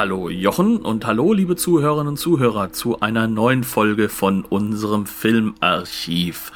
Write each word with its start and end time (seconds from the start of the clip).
Hallo 0.00 0.30
Jochen 0.30 0.78
und 0.78 1.04
hallo 1.04 1.34
liebe 1.34 1.56
Zuhörerinnen 1.56 2.08
und 2.08 2.16
Zuhörer 2.16 2.72
zu 2.72 3.00
einer 3.00 3.26
neuen 3.26 3.64
Folge 3.64 4.08
von 4.08 4.46
unserem 4.46 5.04
Filmarchiv. 5.04 6.52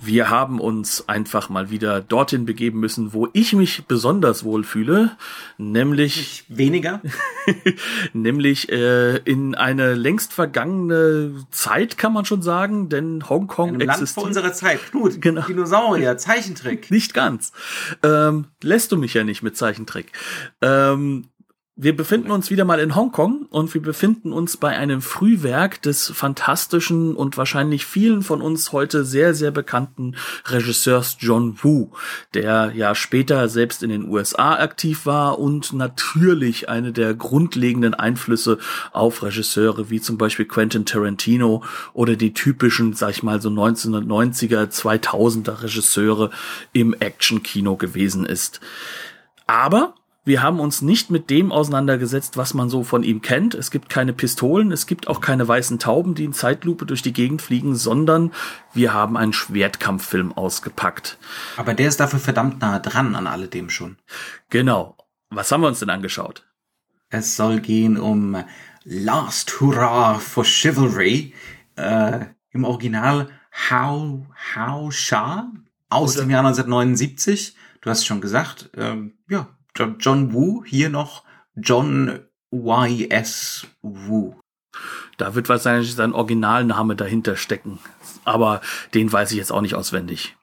Wir 0.00 0.30
haben 0.30 0.60
uns 0.60 1.06
einfach 1.06 1.50
mal 1.50 1.70
wieder 1.70 2.00
dorthin 2.00 2.46
begeben 2.46 2.80
müssen, 2.80 3.12
wo 3.12 3.28
ich 3.34 3.52
mich 3.52 3.84
besonders 3.86 4.44
wohlfühle, 4.44 5.16
nämlich 5.58 6.16
Nicht 6.16 6.58
weniger. 6.58 7.02
nämlich 8.14 8.70
äh, 8.70 9.18
in 9.18 9.54
eine 9.54 9.94
längst 9.94 10.32
vergangene 10.32 11.34
Zeit 11.50 11.98
kann 11.98 12.14
man 12.14 12.24
schon 12.24 12.40
sagen, 12.40 12.88
denn 12.88 13.28
Hongkong 13.28 13.74
Im 13.74 13.80
Land 13.80 13.90
vor 13.90 14.02
existiert 14.02 14.26
unserer 14.26 14.52
Zeit. 14.54 14.80
Knut. 14.90 15.20
Genau. 15.20 15.42
Dinosaurier, 15.42 16.16
Zeichentrick. 16.16 16.90
nicht 16.90 17.12
ganz. 17.12 17.52
Ähm, 18.02 18.46
lässt 18.62 18.90
du 18.90 18.96
mich 18.96 19.12
ja 19.12 19.22
nicht 19.22 19.42
mit 19.42 19.54
Zeichentrick. 19.54 20.12
Ähm, 20.62 21.28
wir 21.76 21.96
befinden 21.96 22.30
uns 22.30 22.50
wieder 22.50 22.64
mal 22.64 22.78
in 22.78 22.94
Hongkong 22.94 23.46
und 23.50 23.74
wir 23.74 23.82
befinden 23.82 24.32
uns 24.32 24.56
bei 24.56 24.76
einem 24.76 25.02
Frühwerk 25.02 25.82
des 25.82 26.08
fantastischen 26.14 27.16
und 27.16 27.36
wahrscheinlich 27.36 27.84
vielen 27.84 28.22
von 28.22 28.42
uns 28.42 28.70
heute 28.70 29.04
sehr, 29.04 29.34
sehr 29.34 29.50
bekannten 29.50 30.14
Regisseurs 30.46 31.16
John 31.18 31.58
Woo, 31.62 31.90
der 32.32 32.70
ja 32.76 32.94
später 32.94 33.48
selbst 33.48 33.82
in 33.82 33.90
den 33.90 34.08
USA 34.08 34.54
aktiv 34.54 35.04
war 35.04 35.40
und 35.40 35.72
natürlich 35.72 36.68
eine 36.68 36.92
der 36.92 37.12
grundlegenden 37.12 37.94
Einflüsse 37.94 38.58
auf 38.92 39.24
Regisseure 39.24 39.90
wie 39.90 40.00
zum 40.00 40.16
Beispiel 40.16 40.46
Quentin 40.46 40.86
Tarantino 40.86 41.64
oder 41.92 42.14
die 42.14 42.34
typischen, 42.34 42.92
sag 42.92 43.10
ich 43.10 43.24
mal, 43.24 43.42
so 43.42 43.48
1990er, 43.48 44.68
2000er 44.70 45.64
Regisseure 45.64 46.30
im 46.72 46.94
Actionkino 46.94 47.76
gewesen 47.76 48.24
ist. 48.24 48.60
Aber 49.48 49.94
wir 50.26 50.42
haben 50.42 50.58
uns 50.58 50.80
nicht 50.80 51.10
mit 51.10 51.28
dem 51.28 51.52
auseinandergesetzt, 51.52 52.36
was 52.36 52.54
man 52.54 52.70
so 52.70 52.82
von 52.82 53.02
ihm 53.02 53.20
kennt. 53.20 53.54
Es 53.54 53.70
gibt 53.70 53.90
keine 53.90 54.12
Pistolen, 54.14 54.72
es 54.72 54.86
gibt 54.86 55.06
auch 55.06 55.20
keine 55.20 55.46
weißen 55.46 55.78
Tauben, 55.78 56.14
die 56.14 56.24
in 56.24 56.32
Zeitlupe 56.32 56.86
durch 56.86 57.02
die 57.02 57.12
Gegend 57.12 57.42
fliegen, 57.42 57.76
sondern 57.76 58.32
wir 58.72 58.94
haben 58.94 59.16
einen 59.18 59.34
Schwertkampffilm 59.34 60.32
ausgepackt. 60.32 61.18
Aber 61.56 61.74
der 61.74 61.88
ist 61.88 62.00
dafür 62.00 62.18
verdammt 62.20 62.60
nah 62.62 62.78
dran 62.78 63.14
an 63.14 63.26
alledem 63.26 63.68
schon. 63.68 63.98
Genau. 64.48 64.96
Was 65.28 65.52
haben 65.52 65.60
wir 65.60 65.68
uns 65.68 65.80
denn 65.80 65.90
angeschaut? 65.90 66.46
Es 67.10 67.36
soll 67.36 67.60
gehen 67.60 67.98
um 67.98 68.42
Last 68.84 69.60
Hurrah 69.60 70.18
for 70.18 70.44
Chivalry. 70.44 71.34
Äh, 71.76 72.26
Im 72.50 72.64
Original 72.64 73.28
How, 73.70 74.20
How 74.54 74.92
Sha 74.92 75.50
aus 75.90 76.14
Oder- 76.16 76.24
dem 76.24 76.30
Jahr 76.30 76.44
1979. 76.44 77.56
Du 77.80 77.90
hast 77.90 78.06
schon 78.06 78.20
gesagt, 78.20 78.70
ähm, 78.76 79.14
ja, 79.28 79.48
John, 79.76 80.32
Woo, 80.32 80.64
hier 80.64 80.88
noch 80.88 81.24
John 81.56 82.20
Y.S. 82.52 83.66
Woo. 83.82 84.36
Da 85.16 85.34
wird 85.34 85.48
wahrscheinlich 85.48 85.94
sein 85.94 86.12
Originalname 86.12 86.96
dahinter 86.96 87.36
stecken. 87.36 87.78
Aber 88.24 88.60
den 88.94 89.12
weiß 89.12 89.32
ich 89.32 89.38
jetzt 89.38 89.52
auch 89.52 89.60
nicht 89.60 89.74
auswendig. 89.74 90.36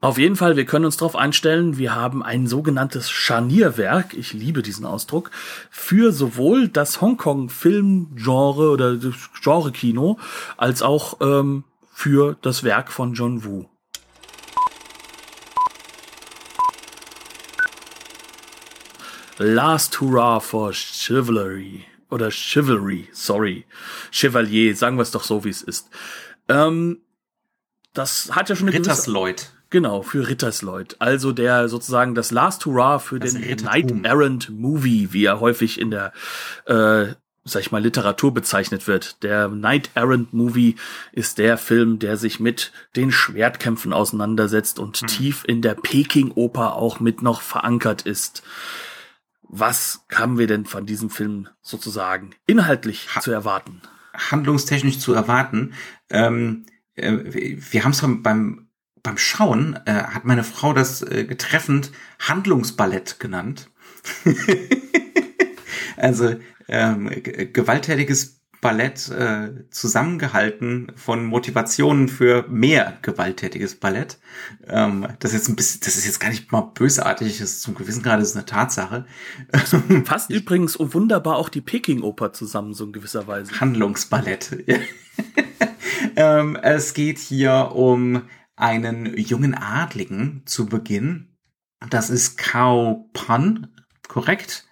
Auf 0.00 0.18
jeden 0.18 0.34
Fall, 0.36 0.56
wir 0.56 0.64
können 0.64 0.86
uns 0.86 0.96
darauf 0.96 1.14
einstellen, 1.14 1.78
wir 1.78 1.94
haben 1.94 2.24
ein 2.24 2.48
sogenanntes 2.48 3.08
Scharnierwerk, 3.08 4.14
ich 4.14 4.32
liebe 4.32 4.62
diesen 4.62 4.84
Ausdruck, 4.84 5.30
für 5.70 6.10
sowohl 6.10 6.66
das 6.66 7.00
Hongkong-Film-Genre 7.00 8.70
oder 8.70 8.96
das 8.96 9.14
Genre-Kino, 9.40 10.18
als 10.56 10.82
auch 10.82 11.18
ähm, 11.20 11.62
für 11.92 12.36
das 12.42 12.64
Werk 12.64 12.90
von 12.90 13.14
John 13.14 13.44
Woo. 13.44 13.68
Last 19.42 20.00
Hurrah 20.00 20.40
for 20.40 20.72
Chivalry. 20.72 21.84
Oder 22.10 22.30
Chivalry, 22.30 23.08
sorry. 23.12 23.64
Chevalier, 24.10 24.76
sagen 24.76 24.96
wir 24.96 25.02
es 25.02 25.10
doch 25.10 25.24
so, 25.24 25.44
wie 25.44 25.48
es 25.48 25.62
ist. 25.62 25.88
Ähm, 26.48 27.00
das 27.94 28.30
hat 28.34 28.48
ja 28.48 28.56
schon 28.56 28.68
eine 28.68 28.72
gewisse, 28.76 28.90
Rittersleut. 28.90 29.52
Genau, 29.70 30.02
für 30.02 30.28
Rittersleut. 30.28 30.96
Also 30.98 31.32
der 31.32 31.68
sozusagen 31.70 32.14
das 32.14 32.30
Last 32.30 32.66
Hurrah 32.66 32.98
für 32.98 33.18
Das 33.18 33.32
den. 33.32 33.56
Knight 33.56 34.04
Errant 34.04 34.50
Movie, 34.50 35.08
wie 35.12 35.24
er 35.24 35.40
häufig 35.40 35.80
in 35.80 35.90
der, 35.90 36.12
äh, 36.66 37.14
sag 37.44 37.60
ich 37.62 37.72
mal, 37.72 37.82
Literatur 37.82 38.34
bezeichnet 38.34 38.86
wird. 38.86 39.22
Der 39.22 39.48
Knight 39.48 39.90
Errant 39.94 40.34
Movie 40.34 40.76
ist 41.12 41.38
der 41.38 41.56
Film, 41.56 41.98
der 41.98 42.18
sich 42.18 42.38
mit 42.38 42.70
den 42.94 43.10
Schwertkämpfen 43.10 43.94
auseinandersetzt 43.94 44.78
und 44.78 44.98
Hm. 44.98 45.06
tief 45.08 45.44
in 45.46 45.62
der 45.62 45.74
Peking-Oper 45.74 46.76
auch 46.76 47.00
mit 47.00 47.22
noch 47.22 47.40
verankert 47.40 48.02
ist. 48.02 48.42
Was 49.54 50.06
haben 50.10 50.38
wir 50.38 50.46
denn 50.46 50.64
von 50.64 50.86
diesem 50.86 51.10
Film 51.10 51.46
sozusagen 51.60 52.30
inhaltlich 52.46 53.14
Ha- 53.14 53.20
zu 53.20 53.30
erwarten? 53.30 53.82
handlungstechnisch 54.14 54.98
zu 54.98 55.12
erwarten. 55.12 55.74
Ähm, 56.10 56.64
äh, 56.94 57.12
wir 57.22 57.84
haben 57.84 57.92
es 57.92 58.00
beim 58.22 58.68
beim 59.02 59.18
Schauen 59.18 59.78
äh, 59.84 59.92
hat 59.92 60.24
meine 60.24 60.44
Frau 60.44 60.72
das 60.72 61.02
äh, 61.02 61.24
getreffend 61.24 61.90
Handlungsballett 62.20 63.18
genannt. 63.20 63.68
also 65.96 66.36
ähm, 66.68 67.10
gewalttätiges 67.52 68.41
Ballett 68.62 69.10
äh, 69.10 69.68
zusammengehalten 69.70 70.92
von 70.94 71.26
Motivationen 71.26 72.08
für 72.08 72.46
mehr 72.48 72.96
gewalttätiges 73.02 73.74
Ballett. 73.74 74.18
Ähm, 74.68 75.08
das 75.18 75.32
ist 75.32 75.40
jetzt 75.40 75.48
ein 75.48 75.56
bisschen, 75.56 75.80
das 75.84 75.96
ist 75.96 76.06
jetzt 76.06 76.20
gar 76.20 76.30
nicht 76.30 76.52
mal 76.52 76.70
bösartig, 76.72 77.38
das 77.38 77.50
ist 77.50 77.62
zum 77.62 77.74
gewissen 77.74 78.04
Grad 78.04 78.20
das 78.20 78.28
ist 78.28 78.36
eine 78.36 78.46
Tatsache. 78.46 79.04
Fasst 80.04 80.30
übrigens 80.30 80.78
wunderbar 80.78 81.36
auch 81.36 81.48
die 81.48 81.60
Peking-Oper 81.60 82.32
zusammen, 82.32 82.72
so 82.72 82.84
in 82.84 82.92
gewisser 82.92 83.26
Weise. 83.26 83.60
Handlungsballett. 83.60 84.56
Ja. 84.66 84.78
ähm, 86.16 86.54
es 86.54 86.94
geht 86.94 87.18
hier 87.18 87.72
um 87.74 88.22
einen 88.54 89.18
jungen 89.18 89.54
Adligen 89.54 90.42
zu 90.46 90.66
Beginn. 90.66 91.36
Das 91.90 92.10
ist 92.10 92.38
Kao 92.38 93.10
Pan, 93.12 93.74
korrekt? 94.06 94.68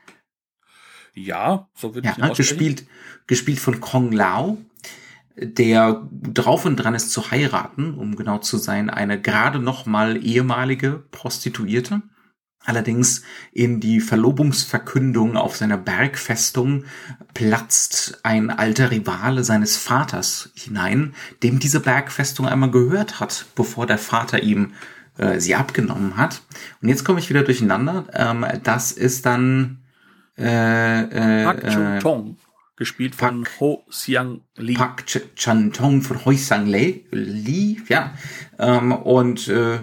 Ja, 1.15 1.69
so 1.75 1.94
würde 1.94 2.09
Ja, 2.09 2.15
ich 2.16 2.25
ihn 2.25 2.34
gespielt, 2.34 2.87
gespielt 3.26 3.59
von 3.59 3.81
Kong 3.81 4.12
Lao, 4.12 4.59
der 5.37 6.09
drauf 6.10 6.65
und 6.65 6.76
dran 6.76 6.94
ist 6.94 7.10
zu 7.10 7.31
heiraten, 7.31 7.94
um 7.94 8.16
genau 8.16 8.38
zu 8.38 8.59
sein, 8.59 8.91
eine 8.91 9.20
gerade 9.20 9.59
noch 9.59 9.87
mal 9.87 10.22
ehemalige 10.22 11.04
Prostituierte. 11.10 12.03
Allerdings 12.62 13.22
in 13.53 13.81
die 13.81 14.00
Verlobungsverkündung 14.00 15.38
auf 15.38 15.56
seiner 15.56 15.78
Bergfestung 15.78 16.84
platzt 17.32 18.20
ein 18.22 18.50
alter 18.50 18.91
Rivale 18.91 19.44
seines 19.44 19.78
Vaters 19.78 20.50
hinein, 20.54 21.15
dem 21.43 21.59
diese 21.59 21.81
Bergfestung 21.81 22.47
einmal 22.47 22.70
gehört 22.70 23.19
hat, 23.19 23.47
bevor 23.54 23.87
der 23.87 23.97
Vater 23.97 24.43
ihm 24.43 24.75
äh, 25.16 25.41
sie 25.41 25.54
abgenommen 25.54 26.19
hat. 26.19 26.43
Und 26.82 26.91
jetzt 26.91 27.04
komme 27.04 27.19
ich 27.19 27.31
wieder 27.31 27.44
durcheinander. 27.44 28.06
Ähm, 28.12 28.44
das 28.62 28.93
ist 28.93 29.25
dann 29.25 29.80
äh, 30.39 31.03
äh, 31.03 31.45
Park 31.45 31.65
äh, 31.65 31.71
Chung 31.71 31.99
Tong, 32.00 32.37
gespielt 32.77 33.15
von 33.15 33.47
Ho 33.59 33.85
Xiang 33.91 34.41
Lee. 34.56 34.75
Park 34.75 35.06
Ch 35.06 35.21
Chan 35.37 35.73
Tong 35.73 36.03
von 36.03 36.25
Hoi 36.25 36.37
Sang 36.37 36.67
Lee, 36.67 37.05
Lee 37.11 37.79
ja. 37.88 38.15
Ähm, 38.59 38.93
und 38.93 39.49
äh, 39.49 39.81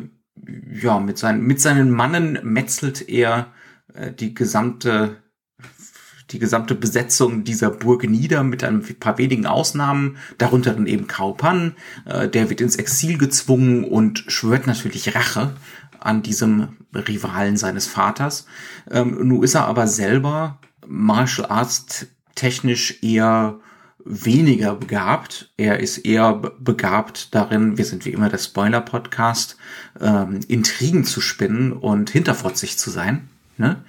ja, 0.82 1.00
mit, 1.00 1.18
seinen 1.18 1.42
mit 1.42 1.60
seinen 1.60 1.92
Mannen 1.92 2.40
metzelt 2.44 3.08
er 3.10 3.48
äh, 3.94 4.12
die 4.12 4.34
gesamte 4.34 5.18
die 6.32 6.40
gesamte 6.40 6.76
Besetzung 6.76 7.44
dieser 7.44 7.70
Burg 7.70 8.04
nieder 8.04 8.44
mit 8.44 8.64
ein 8.64 8.84
paar 9.00 9.18
wenigen 9.18 9.46
Ausnahmen, 9.46 10.18
darunter 10.38 10.74
dann 10.74 10.88
eben 10.88 11.08
Kao 11.08 11.34
Pan, 11.34 11.74
äh, 12.06 12.28
der 12.28 12.50
wird 12.50 12.62
ins 12.62 12.76
Exil 12.76 13.18
gezwungen 13.18 13.86
und 13.86 14.26
schwört 14.28 14.68
natürlich 14.68 15.16
Rache 15.16 15.54
an 16.08 16.24
diesem 16.24 16.78
Rivalen 16.94 17.58
seines 17.58 17.86
Vaters. 17.86 18.46
Ähm, 18.90 19.28
nun 19.28 19.44
ist 19.44 19.56
er 19.56 19.66
aber 19.66 19.88
selber 19.88 20.60
Martial 20.88 21.48
Arts 21.50 22.08
technisch 22.36 23.04
eher 23.04 23.60
weniger 24.06 24.76
begabt. 24.76 25.52
Er 25.58 25.80
ist 25.82 25.98
eher 26.00 26.34
be- 26.34 26.56
begabt 26.60 27.36
darin, 27.36 27.78
wir 27.78 27.84
sind 27.84 28.06
wie 28.06 28.12
immer 28.12 28.30
der 28.30 28.38
Spoiler-Podcast, 28.38 29.58
ähm, 30.00 30.40
Intrigen 30.48 31.04
zu 31.04 31.20
spinnen 31.20 31.74
und 31.74 32.10
hinterfotzig 32.10 32.78
zu 32.78 32.90
sein. 32.90 33.28
Ne? 33.58 33.84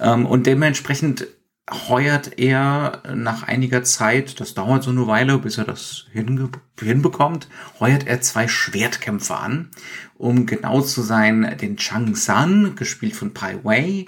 Ähm, 0.00 0.26
und 0.26 0.46
dementsprechend 0.46 1.28
heuert 1.70 2.38
er 2.38 3.02
nach 3.14 3.44
einiger 3.44 3.84
Zeit, 3.84 4.40
das 4.40 4.54
dauert 4.54 4.82
so 4.82 4.90
eine 4.90 5.06
Weile, 5.06 5.38
bis 5.38 5.58
er 5.58 5.64
das 5.64 6.06
hinbekommt, 6.12 7.48
heuert 7.78 8.06
er 8.06 8.20
zwei 8.20 8.48
Schwertkämpfer 8.48 9.40
an, 9.40 9.70
um 10.16 10.46
genau 10.46 10.80
zu 10.80 11.02
sein, 11.02 11.56
den 11.60 11.76
Chang 11.76 12.14
San, 12.16 12.74
gespielt 12.74 13.14
von 13.14 13.32
Pai 13.32 13.58
Wei, 13.62 14.06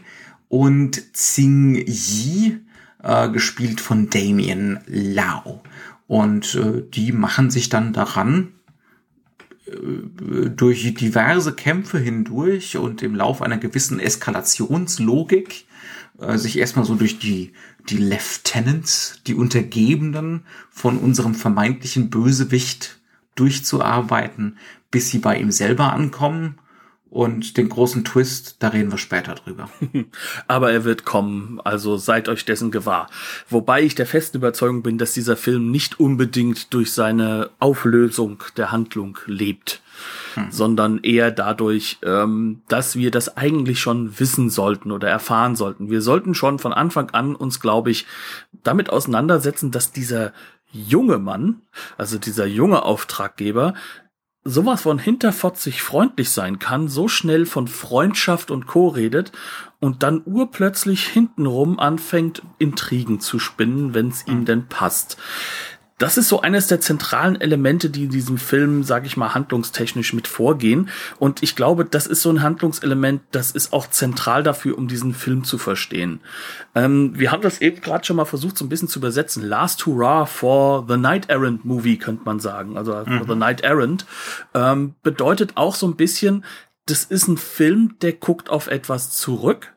und 0.48 1.12
Xing 1.12 1.76
Yi, 1.86 2.58
äh, 3.02 3.28
gespielt 3.30 3.80
von 3.80 4.10
Damien 4.10 4.80
Lau. 4.86 5.62
Und 6.06 6.54
äh, 6.56 6.82
die 6.88 7.12
machen 7.12 7.50
sich 7.50 7.68
dann 7.68 7.92
daran, 7.92 8.52
äh, 9.66 10.50
durch 10.50 10.94
diverse 10.94 11.54
Kämpfe 11.54 11.98
hindurch 11.98 12.76
und 12.76 13.02
im 13.02 13.14
Lauf 13.14 13.42
einer 13.42 13.58
gewissen 13.58 14.00
Eskalationslogik 14.00 15.66
äh, 16.18 16.38
sich 16.38 16.58
erstmal 16.58 16.84
so 16.84 16.94
durch 16.94 17.18
die, 17.18 17.52
die 17.88 17.98
Lieutenants, 17.98 19.20
die 19.26 19.34
Untergebenen 19.34 20.44
von 20.70 20.98
unserem 20.98 21.34
vermeintlichen 21.34 22.10
Bösewicht 22.10 23.00
durchzuarbeiten, 23.34 24.58
bis 24.90 25.10
sie 25.10 25.18
bei 25.18 25.38
ihm 25.38 25.50
selber 25.50 25.92
ankommen 25.92 26.58
und 27.14 27.56
den 27.56 27.68
großen 27.68 28.04
Twist, 28.04 28.56
da 28.58 28.68
reden 28.68 28.90
wir 28.90 28.98
später 28.98 29.36
drüber. 29.36 29.70
Aber 30.48 30.72
er 30.72 30.82
wird 30.82 31.04
kommen, 31.04 31.60
also 31.62 31.96
seid 31.96 32.28
euch 32.28 32.44
dessen 32.44 32.72
gewahr. 32.72 33.08
Wobei 33.48 33.84
ich 33.84 33.94
der 33.94 34.06
festen 34.06 34.38
Überzeugung 34.38 34.82
bin, 34.82 34.98
dass 34.98 35.14
dieser 35.14 35.36
Film 35.36 35.70
nicht 35.70 36.00
unbedingt 36.00 36.74
durch 36.74 36.92
seine 36.92 37.50
Auflösung 37.60 38.42
der 38.56 38.72
Handlung 38.72 39.16
lebt, 39.26 39.80
hm. 40.34 40.50
sondern 40.50 40.98
eher 41.04 41.30
dadurch, 41.30 41.98
ähm, 42.02 42.62
dass 42.66 42.96
wir 42.96 43.12
das 43.12 43.36
eigentlich 43.36 43.78
schon 43.78 44.18
wissen 44.18 44.50
sollten 44.50 44.90
oder 44.90 45.08
erfahren 45.08 45.54
sollten. 45.54 45.90
Wir 45.90 46.02
sollten 46.02 46.34
schon 46.34 46.58
von 46.58 46.72
Anfang 46.72 47.10
an 47.10 47.36
uns, 47.36 47.60
glaube 47.60 47.92
ich, 47.92 48.06
damit 48.64 48.90
auseinandersetzen, 48.90 49.70
dass 49.70 49.92
dieser 49.92 50.32
junge 50.72 51.18
Mann, 51.18 51.62
also 51.96 52.18
dieser 52.18 52.46
junge 52.46 52.82
Auftraggeber, 52.82 53.74
sowas 54.44 54.82
von 54.82 54.98
hinterfotzig 54.98 55.82
freundlich 55.82 56.30
sein 56.30 56.58
kann, 56.58 56.88
so 56.88 57.08
schnell 57.08 57.46
von 57.46 57.66
Freundschaft 57.66 58.50
und 58.50 58.66
Co. 58.66 58.88
redet 58.88 59.32
und 59.80 60.02
dann 60.02 60.22
urplötzlich 60.24 61.06
hintenrum 61.06 61.78
anfängt, 61.78 62.42
Intrigen 62.58 63.20
zu 63.20 63.38
spinnen, 63.38 63.94
wenn 63.94 64.08
es 64.08 64.26
ihm 64.26 64.38
hm. 64.38 64.44
denn 64.44 64.68
passt 64.68 65.16
das 66.04 66.18
ist 66.18 66.28
so 66.28 66.42
eines 66.42 66.66
der 66.66 66.82
zentralen 66.82 67.40
Elemente, 67.40 67.88
die 67.88 68.04
in 68.04 68.10
diesem 68.10 68.36
Film, 68.36 68.82
sage 68.82 69.06
ich 69.06 69.16
mal, 69.16 69.32
handlungstechnisch 69.32 70.12
mit 70.12 70.28
vorgehen. 70.28 70.90
Und 71.18 71.42
ich 71.42 71.56
glaube, 71.56 71.86
das 71.86 72.06
ist 72.06 72.20
so 72.20 72.28
ein 72.28 72.42
Handlungselement, 72.42 73.22
das 73.30 73.52
ist 73.52 73.72
auch 73.72 73.88
zentral 73.88 74.42
dafür, 74.42 74.76
um 74.76 74.86
diesen 74.86 75.14
Film 75.14 75.44
zu 75.44 75.56
verstehen. 75.56 76.20
Ähm, 76.74 77.18
wir 77.18 77.32
haben 77.32 77.40
das 77.40 77.62
eben 77.62 77.80
gerade 77.80 78.04
schon 78.04 78.16
mal 78.16 78.26
versucht, 78.26 78.58
so 78.58 78.66
ein 78.66 78.68
bisschen 78.68 78.86
zu 78.86 78.98
übersetzen. 78.98 79.42
Last 79.48 79.86
Hurrah 79.86 80.26
for 80.26 80.84
the 80.86 80.98
Night 80.98 81.30
Errant 81.30 81.64
Movie, 81.64 81.96
könnte 81.96 82.24
man 82.26 82.38
sagen. 82.38 82.76
Also 82.76 82.92
mhm. 82.92 83.20
for 83.20 83.26
the 83.26 83.34
Night 83.34 83.62
Errant. 83.62 84.04
Ähm, 84.52 84.96
bedeutet 85.02 85.52
auch 85.56 85.74
so 85.74 85.86
ein 85.86 85.96
bisschen, 85.96 86.44
das 86.84 87.04
ist 87.04 87.28
ein 87.28 87.38
Film, 87.38 87.96
der 88.02 88.12
guckt 88.12 88.50
auf 88.50 88.66
etwas 88.66 89.12
zurück 89.12 89.72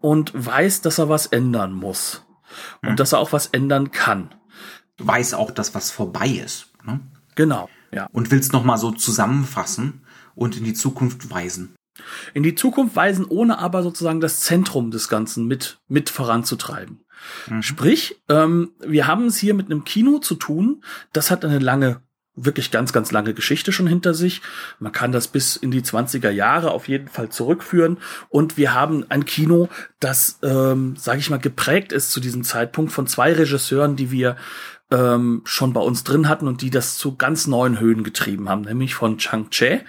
und 0.00 0.32
weiß, 0.34 0.80
dass 0.80 0.98
er 0.98 1.08
was 1.08 1.26
ändern 1.26 1.72
muss. 1.74 2.26
Und 2.82 2.90
mhm. 2.90 2.96
dass 2.96 3.12
er 3.12 3.20
auch 3.20 3.32
was 3.32 3.46
ändern 3.46 3.92
kann 3.92 4.30
weiß 5.06 5.34
auch, 5.34 5.50
dass 5.50 5.74
was 5.74 5.90
vorbei 5.90 6.28
ist. 6.28 6.68
Ne? 6.84 7.00
Genau, 7.34 7.68
ja. 7.92 8.06
Und 8.12 8.30
willst 8.30 8.52
noch 8.52 8.64
mal 8.64 8.76
so 8.76 8.92
zusammenfassen 8.92 10.02
und 10.34 10.56
in 10.56 10.64
die 10.64 10.74
Zukunft 10.74 11.30
weisen. 11.30 11.74
In 12.32 12.42
die 12.42 12.54
Zukunft 12.54 12.96
weisen, 12.96 13.26
ohne 13.26 13.58
aber 13.58 13.82
sozusagen 13.82 14.20
das 14.20 14.40
Zentrum 14.40 14.90
des 14.90 15.08
Ganzen 15.08 15.46
mit, 15.46 15.80
mit 15.88 16.10
voranzutreiben. 16.10 17.04
Mhm. 17.48 17.62
Sprich, 17.62 18.22
ähm, 18.28 18.72
wir 18.80 19.06
haben 19.06 19.26
es 19.26 19.36
hier 19.36 19.54
mit 19.54 19.66
einem 19.66 19.84
Kino 19.84 20.18
zu 20.18 20.34
tun, 20.34 20.82
das 21.12 21.30
hat 21.30 21.44
eine 21.44 21.58
lange 21.58 22.00
wirklich 22.36 22.70
ganz, 22.70 22.92
ganz 22.92 23.12
lange 23.12 23.34
Geschichte 23.34 23.72
schon 23.72 23.86
hinter 23.86 24.14
sich. 24.14 24.40
Man 24.78 24.92
kann 24.92 25.12
das 25.12 25.28
bis 25.28 25.56
in 25.56 25.70
die 25.70 25.82
20er 25.82 26.30
Jahre 26.30 26.70
auf 26.70 26.88
jeden 26.88 27.08
Fall 27.08 27.28
zurückführen. 27.28 27.98
Und 28.28 28.56
wir 28.56 28.72
haben 28.72 29.04
ein 29.08 29.24
Kino, 29.24 29.68
das, 29.98 30.38
ähm, 30.42 30.94
sage 30.96 31.18
ich 31.18 31.30
mal, 31.30 31.38
geprägt 31.38 31.92
ist 31.92 32.12
zu 32.12 32.20
diesem 32.20 32.44
Zeitpunkt 32.44 32.92
von 32.92 33.06
zwei 33.06 33.32
Regisseuren, 33.32 33.96
die 33.96 34.10
wir 34.10 34.36
ähm, 34.90 35.42
schon 35.44 35.72
bei 35.72 35.80
uns 35.80 36.02
drin 36.04 36.28
hatten 36.28 36.48
und 36.48 36.62
die 36.62 36.70
das 36.70 36.96
zu 36.96 37.16
ganz 37.16 37.46
neuen 37.46 37.78
Höhen 37.78 38.02
getrieben 38.02 38.48
haben, 38.48 38.62
nämlich 38.62 38.94
von 38.94 39.18
Chang 39.18 39.50
Che, 39.50 39.82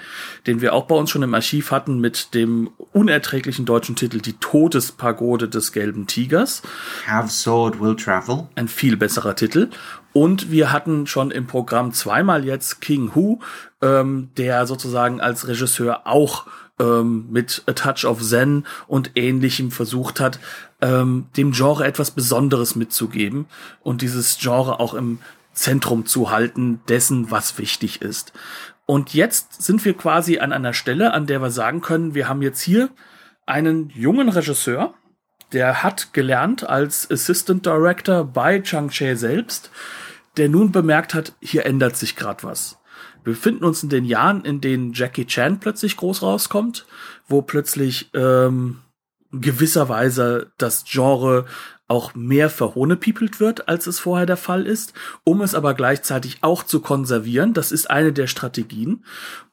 den 0.45 0.61
wir 0.61 0.73
auch 0.73 0.85
bei 0.85 0.95
uns 0.95 1.09
schon 1.09 1.23
im 1.23 1.33
Archiv 1.33 1.71
hatten 1.71 1.99
mit 1.99 2.33
dem 2.33 2.69
unerträglichen 2.93 3.65
deutschen 3.65 3.95
Titel 3.95 4.19
Die 4.19 4.33
Todespagode 4.33 5.49
des 5.49 5.71
gelben 5.71 6.07
Tigers. 6.07 6.61
Have 7.07 7.29
Sword 7.29 7.79
Will 7.79 7.95
Travel. 7.95 8.47
Ein 8.55 8.67
viel 8.67 8.95
besserer 8.95 9.35
Titel. 9.35 9.69
Und 10.13 10.51
wir 10.51 10.71
hatten 10.71 11.07
schon 11.07 11.31
im 11.31 11.47
Programm 11.47 11.93
zweimal 11.93 12.45
jetzt 12.45 12.81
King 12.81 13.15
Hu, 13.15 13.39
ähm, 13.81 14.29
der 14.37 14.67
sozusagen 14.67 15.21
als 15.21 15.47
Regisseur 15.47 16.05
auch 16.05 16.45
ähm, 16.81 17.27
mit 17.29 17.63
A 17.67 17.73
Touch 17.73 18.05
of 18.05 18.21
Zen 18.21 18.65
und 18.87 19.11
ähnlichem 19.15 19.71
versucht 19.71 20.19
hat, 20.19 20.39
ähm, 20.81 21.27
dem 21.37 21.51
Genre 21.51 21.85
etwas 21.85 22.11
Besonderes 22.11 22.75
mitzugeben 22.75 23.45
und 23.81 24.01
dieses 24.01 24.39
Genre 24.39 24.79
auch 24.79 24.93
im 24.95 25.19
Zentrum 25.53 26.05
zu 26.05 26.31
halten 26.31 26.81
dessen, 26.87 27.29
was 27.29 27.57
wichtig 27.57 28.01
ist. 28.01 28.33
Und 28.85 29.13
jetzt 29.13 29.61
sind 29.61 29.85
wir 29.85 29.93
quasi 29.93 30.39
an 30.39 30.51
einer 30.51 30.73
Stelle, 30.73 31.13
an 31.13 31.27
der 31.27 31.41
wir 31.41 31.51
sagen 31.51 31.81
können, 31.81 32.15
wir 32.15 32.27
haben 32.27 32.41
jetzt 32.41 32.61
hier 32.61 32.89
einen 33.45 33.89
jungen 33.89 34.29
Regisseur, 34.29 34.93
der 35.53 35.83
hat 35.83 36.13
gelernt 36.13 36.67
als 36.67 37.09
Assistant 37.11 37.65
Director 37.65 38.23
bei 38.23 38.59
Chang 38.59 38.89
Che 38.89 39.15
selbst, 39.15 39.69
der 40.37 40.49
nun 40.49 40.71
bemerkt 40.71 41.13
hat, 41.13 41.33
hier 41.41 41.65
ändert 41.65 41.97
sich 41.97 42.15
gerade 42.15 42.43
was. 42.43 42.80
Wir 43.23 43.33
befinden 43.33 43.63
uns 43.63 43.83
in 43.83 43.89
den 43.89 44.05
Jahren, 44.05 44.43
in 44.45 44.61
denen 44.61 44.93
Jackie 44.93 45.25
Chan 45.25 45.59
plötzlich 45.59 45.97
groß 45.97 46.21
rauskommt, 46.21 46.85
wo 47.27 47.41
plötzlich 47.41 48.09
ähm, 48.13 48.79
gewisserweise 49.31 50.51
das 50.57 50.83
Genre 50.85 51.45
auch 51.87 52.15
mehr 52.15 52.49
verhohnepiepelt 52.49 53.41
wird, 53.41 53.67
als 53.67 53.85
es 53.85 53.99
vorher 53.99 54.25
der 54.25 54.37
Fall 54.37 54.65
ist, 54.65 54.93
um 55.25 55.41
es 55.41 55.53
aber 55.53 55.73
gleichzeitig 55.73 56.37
auch 56.41 56.63
zu 56.63 56.79
konservieren. 56.79 57.53
Das 57.53 57.71
ist 57.71 57.89
eine 57.89 58.13
der 58.13 58.27
Strategien. 58.27 59.03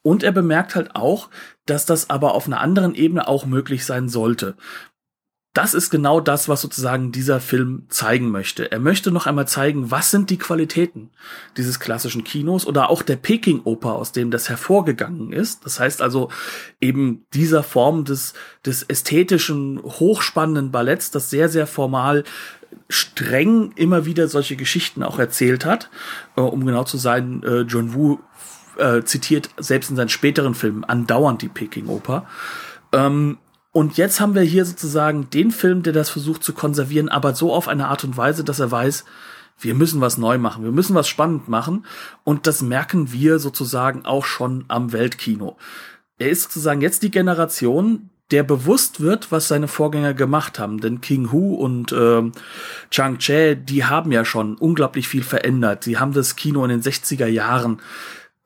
Und 0.03 0.23
er 0.23 0.31
bemerkt 0.31 0.77
halt 0.77 0.95
auch, 0.95 1.31
dass 1.67 1.85
das 1.85 2.11
aber 2.11 2.35
auf 2.35 2.47
einer 2.47 2.61
anderen 2.61 2.95
Ebene 2.95 3.27
auch 3.27 3.45
möglich 3.45 3.85
sein 3.85 4.09
sollte 4.09 4.57
das 5.59 5.75
ist 5.75 5.91
genau 5.91 6.21
das, 6.21 6.49
was 6.49 6.61
sozusagen 6.61 7.11
dieser 7.11 7.41
Film 7.41 7.83
zeigen 7.89 8.31
möchte. 8.31 8.71
Er 8.71 8.79
möchte 8.79 9.11
noch 9.11 9.27
einmal 9.27 9.49
zeigen, 9.49 9.91
was 9.91 10.13
sind 10.13 10.31
die 10.31 10.39
Qualitäten 10.39 11.11
dieses 11.57 11.81
klassischen 11.81 12.23
Kinos 12.23 12.65
oder 12.65 12.91
auch 12.91 13.03
der 13.03 13.17
Peking-Oper, 13.17 13.93
aus 13.93 14.13
dem 14.13 14.31
das 14.31 14.49
hervorgegangen 14.49 15.33
ist. 15.33 15.65
Das 15.65 15.81
heißt 15.81 16.01
also 16.01 16.31
eben 16.81 17.27
dieser 17.35 17.65
Form 17.65 18.05
des, 18.05 18.35
des 18.65 18.85
ästhetischen, 18.85 19.83
hochspannenden 19.83 20.71
Balletts, 20.71 21.11
das 21.11 21.29
sehr, 21.29 21.49
sehr 21.49 21.67
formal 21.67 22.23
streng 22.89 23.73
immer 23.75 24.07
wieder 24.07 24.29
solche 24.29 24.55
Geschichten 24.55 25.03
auch 25.03 25.19
erzählt 25.19 25.65
hat. 25.65 25.91
Äh, 26.37 26.43
um 26.43 26.65
genau 26.65 26.85
zu 26.85 26.99
sein, 26.99 27.43
äh, 27.43 27.63
John 27.63 27.95
Woo 27.95 28.21
äh, 28.77 29.03
zitiert 29.03 29.51
selbst 29.57 29.91
in 29.91 29.97
seinen 29.97 30.09
späteren 30.09 30.55
Filmen 30.55 30.85
andauernd 30.85 31.43
die 31.43 31.49
Peking-Oper. 31.49 32.29
Ähm, 32.93 33.39
und 33.79 33.97
jetzt 33.97 34.19
haben 34.19 34.35
wir 34.35 34.43
hier 34.43 34.65
sozusagen 34.65 35.31
den 35.31 35.53
Film, 35.53 35.85
der 35.85 35.93
das 35.93 36.11
versucht 36.11 36.43
zu 36.43 36.53
konservieren, 36.53 37.09
aber 37.09 37.37
so 37.37 37.55
auf 37.55 37.69
eine 37.69 37.87
Art 37.87 38.03
und 38.03 38.17
Weise, 38.17 38.43
dass 38.43 38.59
er 38.59 38.73
weiß, 38.73 39.05
wir 39.61 39.77
müssen 39.77 40.01
was 40.01 40.19
neu 40.19 40.37
machen, 40.37 40.65
wir 40.65 40.73
müssen 40.73 40.97
was 40.97 41.07
spannend 41.07 41.49
machen. 41.49 41.87
Und 42.25 42.49
das 42.49 42.61
merken 42.61 43.13
wir 43.13 43.39
sozusagen 43.39 44.05
auch 44.05 44.25
schon 44.25 44.65
am 44.67 44.93
Weltkino. 44.93 45.59
Er 46.19 46.29
ist 46.29 46.43
sozusagen 46.43 46.81
jetzt 46.81 47.05
die 47.05 47.13
Generation, 47.13 48.11
der 48.33 48.43
bewusst 48.43 49.01
wird, 49.01 49.31
was 49.31 49.47
seine 49.47 49.69
Vorgänger 49.69 50.13
gemacht 50.13 50.59
haben. 50.59 50.81
Denn 50.81 51.01
King 51.01 51.31
Hu 51.31 51.55
und 51.55 51.93
äh, 51.93 52.33
Chang 52.91 53.19
Che, 53.19 53.55
die 53.55 53.85
haben 53.85 54.11
ja 54.11 54.25
schon 54.25 54.57
unglaublich 54.57 55.07
viel 55.07 55.23
verändert. 55.23 55.85
Sie 55.85 55.99
haben 55.99 56.15
das 56.15 56.35
Kino 56.35 56.65
in 56.65 56.71
den 56.71 56.83
60er 56.83 57.29
Jahren 57.29 57.81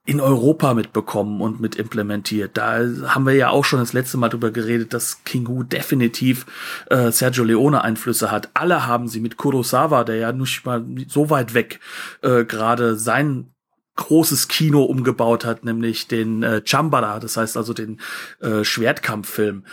in 0.04 0.21
Europa 0.21 0.75
mitbekommen 0.75 1.40
und 1.40 1.61
mit 1.61 1.76
implementiert. 1.76 2.56
Da 2.56 2.80
haben 3.06 3.25
wir 3.25 3.35
ja 3.35 3.50
auch 3.50 3.64
schon 3.64 3.78
das 3.78 3.92
letzte 3.92 4.18
Mal 4.18 4.30
drüber 4.30 4.50
geredet, 4.50 4.92
dass 4.92 5.23
King 5.25 5.47
Hu 5.47 5.62
definitiv 5.62 6.44
äh, 6.90 7.12
Sergio 7.12 7.44
Leone 7.44 7.82
Einflüsse 7.82 8.30
hat. 8.32 8.50
Alle 8.54 8.87
haben 8.87 9.06
sie 9.06 9.21
mit 9.21 9.37
Kurosawa, 9.37 10.02
der 10.02 10.16
ja 10.16 10.32
nicht 10.32 10.66
mal 10.66 10.85
so 11.06 11.30
weit 11.30 11.54
weg 11.54 11.78
äh, 12.23 12.44
gerade 12.44 12.97
sein 12.97 13.52
großes 13.94 14.49
Kino 14.49 14.82
umgebaut 14.82 15.44
hat, 15.44 15.64
nämlich 15.64 16.09
den 16.09 16.42
äh, 16.42 16.62
Chambara, 16.64 17.21
das 17.21 17.37
heißt 17.37 17.56
also 17.56 17.75
den 17.75 18.00
äh, 18.40 18.64
Schwertkampffilm. 18.64 19.64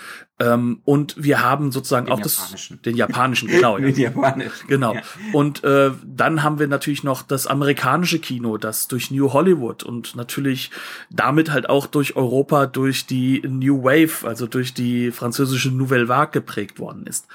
Ähm, 0.42 0.82
und 0.86 1.22
wir 1.22 1.42
haben 1.44 1.72
sozusagen 1.72 2.06
den 2.06 2.14
auch 2.14 2.20
japanischen. 2.20 2.78
das 2.78 2.82
den 2.84 2.96
japanischen 2.96 3.48
genau 3.50 3.78
den 3.78 3.96
japanischen 3.96 4.68
genau 4.68 4.94
ja. 4.94 5.02
und 5.34 5.64
äh, 5.66 5.92
dann 6.06 6.44
haben 6.44 6.60
wir 6.60 6.68
natürlich 6.68 7.04
noch 7.04 7.24
das 7.24 7.46
amerikanische 7.46 8.20
Kino, 8.20 8.58
das 8.58 8.88
durch 8.88 9.12
New 9.12 9.34
Hollywood 9.34 9.84
und 9.84 10.16
natürlich 10.16 10.72
damit 11.10 11.52
halt 11.52 11.70
auch 11.70 11.88
durch 11.88 12.16
Europa 12.16 12.68
durch 12.68 13.06
die 13.06 13.42
New 13.46 13.84
Wave, 13.84 14.26
also 14.26 14.48
durch 14.48 14.74
die 14.74 15.12
französische 15.12 15.72
Nouvelle 15.72 16.08
Vague 16.08 16.32
geprägt 16.32 16.80
worden 16.80 17.06
ist. 17.06 17.28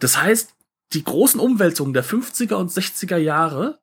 Das 0.00 0.20
heißt, 0.20 0.54
die 0.92 1.04
großen 1.04 1.38
Umwälzungen 1.38 1.94
der 1.94 2.04
50er 2.04 2.54
und 2.54 2.72
60er 2.72 3.16
Jahre 3.16 3.78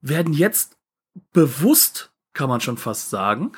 werden 0.00 0.32
jetzt 0.32 0.76
bewusst, 1.32 2.12
kann 2.32 2.48
man 2.48 2.60
schon 2.60 2.76
fast 2.76 3.10
sagen, 3.10 3.52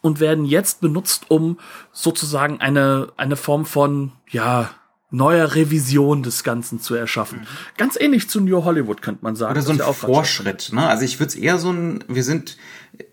und 0.00 0.20
werden 0.20 0.44
jetzt 0.44 0.80
benutzt, 0.80 1.26
um 1.28 1.58
sozusagen 1.92 2.60
eine, 2.60 3.08
eine 3.16 3.36
Form 3.36 3.66
von, 3.66 4.12
ja, 4.30 4.70
neuer 5.10 5.54
Revision 5.54 6.22
des 6.22 6.44
Ganzen 6.44 6.80
zu 6.80 6.94
erschaffen. 6.94 7.40
Mhm. 7.40 7.46
Ganz 7.78 7.98
ähnlich 7.98 8.28
zu 8.28 8.40
New 8.40 8.64
Hollywood, 8.64 9.00
könnte 9.00 9.24
man 9.24 9.36
sagen. 9.36 9.52
Oder 9.52 9.62
so 9.62 9.72
ein 9.72 9.94
Vorschritt. 9.94 10.70
Ne? 10.72 10.86
Also 10.86 11.04
ich 11.04 11.18
würde 11.18 11.28
es 11.28 11.34
eher 11.34 11.58
so 11.58 11.70
ein, 11.70 12.04
wir 12.08 12.22
sind 12.22 12.58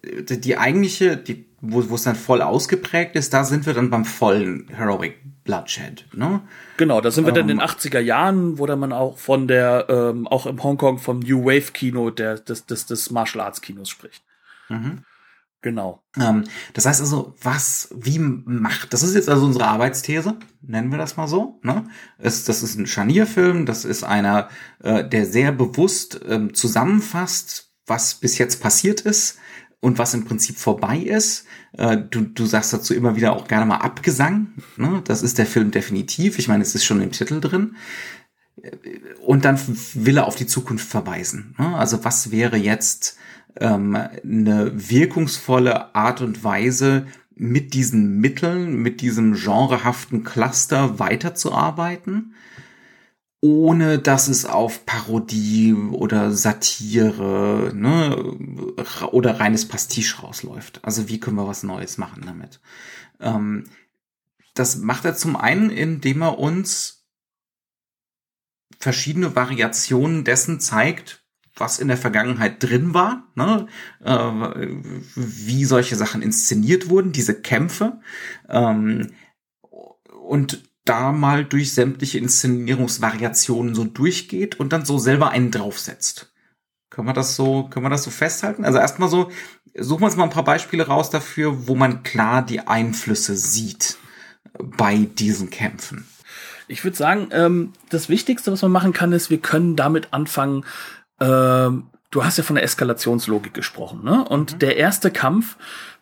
die, 0.04 0.42
die 0.42 0.58
eigentliche, 0.58 1.16
die, 1.16 1.46
wo 1.62 1.90
wo 1.90 1.96
es 1.96 2.04
dann 2.04 2.16
voll 2.16 2.42
ausgeprägt 2.42 3.16
ist, 3.16 3.34
da 3.34 3.44
sind 3.44 3.66
wir 3.66 3.74
dann 3.74 3.90
beim 3.90 4.04
vollen 4.04 4.68
Heroic 4.68 5.16
Bloodshed. 5.46 6.06
Ne? 6.14 6.42
Genau, 6.78 7.00
da 7.02 7.12
sind 7.12 7.26
wir 7.26 7.30
ähm, 7.30 7.36
dann 7.36 7.50
in 7.50 7.60
den 7.60 7.66
80er 7.66 8.00
Jahren, 8.00 8.60
wo 8.60 8.66
dann 8.66 8.80
man 8.80 8.92
auch 8.92 9.18
von 9.18 9.48
der, 9.48 9.86
ähm, 9.90 10.28
auch 10.28 10.48
im 10.48 10.62
Hongkong 10.62 10.98
vom 10.98 11.20
New 11.20 11.46
Wave 11.46 11.72
Kino 11.72 12.10
der, 12.10 12.40
des, 12.40 12.66
des, 12.66 12.88
des 12.88 13.12
Martial 13.12 13.46
Arts 13.46 13.62
Kinos 13.62 13.90
spricht. 13.90 14.24
Mhm. 14.68 15.04
Genau. 15.66 16.04
Ähm, 16.16 16.44
das 16.74 16.86
heißt 16.86 17.02
also, 17.02 17.34
was, 17.42 17.90
wie 17.92 18.20
macht, 18.20 18.94
das 18.94 19.02
ist 19.02 19.16
jetzt 19.16 19.30
also 19.30 19.48
unsere 19.48 19.66
Arbeitsthese, 19.66 20.38
nennen 20.62 20.92
wir 20.92 21.00
das 21.00 21.18
mal 21.18 21.28
so. 21.28 21.60
Ne? 21.64 21.88
Es, 22.20 22.44
das 22.44 22.62
ist 22.62 22.78
ein 22.78 22.86
Scharnierfilm, 22.86 23.66
das 23.66 23.84
ist 23.84 24.04
einer, 24.04 24.50
äh, 24.84 25.04
der 25.04 25.26
sehr 25.26 25.52
bewusst 25.52 26.22
ähm, 26.30 26.54
zusammenfasst, 26.54 27.72
was 27.88 28.14
bis 28.14 28.38
jetzt 28.38 28.62
passiert 28.62 29.02
ist 29.02 29.40
und 29.80 29.98
was 29.98 30.14
im 30.14 30.26
Prinzip 30.26 30.58
vorbei 30.58 31.00
ist. 31.00 31.48
Äh, 31.74 31.98
du, 31.98 32.22
du 32.22 32.46
sagst 32.46 32.72
dazu 32.72 32.94
immer 32.94 33.16
wieder 33.16 33.34
auch 33.34 33.48
gerne 33.48 33.66
mal 33.66 33.78
Abgesang. 33.78 34.50
Ne? 34.78 35.02
Das 35.06 35.24
ist 35.24 35.40
der 35.40 35.48
Film 35.48 35.72
definitiv. 35.72 36.38
Ich 36.38 36.48
meine, 36.48 36.62
es 36.62 36.76
ist 36.76 36.86
schon 36.86 37.02
im 37.02 37.12
Titel 37.12 37.42
drin. 37.42 37.76
Und 39.26 39.46
dann 39.46 39.60
will 39.96 40.18
er 40.18 40.28
auf 40.28 40.36
die 40.36 40.46
Zukunft 40.46 40.88
verweisen. 40.88 41.56
Ne? 41.58 41.76
Also 41.76 42.06
was 42.06 42.30
wäre 42.30 42.56
jetzt 42.56 43.18
ähm, 43.60 43.96
eine 43.96 44.72
wirkungsvolle 44.74 45.96
Art 45.96 46.22
und 46.22 46.44
Weise, 46.44 47.06
mit 47.36 47.74
diesen 47.74 48.20
Mitteln, 48.20 48.78
mit 48.78 49.02
diesem 49.02 49.34
genrehaften 49.34 50.24
Cluster 50.24 51.00
weiterzuarbeiten, 51.00 52.34
ohne 53.42 54.00
dass 54.00 54.28
es 54.30 54.46
auf 54.46 54.86
Parodie 54.86 55.74
oder 55.74 56.32
Satire 56.32 57.72
ne, 57.76 58.16
oder 59.12 59.40
reines 59.40 59.68
Pastiche 59.68 60.22
rausläuft. 60.22 60.80
Also 60.84 61.10
wie 61.10 61.20
können 61.20 61.36
wir 61.36 61.48
was 61.48 61.64
Neues 61.64 61.98
machen 61.98 62.24
damit? 62.26 62.62
Ähm, 63.20 63.66
das 64.54 64.78
macht 64.78 65.04
er 65.04 65.16
zum 65.16 65.36
einen, 65.36 65.70
indem 65.70 66.22
er 66.22 66.40
uns 66.40 67.06
verschiedene 68.80 69.36
Variationen 69.36 70.24
dessen 70.24 70.62
zeigt, 70.62 71.25
was 71.58 71.80
in 71.80 71.88
der 71.88 71.98
Vergangenheit 71.98 72.62
drin 72.62 72.94
war, 72.94 73.24
ne? 73.36 73.68
äh, 74.04 74.68
wie 75.16 75.66
solche 75.66 75.96
Sachen 75.96 76.22
inszeniert 76.22 76.90
wurden, 76.90 77.12
diese 77.12 77.40
Kämpfe. 77.40 78.00
Ähm, 78.50 79.12
und 80.28 80.64
da 80.86 81.12
mal 81.12 81.46
durch 81.46 81.74
sämtliche 81.74 82.20
Inszenierungsvariationen 82.20 83.74
so 83.74 83.86
durchgeht 83.86 84.60
und 84.60 84.72
dann 84.72 84.86
so 84.86 84.98
selber 84.98 85.32
einen 85.32 85.52
draufsetzt. 85.52 86.32
Können 86.90 87.08
wir 87.08 87.14
das 87.14 87.36
so, 87.36 87.64
können 87.64 87.86
wir 87.86 87.90
das 87.90 88.04
so 88.04 88.12
festhalten? 88.12 88.64
Also 88.64 88.78
erstmal 88.78 89.10
so, 89.10 89.32
suchen 89.78 90.02
wir 90.02 90.06
uns 90.06 90.16
mal 90.16 90.24
ein 90.24 90.30
paar 90.30 90.44
Beispiele 90.44 90.86
raus 90.88 91.10
dafür, 91.10 91.68
wo 91.68 91.76
man 91.76 92.04
klar 92.04 92.46
die 92.46 92.62
Einflüsse 92.62 93.36
sieht 93.36 93.98
bei 94.60 94.98
diesen 94.98 95.50
Kämpfen. 95.50 96.08
Ich 96.68 96.84
würde 96.84 96.98
sagen, 96.98 97.30
ähm, 97.32 97.74
das 97.90 98.10
Wichtigste, 98.10 98.52
was 98.52 98.62
man 98.62 98.72
machen 98.72 98.94
kann, 98.94 99.12
ist, 99.12 99.30
wir 99.30 99.38
können 99.38 99.76
damit 99.76 100.14
anfangen, 100.14 100.66
ähm, 101.20 101.88
du 102.12 102.24
hast 102.24 102.38
ja 102.38 102.44
von 102.44 102.56
der 102.56 102.64
Eskalationslogik 102.64 103.54
gesprochen, 103.54 104.04
ne? 104.04 104.24
Und 104.24 104.54
mhm. 104.54 104.60
der 104.60 104.78
erste 104.78 105.12
Kampf, 105.12 105.58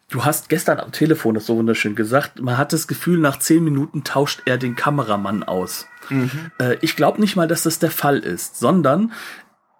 du 0.10 0.25
hast 0.25 0.50
gestern 0.50 0.79
am 0.79 0.91
Telefon 0.91 1.36
das 1.36 1.46
so 1.46 1.58
wunderschön 1.58 1.96
gesagt, 1.96 2.41
man 2.41 2.58
hat 2.58 2.74
das 2.74 2.88
Gefühl, 2.88 3.20
nach 3.20 3.39
zehn 3.39 3.63
Minuten 3.63 4.03
tauscht 4.03 4.41
er 4.46 4.58
den 4.58 4.75
Kameramann 4.75 5.43
aus. 5.43 5.88
Mhm. 6.10 6.51
Äh, 6.60 6.77
ich 6.82 6.96
glaube 6.96 7.20
nicht 7.20 7.36
mal, 7.36 7.48
dass 7.48 7.63
das 7.63 7.79
der 7.79 7.91
Fall 7.91 8.20
ist, 8.20 8.58
sondern 8.58 9.12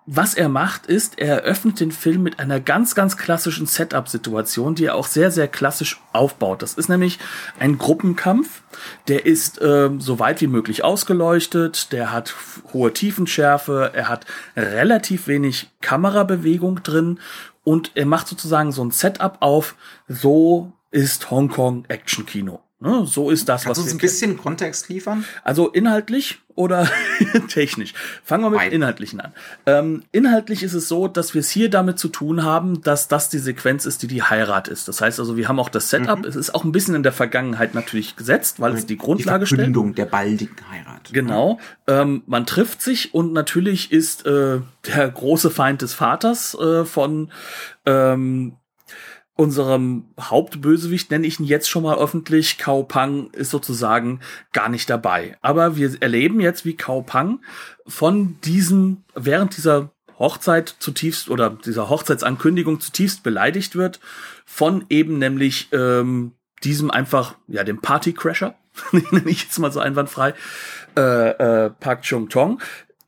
was 0.06 0.34
er 0.34 0.50
macht, 0.50 0.86
ist, 0.86 1.18
er 1.18 1.44
eröffnet 1.44 1.80
den 1.80 1.92
Film 1.92 2.24
mit 2.24 2.40
einer 2.40 2.60
ganz, 2.60 2.94
ganz 2.94 3.16
klassischen 3.16 3.68
Setup-Situation, 3.68 4.76
die 4.76 4.86
er 4.86 4.96
auch 4.96 5.08
sehr, 5.08 5.32
sehr 5.32 5.48
klassisch 5.48 6.02
aufbaut. 6.12 6.62
Das 6.62 6.74
ist 6.74 6.90
nämlich 6.90 7.20
ein 7.58 7.78
Gruppenkampf, 7.78 8.62
der 9.08 9.26
ist 9.26 9.62
äh, 9.62 9.90
so 10.00 10.20
weit 10.20 10.42
wie 10.42 10.48
möglich 10.48 10.84
ausgeleuchtet, 10.84 11.94
der 11.94 12.12
hat 12.12 12.36
hohe 12.74 12.92
Tiefenschärfe, 12.92 13.92
er 13.94 14.10
hat 14.10 14.26
relativ 14.58 15.28
wenig 15.28 15.72
Kamerabewegung 15.82 16.84
drin. 16.84 17.20
Und 17.64 17.92
er 17.96 18.06
macht 18.06 18.28
sozusagen 18.28 18.74
so 18.74 18.84
ein 18.84 18.92
Setup 18.92 19.38
auf, 19.40 19.76
so 20.10 20.74
ist 20.92 21.32
Hongkong 21.32 21.86
Action 21.88 22.26
Kino. 22.26 22.60
Ne, 22.84 23.06
so 23.06 23.30
ist 23.30 23.48
das, 23.48 23.64
Kannst 23.64 23.70
was 23.70 23.78
du 23.78 23.84
uns 23.84 23.94
ein 23.94 23.98
bisschen 23.98 24.38
Kontext 24.38 24.90
liefern? 24.90 25.24
Also 25.46 25.70
inhaltlich 25.70 26.40
oder 26.54 26.86
technisch? 27.48 27.94
Fangen 28.26 28.44
wir 28.44 28.50
mit 28.50 28.60
Nein. 28.60 28.74
Inhaltlichen 28.74 29.22
an. 29.22 29.32
Ähm, 29.66 30.04
inhaltlich 30.12 30.64
ist 30.64 30.74
es 30.74 30.90
so, 30.90 31.08
dass 31.08 31.34
wir 31.34 31.40
es 31.40 31.50
hier 31.50 31.70
damit 31.70 31.98
zu 31.98 32.10
tun 32.10 32.44
haben, 32.44 32.82
dass 32.82 33.08
das 33.08 33.30
die 33.30 33.38
Sequenz 33.38 33.86
ist, 33.86 34.04
die 34.04 34.08
die 34.08 34.22
Heirat 34.22 34.68
ist. 34.68 34.90
Das 34.90 35.00
heißt 35.00 35.22
also, 35.22 35.38
wir 35.38 35.48
haben 35.48 35.62
auch 35.62 35.70
das 35.70 35.90
Setup. 35.92 36.20
Mhm. 36.20 36.26
Es 36.26 36.36
ist 36.36 36.54
auch 36.54 36.66
ein 36.66 36.74
bisschen 36.74 36.94
in 36.94 37.04
der 37.04 37.14
Vergangenheit 37.14 37.74
natürlich 37.74 38.18
gesetzt, 38.18 38.60
weil 38.60 38.74
es 38.74 38.86
die 38.86 38.98
Grundlage 38.98 39.46
die 39.46 39.56
Verbindung 39.56 39.96
der 39.96 40.06
baldigen 40.06 40.58
Heirat. 40.70 41.10
Genau. 41.14 41.60
Ähm, 41.88 42.24
man 42.26 42.46
trifft 42.46 42.82
sich 42.82 43.14
und 43.14 43.32
natürlich 43.32 43.94
ist 43.94 44.26
äh, 44.26 44.60
der 44.88 45.10
große 45.10 45.52
Feind 45.52 45.82
des 45.82 45.94
Vaters 45.94 46.54
äh, 46.60 46.84
von 46.84 47.32
ähm, 47.86 48.58
unserem 49.36 50.06
Hauptbösewicht, 50.20 51.10
nenne 51.10 51.26
ich 51.26 51.40
ihn 51.40 51.46
jetzt 51.46 51.70
schon 51.70 51.84
mal 51.84 51.98
öffentlich, 51.98 52.58
Kao 52.58 52.84
Pang 52.84 53.32
ist 53.32 53.50
sozusagen 53.50 54.20
gar 54.52 54.70
nicht 54.70 54.90
dabei. 54.90 55.38
Aber 55.42 55.76
wir 55.76 56.02
erleben 56.02 56.40
jetzt, 56.40 56.66
wie 56.66 56.76
Kao 56.76 57.02
Pang 57.02 57.40
von 57.88 58.40
diesem, 58.42 59.04
während 59.16 59.58
dieser 59.58 59.90
Hochzeit 60.20 60.76
zutiefst 60.80 61.30
oder 61.30 61.50
dieser 61.50 61.90
Hochzeitsankündigung 61.90 62.80
zutiefst 62.80 63.24
beleidigt 63.24 63.76
wird, 63.76 64.00
von 64.46 64.86
eben 64.90 65.18
nämlich 65.18 65.70
ähm, 65.72 66.34
diesem 66.64 66.92
einfach, 66.92 67.36
ja, 67.48 67.64
dem 67.64 67.82
Partycrasher, 67.82 68.56
nenne 68.92 69.30
ich 69.30 69.44
jetzt 69.44 69.58
mal 69.58 69.72
so 69.72 69.80
einwandfrei, 69.80 70.36
äh, 70.96 71.30
äh, 71.66 71.70
Park 71.72 72.04
Chung 72.04 72.30
Tong, 72.30 72.62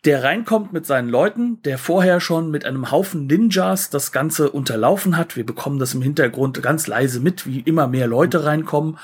der 0.06 0.24
reinkommt 0.24 0.72
mit 0.72 0.86
seinen 0.86 1.10
Leuten, 1.10 1.62
der 1.64 1.78
vorher 1.80 2.20
schon 2.20 2.52
mit 2.52 2.64
einem 2.64 2.92
Haufen 2.92 3.26
Ninjas 3.26 3.90
das 3.90 4.12
Ganze 4.12 4.52
unterlaufen 4.52 5.18
hat. 5.18 5.36
Wir 5.36 5.46
bekommen 5.46 5.80
das 5.80 5.96
im 5.96 6.02
Hintergrund 6.04 6.62
ganz 6.62 6.86
leise 6.86 7.20
mit, 7.20 7.48
wie 7.48 7.62
immer 7.62 7.88
mehr 7.88 8.06
Leute 8.06 8.46
reinkommen, 8.46 9.00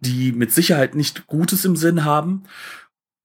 die 0.00 0.32
mit 0.32 0.52
Sicherheit 0.52 0.96
nicht 0.96 1.28
Gutes 1.28 1.64
im 1.64 1.76
Sinn 1.76 2.04
haben. 2.04 2.44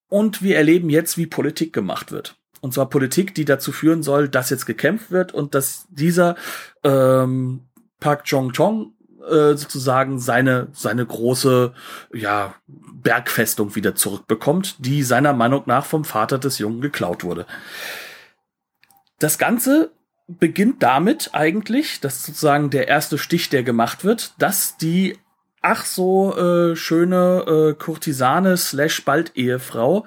Und 0.08 0.44
wir 0.44 0.56
erleben 0.56 0.90
jetzt, 0.90 1.18
wie 1.18 1.26
Politik 1.26 1.74
gemacht 1.74 2.12
wird. 2.12 2.38
Und 2.62 2.74
zwar 2.74 2.90
Politik, 2.90 3.34
die 3.34 3.46
dazu 3.46 3.72
führen 3.72 4.04
soll, 4.04 4.30
dass 4.30 4.52
jetzt 4.52 4.66
gekämpft 4.66 5.10
wird 5.10 5.34
und 5.34 5.56
dass 5.56 5.88
dieser 5.90 6.36
ähm, 6.84 7.62
Park 8.00 8.24
Jong 8.26 8.54
Chong 8.54 8.95
äh, 9.30 9.56
sozusagen 9.58 10.20
seine 10.20 10.68
seine 10.74 11.06
große 11.06 11.74
ja 12.14 12.56
Bergfestung 12.68 13.76
wieder 13.76 13.96
zurückbekommt, 13.96 14.76
die 14.80 15.04
seiner 15.04 15.34
Meinung 15.34 15.64
nach 15.66 15.86
vom 15.86 16.06
Vater 16.06 16.38
des 16.38 16.60
Jungen 16.60 16.82
geklaut 16.82 17.24
wurde. 17.24 17.46
Das 19.20 19.38
Ganze 19.38 19.92
beginnt 20.28 20.82
damit 20.82 21.30
eigentlich, 21.34 22.02
das 22.02 22.16
ist 22.18 22.26
sozusagen 22.26 22.70
der 22.70 22.88
erste 22.88 23.18
Stich, 23.18 23.50
der 23.50 23.64
gemacht 23.64 24.04
wird, 24.04 24.34
dass 24.40 24.78
die 24.78 25.18
ach 25.66 25.84
so 25.84 26.38
äh, 26.38 26.76
schöne 26.76 27.44
äh, 27.48 27.74
Kurtisane 27.74 28.56
slash 28.56 29.04
bald 29.04 29.36
Ehefrau 29.36 30.06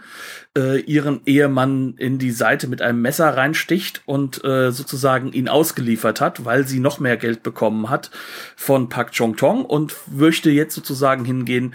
äh, 0.57 0.81
ihren 0.83 1.21
Ehemann 1.27 1.95
in 1.99 2.19
die 2.19 2.31
Seite 2.31 2.69
mit 2.69 2.81
einem 2.81 3.03
Messer 3.03 3.37
reinsticht 3.37 4.03
und 4.07 4.45
äh, 4.45 4.71
sozusagen 4.71 5.33
ihn 5.33 5.49
ausgeliefert 5.49 6.21
hat, 6.21 6.45
weil 6.45 6.65
sie 6.65 6.79
noch 6.79 7.01
mehr 7.01 7.17
Geld 7.17 7.43
bekommen 7.43 7.91
hat 7.91 8.13
von 8.55 8.89
Pak 8.89 9.11
Chong 9.13 9.37
Tong 9.37 9.65
und 9.65 9.97
möchte 10.07 10.51
jetzt 10.51 10.77
sozusagen 10.77 11.25
hingehen 11.25 11.75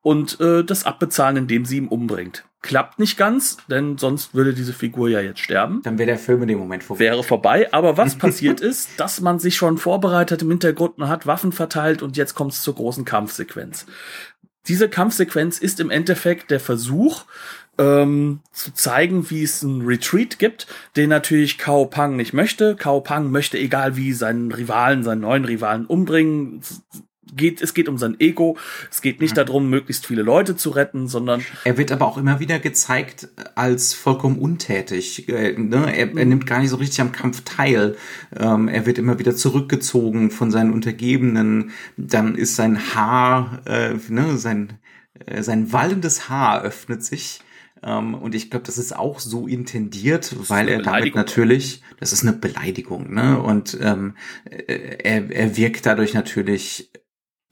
und 0.00 0.40
äh, 0.40 0.62
das 0.62 0.86
abbezahlen, 0.86 1.36
indem 1.36 1.64
sie 1.64 1.78
ihn 1.78 1.88
umbringt. 1.88 2.44
Klappt 2.64 2.98
nicht 2.98 3.18
ganz, 3.18 3.58
denn 3.68 3.98
sonst 3.98 4.34
würde 4.34 4.54
diese 4.54 4.72
Figur 4.72 5.10
ja 5.10 5.20
jetzt 5.20 5.40
sterben. 5.40 5.82
Dann 5.82 5.98
wäre 5.98 6.06
der 6.06 6.18
Film 6.18 6.40
in 6.40 6.48
dem 6.48 6.58
Moment 6.58 6.82
vorbei. 6.82 7.04
Wäre 7.04 7.22
vorbei. 7.22 7.70
Aber 7.74 7.98
was 7.98 8.14
passiert 8.18 8.62
ist, 8.62 8.88
dass 8.96 9.20
man 9.20 9.38
sich 9.38 9.54
schon 9.54 9.76
vorbereitet 9.76 10.40
im 10.40 10.48
Hintergrund, 10.48 10.96
man 10.96 11.10
hat 11.10 11.26
Waffen 11.26 11.52
verteilt 11.52 12.00
und 12.00 12.16
jetzt 12.16 12.34
kommt 12.34 12.54
es 12.54 12.62
zur 12.62 12.74
großen 12.74 13.04
Kampfsequenz. 13.04 13.84
Diese 14.66 14.88
Kampfsequenz 14.88 15.58
ist 15.58 15.78
im 15.78 15.90
Endeffekt 15.90 16.50
der 16.50 16.58
Versuch, 16.58 17.26
ähm, 17.76 18.40
zu 18.50 18.72
zeigen, 18.72 19.28
wie 19.28 19.42
es 19.42 19.62
einen 19.62 19.82
Retreat 19.82 20.38
gibt, 20.38 20.66
den 20.96 21.10
natürlich 21.10 21.58
Kao 21.58 21.84
Pang 21.84 22.16
nicht 22.16 22.32
möchte. 22.32 22.76
Kao 22.76 23.02
Pang 23.02 23.30
möchte 23.30 23.58
egal 23.58 23.94
wie 23.94 24.14
seinen 24.14 24.50
Rivalen, 24.50 25.02
seinen 25.02 25.20
neuen 25.20 25.44
Rivalen 25.44 25.84
umbringen, 25.84 26.62
geht, 27.36 27.62
es 27.62 27.74
geht 27.74 27.88
um 27.88 27.98
sein 27.98 28.16
Ego. 28.18 28.56
Es 28.90 29.02
geht 29.02 29.20
nicht 29.20 29.32
mhm. 29.36 29.46
darum, 29.46 29.70
möglichst 29.70 30.06
viele 30.06 30.22
Leute 30.22 30.56
zu 30.56 30.70
retten, 30.70 31.08
sondern. 31.08 31.42
Er 31.64 31.78
wird 31.78 31.92
aber 31.92 32.06
auch 32.06 32.18
immer 32.18 32.40
wieder 32.40 32.58
gezeigt 32.58 33.28
als 33.54 33.94
vollkommen 33.94 34.38
untätig. 34.38 35.28
Äh, 35.28 35.54
ne? 35.58 35.86
er, 35.94 36.08
er, 36.08 36.24
mhm. 36.24 36.28
nimmt 36.28 36.46
gar 36.46 36.60
nicht 36.60 36.70
so 36.70 36.76
richtig 36.76 37.00
am 37.00 37.12
Kampf 37.12 37.42
teil. 37.44 37.96
Ähm, 38.36 38.68
er 38.68 38.86
wird 38.86 38.98
immer 38.98 39.18
wieder 39.18 39.34
zurückgezogen 39.36 40.30
von 40.30 40.50
seinen 40.50 40.72
Untergebenen. 40.72 41.70
Dann 41.96 42.34
ist 42.34 42.56
sein 42.56 42.94
Haar, 42.94 43.62
äh, 43.66 43.94
ne, 44.08 44.36
sein, 44.36 44.78
äh, 45.26 45.42
sein 45.42 45.72
wallendes 45.72 46.28
Haar 46.28 46.62
öffnet 46.62 47.04
sich 47.04 47.40
ähm, 47.84 48.14
und 48.14 48.34
ich 48.34 48.50
glaube, 48.50 48.64
das 48.64 48.78
ist 48.78 48.96
auch 48.96 49.20
so 49.20 49.46
intendiert, 49.46 50.34
weil 50.48 50.68
er 50.68 50.80
damit 50.80 51.14
natürlich, 51.14 51.82
das 52.00 52.12
ist 52.12 52.22
eine 52.22 52.32
Beleidigung, 52.32 53.12
ne? 53.12 53.40
Und 53.40 53.78
ähm, 53.80 54.16
äh, 54.44 54.96
er, 55.02 55.30
er 55.30 55.56
wirkt 55.56 55.84
dadurch 55.84 56.14
natürlich, 56.14 56.90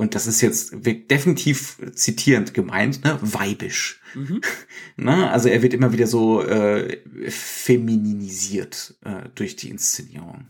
und 0.02 0.16
das 0.16 0.26
ist 0.26 0.40
jetzt 0.40 0.74
definitiv 0.82 1.76
zitierend 1.94 2.54
gemeint, 2.54 3.04
ne, 3.04 3.20
weibisch. 3.22 4.00
Mhm. 4.16 4.40
ne? 4.96 5.30
Also 5.30 5.48
er 5.48 5.62
wird 5.62 5.74
immer 5.74 5.92
wieder 5.92 6.08
so 6.08 6.42
äh, 6.42 6.98
femininisiert 7.28 8.96
äh, 9.04 9.28
durch 9.36 9.54
die 9.54 9.70
Inszenierung. 9.70 10.48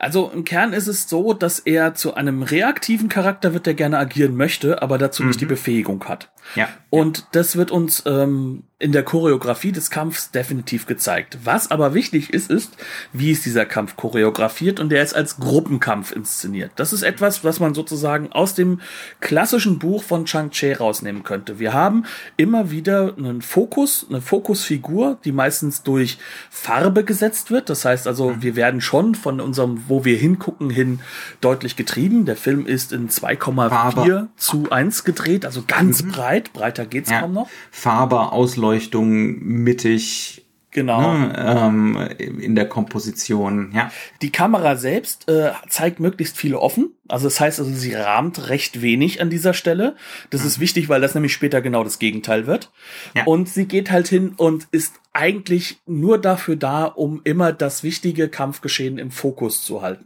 Also 0.00 0.30
im 0.32 0.44
Kern 0.44 0.72
ist 0.72 0.86
es 0.86 1.08
so, 1.08 1.34
dass 1.34 1.58
er 1.58 1.94
zu 1.94 2.14
einem 2.14 2.44
reaktiven 2.44 3.08
Charakter 3.08 3.52
wird, 3.52 3.66
der 3.66 3.74
gerne 3.74 3.98
agieren 3.98 4.36
möchte, 4.36 4.80
aber 4.80 4.96
dazu 4.96 5.22
mhm. 5.22 5.28
nicht 5.28 5.40
die 5.40 5.44
mhm. 5.44 5.50
Befähigung 5.50 6.04
hat. 6.04 6.30
Ja. 6.54 6.68
Und 6.90 7.26
das 7.32 7.56
wird 7.56 7.70
uns 7.70 8.04
ähm, 8.06 8.62
in 8.78 8.92
der 8.92 9.02
Choreografie 9.02 9.72
des 9.72 9.90
Kampfs 9.90 10.30
definitiv 10.30 10.86
gezeigt. 10.86 11.38
Was 11.42 11.70
aber 11.70 11.94
wichtig 11.94 12.32
ist, 12.32 12.48
ist, 12.48 12.76
wie 13.12 13.32
ist 13.32 13.44
dieser 13.44 13.66
Kampf 13.66 13.96
choreografiert 13.96 14.78
und 14.78 14.90
der 14.90 15.02
ist 15.02 15.14
als 15.14 15.38
Gruppenkampf 15.38 16.12
inszeniert. 16.12 16.70
Das 16.76 16.92
ist 16.92 17.02
etwas, 17.02 17.42
was 17.42 17.58
man 17.58 17.74
sozusagen 17.74 18.32
aus 18.32 18.54
dem 18.54 18.80
klassischen 19.20 19.80
Buch 19.80 20.04
von 20.04 20.26
Chang 20.26 20.50
Che 20.50 20.74
rausnehmen 20.74 21.24
könnte. 21.24 21.58
Wir 21.58 21.72
haben 21.72 22.04
immer 22.36 22.70
wieder 22.70 23.14
einen 23.18 23.42
Fokus, 23.42 24.06
eine 24.08 24.20
Fokusfigur, 24.20 25.18
die 25.24 25.32
meistens 25.32 25.82
durch 25.82 26.18
Farbe 26.48 27.02
gesetzt 27.02 27.50
wird. 27.50 27.68
Das 27.68 27.84
heißt 27.84 28.06
also, 28.06 28.30
mhm. 28.30 28.42
wir 28.42 28.54
werden 28.54 28.80
schon 28.80 29.16
von 29.16 29.40
unserem, 29.40 29.87
wo 29.88 30.04
wir 30.04 30.16
hingucken, 30.16 30.70
hin 30.70 31.00
deutlich 31.40 31.76
getrieben. 31.76 32.24
Der 32.24 32.36
Film 32.36 32.66
ist 32.66 32.92
in 32.92 33.08
2,4 33.08 34.28
zu 34.36 34.70
1 34.70 35.04
gedreht, 35.04 35.44
also 35.44 35.64
ganz 35.66 36.02
mhm. 36.02 36.12
breit. 36.12 36.52
Breiter 36.52 36.86
geht's 36.86 37.10
ja. 37.10 37.20
kaum 37.20 37.32
noch. 37.32 37.48
Farbe, 37.70 38.32
Ausleuchtung 38.32 38.68
Ausleuchtung 38.68 39.38
mittig 39.40 40.44
Genau. 40.70 41.14
Ne, 41.14 41.34
ähm, 41.38 41.96
in 42.18 42.54
der 42.54 42.68
Komposition, 42.68 43.72
ja. 43.74 43.90
Die 44.20 44.30
Kamera 44.30 44.76
selbst 44.76 45.28
äh, 45.28 45.52
zeigt 45.68 45.98
möglichst 45.98 46.36
viel 46.36 46.54
offen. 46.54 46.90
Also 47.08 47.26
das 47.26 47.40
heißt 47.40 47.58
also, 47.58 47.72
sie 47.72 47.94
rahmt 47.94 48.50
recht 48.50 48.82
wenig 48.82 49.22
an 49.22 49.30
dieser 49.30 49.54
Stelle. 49.54 49.96
Das 50.28 50.42
mhm. 50.42 50.46
ist 50.48 50.60
wichtig, 50.60 50.90
weil 50.90 51.00
das 51.00 51.14
nämlich 51.14 51.32
später 51.32 51.62
genau 51.62 51.84
das 51.84 51.98
Gegenteil 51.98 52.46
wird. 52.46 52.70
Ja. 53.14 53.24
Und 53.24 53.48
sie 53.48 53.64
geht 53.64 53.90
halt 53.90 54.08
hin 54.08 54.34
und 54.36 54.68
ist 54.70 54.94
eigentlich 55.14 55.80
nur 55.86 56.18
dafür 56.18 56.56
da, 56.56 56.84
um 56.84 57.22
immer 57.24 57.52
das 57.52 57.82
wichtige 57.82 58.28
Kampfgeschehen 58.28 58.98
im 58.98 59.10
Fokus 59.10 59.64
zu 59.64 59.80
halten. 59.80 60.04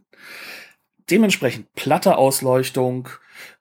Dementsprechend 1.11 1.75
platte 1.75 2.17
Ausleuchtung, 2.17 3.09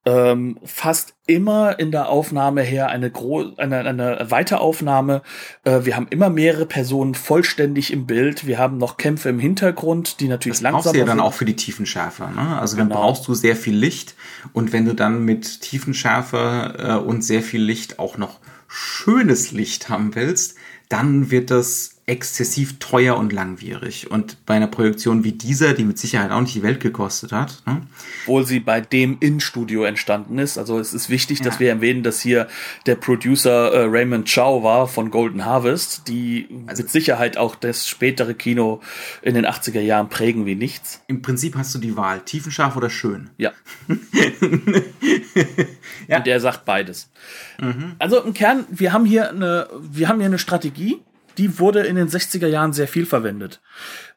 ähm, 0.03 0.57
fast 0.63 1.13
immer 1.27 1.77
in 1.79 1.91
der 1.91 2.09
Aufnahme 2.09 2.61
her 2.61 2.89
eine, 2.89 3.11
Gro 3.11 3.53
eine, 3.57 3.79
eine 3.79 4.25
Weiteraufnahme. 4.29 5.21
Äh, 5.63 5.85
wir 5.85 5.95
haben 5.95 6.07
immer 6.09 6.29
mehrere 6.29 6.65
Personen 6.65 7.13
vollständig 7.13 7.93
im 7.93 8.07
Bild. 8.07 8.47
Wir 8.47 8.57
haben 8.57 8.77
noch 8.77 8.97
Kämpfe 8.97 9.29
im 9.29 9.39
Hintergrund, 9.39 10.19
die 10.19 10.27
natürlich 10.27 10.57
das 10.57 10.63
langsam. 10.63 10.77
Das 10.77 10.83
brauchst 10.85 10.95
du 10.95 10.99
ja 10.99 11.05
dann 11.05 11.19
auch 11.19 11.33
für 11.33 11.45
die 11.45 11.55
Tiefenschärfe. 11.55 12.23
Ne? 12.35 12.59
Also 12.59 12.77
genau. 12.77 12.89
dann 12.89 12.97
brauchst 12.97 13.27
du 13.27 13.35
sehr 13.35 13.55
viel 13.55 13.75
Licht 13.75 14.15
und 14.53 14.73
wenn 14.73 14.85
du 14.85 14.95
dann 14.95 15.23
mit 15.23 15.61
Tiefenschärfe 15.61 16.75
äh, 16.79 16.93
und 16.95 17.23
sehr 17.23 17.43
viel 17.43 17.61
Licht 17.61 17.99
auch 17.99 18.17
noch 18.17 18.39
schönes 18.67 19.51
Licht 19.51 19.89
haben 19.89 20.15
willst, 20.15 20.55
dann 20.89 21.29
wird 21.29 21.51
das 21.51 22.00
exzessiv 22.11 22.77
teuer 22.79 23.15
und 23.15 23.31
langwierig. 23.31 24.11
Und 24.11 24.45
bei 24.45 24.55
einer 24.55 24.67
Projektion 24.67 25.23
wie 25.23 25.31
dieser, 25.31 25.73
die 25.73 25.85
mit 25.85 25.97
Sicherheit 25.97 26.31
auch 26.31 26.41
nicht 26.41 26.53
die 26.53 26.61
Welt 26.61 26.81
gekostet 26.81 27.31
hat. 27.31 27.63
Ne? 27.65 27.83
Obwohl 28.23 28.45
sie 28.45 28.59
bei 28.59 28.81
dem 28.81 29.15
In-Studio 29.21 29.85
entstanden 29.85 30.37
ist. 30.37 30.57
Also 30.57 30.77
es 30.77 30.93
ist 30.93 31.09
wichtig, 31.09 31.39
ja. 31.39 31.45
dass 31.45 31.61
wir 31.61 31.69
erwähnen, 31.69 32.03
dass 32.03 32.19
hier 32.19 32.49
der 32.85 32.95
Producer 32.95 33.71
äh, 33.71 33.85
Raymond 33.85 34.29
Chow 34.29 34.61
war 34.61 34.89
von 34.89 35.09
Golden 35.09 35.45
Harvest, 35.45 36.09
die 36.09 36.49
also, 36.67 36.83
mit 36.83 36.91
Sicherheit 36.91 37.37
auch 37.37 37.55
das 37.55 37.87
spätere 37.87 38.33
Kino 38.33 38.81
in 39.21 39.33
den 39.33 39.45
80er 39.45 39.79
Jahren 39.79 40.09
prägen 40.09 40.45
wie 40.45 40.55
nichts. 40.55 41.01
Im 41.07 41.21
Prinzip 41.21 41.55
hast 41.55 41.73
du 41.73 41.79
die 41.79 41.95
Wahl, 41.95 42.19
tiefenscharf 42.25 42.75
oder 42.75 42.89
schön. 42.89 43.29
Ja. 43.37 43.53
ja. 46.09 46.17
Und 46.17 46.27
der 46.27 46.41
sagt 46.41 46.65
beides. 46.65 47.09
Mhm. 47.61 47.93
Also 47.99 48.21
im 48.21 48.33
Kern, 48.33 48.65
wir 48.69 48.91
haben 48.91 49.05
hier 49.05 49.29
eine, 49.29 49.69
wir 49.79 50.09
haben 50.09 50.17
hier 50.17 50.25
eine 50.25 50.39
Strategie, 50.39 50.99
die 51.37 51.59
wurde 51.59 51.81
in 51.81 51.95
den 51.95 52.07
60er 52.07 52.47
Jahren 52.47 52.73
sehr 52.73 52.87
viel 52.87 53.05
verwendet. 53.05 53.61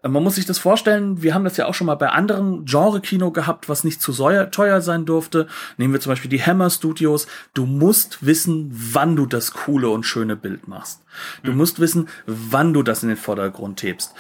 Äh, 0.03 0.09
man 0.09 0.23
muss 0.23 0.37
sich 0.37 0.47
das 0.47 0.59
vorstellen, 0.59 1.23
wir 1.23 1.35
haben 1.35 1.45
das 1.45 1.57
ja 1.57 1.67
auch 1.67 1.75
schon 1.75 1.87
mal 1.87 1.95
bei 1.95 2.09
anderen 2.09 2.65
Genre-Kino 2.65 3.31
gehabt, 3.31 3.69
was 3.69 3.85
nicht 3.85 4.01
zu 4.01 4.13
teuer 4.13 4.81
sein 4.81 5.05
durfte. 5.07 5.47
Nehmen 5.77 5.93
wir 5.93 6.01
zum 6.01 6.11
Beispiel 6.11 6.31
die 6.31 6.43
Hammer 6.43 6.71
Studios. 6.71 7.27
Du 7.55 7.67
musst 7.67 8.25
wissen, 8.25 8.71
wann 8.73 9.17
du 9.17 9.27
das 9.27 9.53
coole 9.53 9.89
und 9.89 10.05
schöne 10.05 10.37
Bild 10.37 10.69
machst. 10.69 11.03
Du 11.43 11.53
mhm. 11.53 11.59
musst 11.59 11.81
wissen, 11.81 12.09
wann 12.27 12.73
du 12.75 12.83
das 12.83 13.03
in 13.03 13.09
den 13.09 13.19
Vordergrund 13.19 13.83
hebst. 13.83 14.15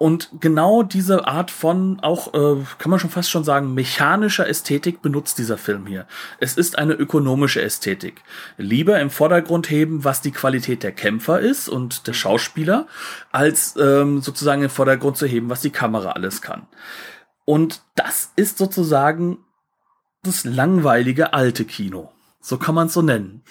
Und 0.00 0.30
genau 0.40 0.82
diese 0.82 1.26
Art 1.26 1.50
von 1.50 2.00
auch, 2.00 2.32
äh, 2.32 2.64
kann 2.78 2.88
man 2.88 2.98
schon 2.98 3.10
fast 3.10 3.30
schon 3.30 3.44
sagen, 3.44 3.74
mechanischer 3.74 4.48
Ästhetik 4.48 5.02
benutzt 5.02 5.36
dieser 5.36 5.58
Film 5.58 5.84
hier. 5.84 6.06
Es 6.38 6.56
ist 6.56 6.78
eine 6.78 6.94
ökonomische 6.94 7.60
Ästhetik. 7.60 8.22
Lieber 8.56 8.98
im 8.98 9.10
Vordergrund 9.10 9.68
heben, 9.68 10.02
was 10.02 10.22
die 10.22 10.30
Qualität 10.30 10.82
der 10.84 10.92
Kämpfer 10.92 11.40
ist 11.40 11.68
und 11.68 12.06
der 12.06 12.14
Schauspieler, 12.14 12.86
als 13.30 13.76
ähm, 13.76 14.22
sozusagen 14.22 14.62
im 14.62 14.70
Vordergrund 14.70 15.18
zu 15.18 15.26
heben, 15.26 15.50
was 15.50 15.60
die 15.60 15.68
Kamera 15.68 16.12
alles 16.12 16.40
kann. 16.40 16.66
Und 17.44 17.82
das 17.94 18.32
ist 18.36 18.56
sozusagen 18.56 19.36
das 20.22 20.44
langweilige 20.44 21.34
alte 21.34 21.66
Kino. 21.66 22.10
So 22.40 22.56
kann 22.56 22.74
man 22.74 22.86
es 22.86 22.94
so 22.94 23.02
nennen. 23.02 23.42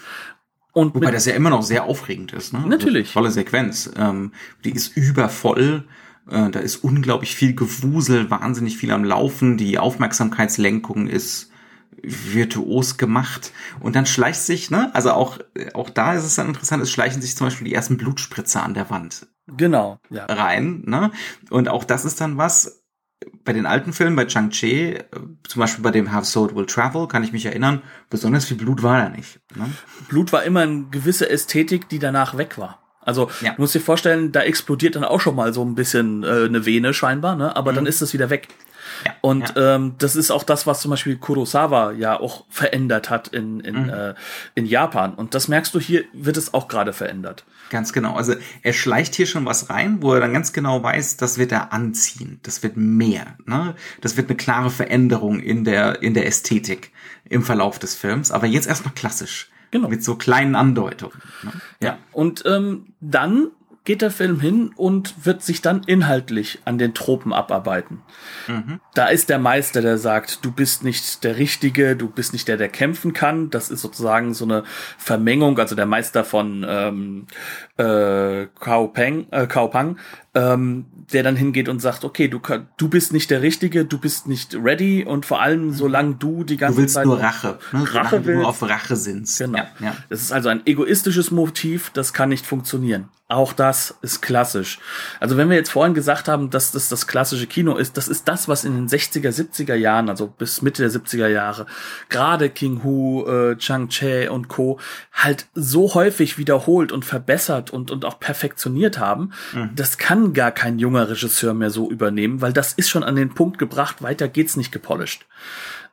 Und 0.74 0.96
Wobei 0.96 1.12
das 1.12 1.28
ja 1.28 1.36
immer 1.36 1.52
noch 1.52 1.62
sehr 1.62 1.84
aufregend 1.84 2.34
ist. 2.34 2.54
Ne? 2.54 2.64
Natürlich. 2.66 3.10
Also, 3.10 3.20
tolle 3.20 3.30
Sequenz. 3.30 3.92
Ähm, 3.96 4.34
die 4.64 4.72
ist 4.72 4.98
übervoll 4.98 5.84
äh, 6.30 6.50
da 6.50 6.60
ist 6.60 6.78
unglaublich 6.78 7.36
viel 7.36 7.54
Gewusel, 7.54 8.30
wahnsinnig 8.30 8.78
viel 8.78 8.92
am 8.92 9.04
Laufen. 9.04 9.58
Die 9.58 9.80
Aufmerksamkeitslenkung 9.80 11.08
ist 11.08 11.52
virtuos 12.02 12.98
gemacht. 12.98 13.52
Und 13.80 13.96
dann 13.96 14.06
schleicht 14.06 14.42
sich, 14.42 14.72
ne, 14.72 14.94
also 14.94 15.12
auch, 15.12 15.40
auch 15.74 15.90
da 15.90 16.14
ist 16.14 16.24
es 16.24 16.36
dann 16.36 16.48
interessant, 16.48 16.82
es 16.82 16.92
schleichen 16.92 17.22
sich 17.22 17.36
zum 17.36 17.48
Beispiel 17.48 17.68
die 17.68 17.74
ersten 17.74 17.98
Blutspritzer 17.98 18.64
an 18.64 18.74
der 18.74 18.90
Wand. 18.90 19.28
Genau, 19.48 20.00
ja. 20.10 20.26
Rein, 20.26 20.84
ne? 20.86 21.12
Und 21.50 21.70
auch 21.70 21.84
das 21.84 22.06
ist 22.06 22.22
dann 22.22 22.38
was, 22.38 22.84
bei 23.44 23.54
den 23.54 23.66
alten 23.66 23.94
Filmen, 23.94 24.16
bei 24.16 24.26
Chang-Chi, 24.26 24.94
äh, 24.94 25.06
zum 25.48 25.60
Beispiel 25.60 25.84
bei 25.84 25.92
dem 25.92 26.12
Half 26.12 26.26
Soul 26.26 26.56
Will 26.56 26.66
Travel, 26.66 27.08
kann 27.08 27.24
ich 27.24 27.34
mich 27.34 27.46
erinnern, 27.46 27.82
besonders 28.10 28.46
viel 28.46 28.58
Blut 28.58 28.84
war 28.84 29.02
da 29.02 29.10
nicht. 29.10 29.40
Ne? 29.56 29.70
Blut 30.08 30.32
war 30.32 30.44
immer 30.44 30.62
eine 30.62 30.86
gewisse 30.92 31.30
Ästhetik, 31.30 31.90
die 31.90 32.00
danach 32.00 32.38
weg 32.38 32.58
war. 32.58 32.89
Also 33.10 33.32
ja. 33.42 33.54
du 33.54 33.62
musst 33.62 33.74
dir 33.74 33.82
vorstellen, 33.82 34.32
da 34.32 34.42
explodiert 34.42 34.96
dann 34.96 35.04
auch 35.04 35.20
schon 35.20 35.36
mal 35.36 35.52
so 35.52 35.66
ein 35.66 35.74
bisschen 35.74 36.24
äh, 36.24 36.46
eine 36.46 36.68
Vene 36.68 36.94
scheinbar, 36.94 37.36
ne? 37.36 37.56
aber 37.56 37.72
mhm. 37.72 37.78
dann 37.78 37.86
ist 37.88 38.02
es 38.02 38.14
wieder 38.14 38.30
weg. 38.30 38.48
Ja, 39.06 39.16
und 39.22 39.56
ja. 39.56 39.76
Ähm, 39.76 39.96
das 39.98 40.16
ist 40.16 40.30
auch 40.30 40.44
das, 40.44 40.68
was 40.68 40.82
zum 40.82 40.92
Beispiel 40.92 41.18
Kurosawa 41.18 41.94
ja 41.94 42.20
auch 42.20 42.46
verändert 42.50 43.10
hat 43.10 43.30
in, 43.30 43.60
in, 43.62 43.84
mhm. 43.84 43.90
äh, 43.90 44.14
in 44.56 44.66
Japan. 44.66 45.16
Und 45.16 45.34
das 45.34 45.48
merkst 45.48 45.74
du 45.74 45.80
hier, 45.80 46.04
wird 46.14 46.38
es 46.38 46.54
auch 46.54 46.68
gerade 46.68 46.94
verändert. 46.94 47.46
Ganz 47.70 47.94
genau. 47.94 48.16
Also 48.16 48.36
er 48.62 48.74
schleicht 48.74 49.16
hier 49.16 49.26
schon 49.26 49.46
was 49.46 49.70
rein, 49.70 50.02
wo 50.02 50.14
er 50.14 50.20
dann 50.20 50.34
ganz 50.34 50.54
genau 50.54 50.84
weiß, 50.84 51.18
das 51.18 51.38
wird 51.38 51.52
er 51.52 51.74
anziehen. 51.74 52.40
Das 52.44 52.62
wird 52.62 52.78
mehr. 52.78 53.38
Ne? 53.46 53.76
Das 54.02 54.18
wird 54.18 54.30
eine 54.30 54.38
klare 54.38 54.70
Veränderung 54.70 55.40
in 55.40 55.64
der, 55.64 56.02
in 56.04 56.14
der 56.14 56.26
Ästhetik 56.26 56.92
im 57.26 57.44
Verlauf 57.44 57.80
des 57.80 57.96
Films. 57.96 58.32
Aber 58.32 58.48
jetzt 58.48 58.68
erstmal 58.68 58.94
klassisch. 58.94 59.50
Genau. 59.72 59.88
Mit 59.88 60.04
so 60.04 60.16
kleinen 60.16 60.56
Andeutungen. 60.56 61.22
Ne? 61.44 61.52
Ja. 61.82 61.98
Und 62.12 62.44
ähm, 62.46 62.94
dann 63.00 63.52
geht 63.90 64.04
der 64.04 64.12
Film 64.12 64.40
hin 64.40 64.72
und 64.76 65.26
wird 65.26 65.42
sich 65.42 65.64
dann 65.64 65.82
inhaltlich 65.84 66.60
an 66.64 66.78
den 66.78 66.94
Tropen 66.94 67.34
abarbeiten. 67.34 68.04
Mhm. 68.48 68.80
Da 68.94 69.08
ist 69.08 69.30
der 69.30 69.40
Meister, 69.40 69.82
der 69.82 69.98
sagt, 69.98 70.46
du 70.46 70.52
bist 70.52 70.84
nicht 70.84 71.24
der 71.24 71.38
Richtige, 71.38 71.96
du 71.96 72.08
bist 72.08 72.34
nicht 72.34 72.48
der, 72.48 72.58
der 72.58 72.70
kämpfen 72.70 73.14
kann. 73.14 73.50
Das 73.50 73.72
ist 73.72 73.82
sozusagen 73.82 74.36
so 74.36 74.46
eine 74.46 74.64
Vermengung, 75.00 75.58
also 75.58 75.76
der 75.76 75.88
Meister 75.88 76.24
von 76.24 76.64
ähm, 76.70 77.26
äh, 77.78 78.46
Kao, 78.60 78.90
Peng, 78.90 79.26
äh, 79.32 79.48
Kao 79.48 79.70
Pang, 79.70 79.98
ähm, 80.40 80.86
der 81.12 81.24
dann 81.24 81.36
hingeht 81.36 81.68
und 81.70 81.80
sagt, 81.80 82.06
okay, 82.06 82.28
du, 82.28 82.40
du 82.78 82.88
bist 82.88 83.14
nicht 83.14 83.30
der 83.30 83.42
Richtige, 83.42 83.86
du 83.86 83.98
bist 83.98 84.28
nicht 84.28 84.56
ready 84.56 85.04
und 85.04 85.26
vor 85.26 85.42
allem, 85.42 85.74
solange 85.74 86.16
du 86.16 86.44
die 86.44 86.58
ganze 86.58 86.78
du 86.78 86.82
willst 86.84 86.96
Zeit 86.96 87.06
nur 87.06 87.20
Rache, 87.20 87.60
ne? 87.72 87.94
Rache 87.94 88.26
willst. 88.26 88.40
nur 88.40 88.48
auf 88.48 88.62
Rache 88.62 88.96
sinnst. 88.96 89.40
Genau. 89.40 89.58
Ja, 89.58 89.68
ja. 89.80 89.96
Das 90.10 90.22
ist 90.22 90.32
also 90.32 90.50
ein 90.50 90.62
egoistisches 90.66 91.32
Motiv, 91.32 91.90
das 91.94 92.14
kann 92.14 92.30
nicht 92.30 92.46
funktionieren. 92.46 93.10
Auch 93.32 93.54
das 93.54 93.94
ist 94.02 94.22
klassisch. 94.22 94.80
Also 95.20 95.38
wenn 95.38 95.50
wir 95.50 95.56
jetzt 95.56 95.70
vorhin 95.70 95.94
gesagt 95.94 96.28
haben, 96.28 96.50
dass 96.50 96.72
das 96.72 96.90
das 96.90 97.06
klassische 97.06 97.46
Kino 97.46 97.76
ist, 97.76 97.96
das 97.96 98.08
ist 98.08 98.28
das, 98.28 98.48
was 98.48 98.66
in 98.66 98.74
den 98.74 98.88
60er, 98.88 99.30
70er 99.30 99.76
Jahren, 99.76 100.10
also 100.10 100.26
bis 100.26 100.64
Mitte 100.64 100.82
der 100.82 100.90
70er 100.90 101.28
Jahre, 101.28 101.68
gerade 102.10 102.50
King 102.50 102.82
Hu, 102.84 103.28
äh, 103.28 103.56
Chang 103.58 103.90
Che 103.90 104.30
und 104.30 104.48
Co. 104.48 104.80
halt 105.14 105.46
so 105.54 105.94
häufig 105.94 106.40
wiederholt 106.40 106.92
und 106.92 107.06
verbessert 107.06 107.70
und, 107.70 107.92
und 107.92 108.04
auch 108.04 108.20
perfektioniert 108.20 108.98
haben. 108.98 109.32
Mhm. 109.54 109.70
Das 109.76 110.00
kann 110.00 110.29
gar 110.34 110.52
kein 110.52 110.80
junger 110.80 111.10
Regisseur 111.10 111.54
mehr 111.54 111.70
so 111.70 111.90
übernehmen, 111.90 112.42
weil 112.42 112.54
das 112.54 112.74
ist 112.74 112.90
schon 112.90 113.04
an 113.04 113.16
den 113.16 113.34
Punkt 113.34 113.58
gebracht, 113.58 114.02
weiter 114.02 114.28
geht's 114.28 114.58
nicht 114.58 114.72
gepolished. 114.72 115.26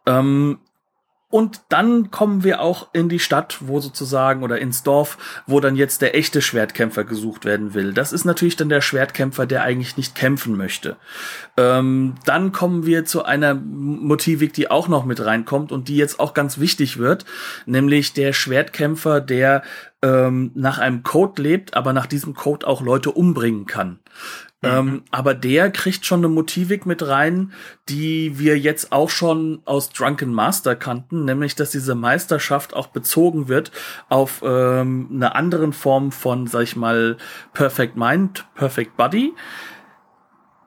Ähm, 0.06 0.58
und 1.28 1.62
dann 1.70 2.12
kommen 2.12 2.44
wir 2.44 2.60
auch 2.60 2.88
in 2.92 3.08
die 3.08 3.18
Stadt, 3.18 3.58
wo 3.60 3.80
sozusagen, 3.80 4.44
oder 4.44 4.58
ins 4.58 4.84
Dorf, 4.84 5.18
wo 5.46 5.58
dann 5.58 5.74
jetzt 5.74 6.00
der 6.00 6.14
echte 6.14 6.40
Schwertkämpfer 6.40 7.02
gesucht 7.02 7.44
werden 7.44 7.74
will. 7.74 7.92
Das 7.92 8.12
ist 8.12 8.24
natürlich 8.24 8.54
dann 8.54 8.68
der 8.68 8.80
Schwertkämpfer, 8.80 9.44
der 9.44 9.62
eigentlich 9.62 9.96
nicht 9.96 10.14
kämpfen 10.14 10.56
möchte. 10.56 10.96
Ähm, 11.56 12.14
dann 12.24 12.52
kommen 12.52 12.86
wir 12.86 13.04
zu 13.04 13.24
einer 13.24 13.54
Motivik, 13.54 14.52
die 14.52 14.70
auch 14.70 14.86
noch 14.86 15.04
mit 15.04 15.24
reinkommt 15.24 15.72
und 15.72 15.88
die 15.88 15.96
jetzt 15.96 16.20
auch 16.20 16.32
ganz 16.32 16.58
wichtig 16.58 16.98
wird, 16.98 17.24
nämlich 17.66 18.12
der 18.12 18.32
Schwertkämpfer, 18.32 19.20
der 19.20 19.62
ähm, 20.02 20.52
nach 20.54 20.78
einem 20.78 21.02
Code 21.02 21.42
lebt, 21.42 21.74
aber 21.74 21.92
nach 21.92 22.06
diesem 22.06 22.34
Code 22.34 22.66
auch 22.66 22.82
Leute 22.82 23.10
umbringen 23.10 23.66
kann. 23.66 23.98
Mhm. 24.62 24.68
Ähm, 24.68 25.02
aber 25.10 25.34
der 25.34 25.70
kriegt 25.70 26.06
schon 26.06 26.20
eine 26.20 26.28
Motivik 26.28 26.86
mit 26.86 27.06
rein, 27.06 27.52
die 27.88 28.38
wir 28.38 28.58
jetzt 28.58 28.92
auch 28.92 29.10
schon 29.10 29.60
aus 29.64 29.90
Drunken 29.90 30.32
Master 30.32 30.76
kannten, 30.76 31.24
nämlich 31.24 31.54
dass 31.54 31.70
diese 31.70 31.94
Meisterschaft 31.94 32.74
auch 32.74 32.86
bezogen 32.88 33.48
wird 33.48 33.70
auf 34.08 34.42
ähm, 34.44 35.08
eine 35.12 35.34
anderen 35.34 35.72
Form 35.72 36.10
von, 36.10 36.46
sag 36.46 36.62
ich 36.62 36.76
mal, 36.76 37.18
Perfect 37.52 37.96
Mind, 37.96 38.46
Perfect 38.54 38.96
Body. 38.96 39.34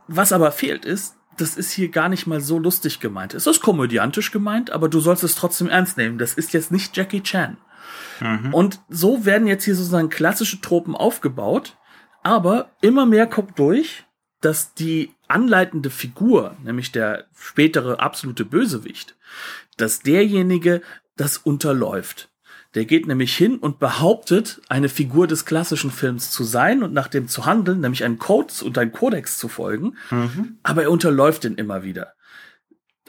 Was 0.07 0.31
aber 0.31 0.51
fehlt 0.51 0.85
ist, 0.85 1.15
das 1.37 1.55
ist 1.55 1.71
hier 1.71 1.89
gar 1.89 2.09
nicht 2.09 2.27
mal 2.27 2.41
so 2.41 2.59
lustig 2.59 2.99
gemeint. 2.99 3.33
Es 3.33 3.47
ist 3.47 3.61
komödiantisch 3.61 4.31
gemeint, 4.31 4.71
aber 4.71 4.89
du 4.89 4.99
sollst 4.99 5.23
es 5.23 5.35
trotzdem 5.35 5.69
ernst 5.69 5.97
nehmen. 5.97 6.17
Das 6.17 6.33
ist 6.33 6.53
jetzt 6.53 6.71
nicht 6.71 6.95
Jackie 6.97 7.21
Chan. 7.21 7.57
Mhm. 8.19 8.53
Und 8.53 8.81
so 8.89 9.25
werden 9.25 9.47
jetzt 9.47 9.63
hier 9.63 9.75
sozusagen 9.75 10.09
klassische 10.09 10.61
Tropen 10.61 10.95
aufgebaut, 10.95 11.77
aber 12.23 12.69
immer 12.81 13.05
mehr 13.05 13.27
kommt 13.27 13.57
durch, 13.59 14.05
dass 14.41 14.73
die 14.73 15.11
anleitende 15.27 15.89
Figur, 15.89 16.55
nämlich 16.63 16.91
der 16.91 17.25
spätere 17.35 17.99
absolute 17.99 18.45
Bösewicht, 18.45 19.15
dass 19.77 19.99
derjenige 19.99 20.81
das 21.17 21.37
unterläuft. 21.37 22.29
Der 22.75 22.85
geht 22.85 23.07
nämlich 23.07 23.35
hin 23.35 23.57
und 23.57 23.79
behauptet, 23.79 24.61
eine 24.69 24.89
Figur 24.89 25.25
des 25.27 25.45
klassischen 25.45 25.89
Films 25.89 26.29
zu 26.31 26.43
sein 26.43 26.83
und 26.83 26.93
nach 26.93 27.07
dem 27.07 27.27
zu 27.27 27.45
handeln, 27.45 27.81
nämlich 27.81 28.03
einen 28.03 28.19
Code 28.19 28.53
und 28.63 28.77
einen 28.77 28.91
Kodex 28.91 29.39
zu 29.39 29.47
folgen, 29.47 29.97
mhm. 30.11 30.59
aber 30.61 30.83
er 30.83 30.91
unterläuft 30.91 31.45
den 31.45 31.55
immer 31.55 31.83
wieder. 31.83 32.13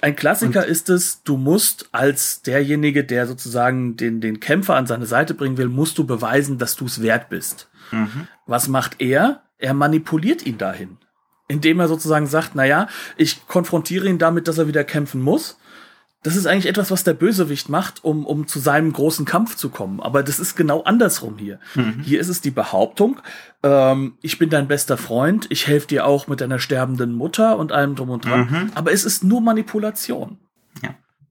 Ein 0.02 0.16
Klassiker 0.16 0.62
und 0.62 0.70
ist 0.70 0.88
es, 0.88 1.22
du 1.24 1.36
musst 1.36 1.90
als 1.92 2.40
derjenige, 2.40 3.04
der 3.04 3.26
sozusagen 3.26 3.96
den, 3.96 4.22
den 4.22 4.40
Kämpfer 4.40 4.76
an 4.76 4.86
seine 4.86 5.04
Seite 5.04 5.34
bringen 5.34 5.58
will, 5.58 5.68
musst 5.68 5.98
du 5.98 6.06
beweisen, 6.06 6.56
dass 6.56 6.76
du 6.76 6.86
es 6.86 7.02
wert 7.02 7.28
bist. 7.28 7.68
Mhm. 7.92 8.28
Was 8.46 8.68
macht 8.68 9.00
er? 9.00 9.42
Er 9.58 9.74
manipuliert 9.74 10.46
ihn 10.46 10.58
dahin. 10.58 10.98
Indem 11.48 11.80
er 11.80 11.88
sozusagen 11.88 12.26
sagt, 12.26 12.52
na 12.54 12.64
ja, 12.64 12.88
ich 13.16 13.46
konfrontiere 13.46 14.08
ihn 14.08 14.18
damit, 14.18 14.48
dass 14.48 14.58
er 14.58 14.68
wieder 14.68 14.84
kämpfen 14.84 15.20
muss. 15.20 15.58
Das 16.22 16.36
ist 16.36 16.46
eigentlich 16.46 16.66
etwas, 16.66 16.90
was 16.90 17.02
der 17.02 17.14
Bösewicht 17.14 17.70
macht, 17.70 18.04
um, 18.04 18.26
um 18.26 18.46
zu 18.46 18.58
seinem 18.58 18.92
großen 18.92 19.24
Kampf 19.24 19.56
zu 19.56 19.70
kommen. 19.70 20.00
Aber 20.00 20.22
das 20.22 20.38
ist 20.38 20.54
genau 20.54 20.82
andersrum 20.82 21.38
hier. 21.38 21.58
Mhm. 21.74 22.00
Hier 22.02 22.20
ist 22.20 22.28
es 22.28 22.42
die 22.42 22.50
Behauptung, 22.50 23.20
ähm, 23.62 24.14
ich 24.20 24.38
bin 24.38 24.50
dein 24.50 24.68
bester 24.68 24.98
Freund, 24.98 25.46
ich 25.48 25.66
helfe 25.66 25.86
dir 25.86 26.04
auch 26.04 26.28
mit 26.28 26.42
deiner 26.42 26.58
sterbenden 26.58 27.12
Mutter 27.12 27.58
und 27.58 27.72
allem 27.72 27.94
drum 27.96 28.10
und 28.10 28.26
dran. 28.26 28.48
Mhm. 28.50 28.72
Aber 28.74 28.92
es 28.92 29.04
ist 29.04 29.24
nur 29.24 29.40
Manipulation 29.40 30.38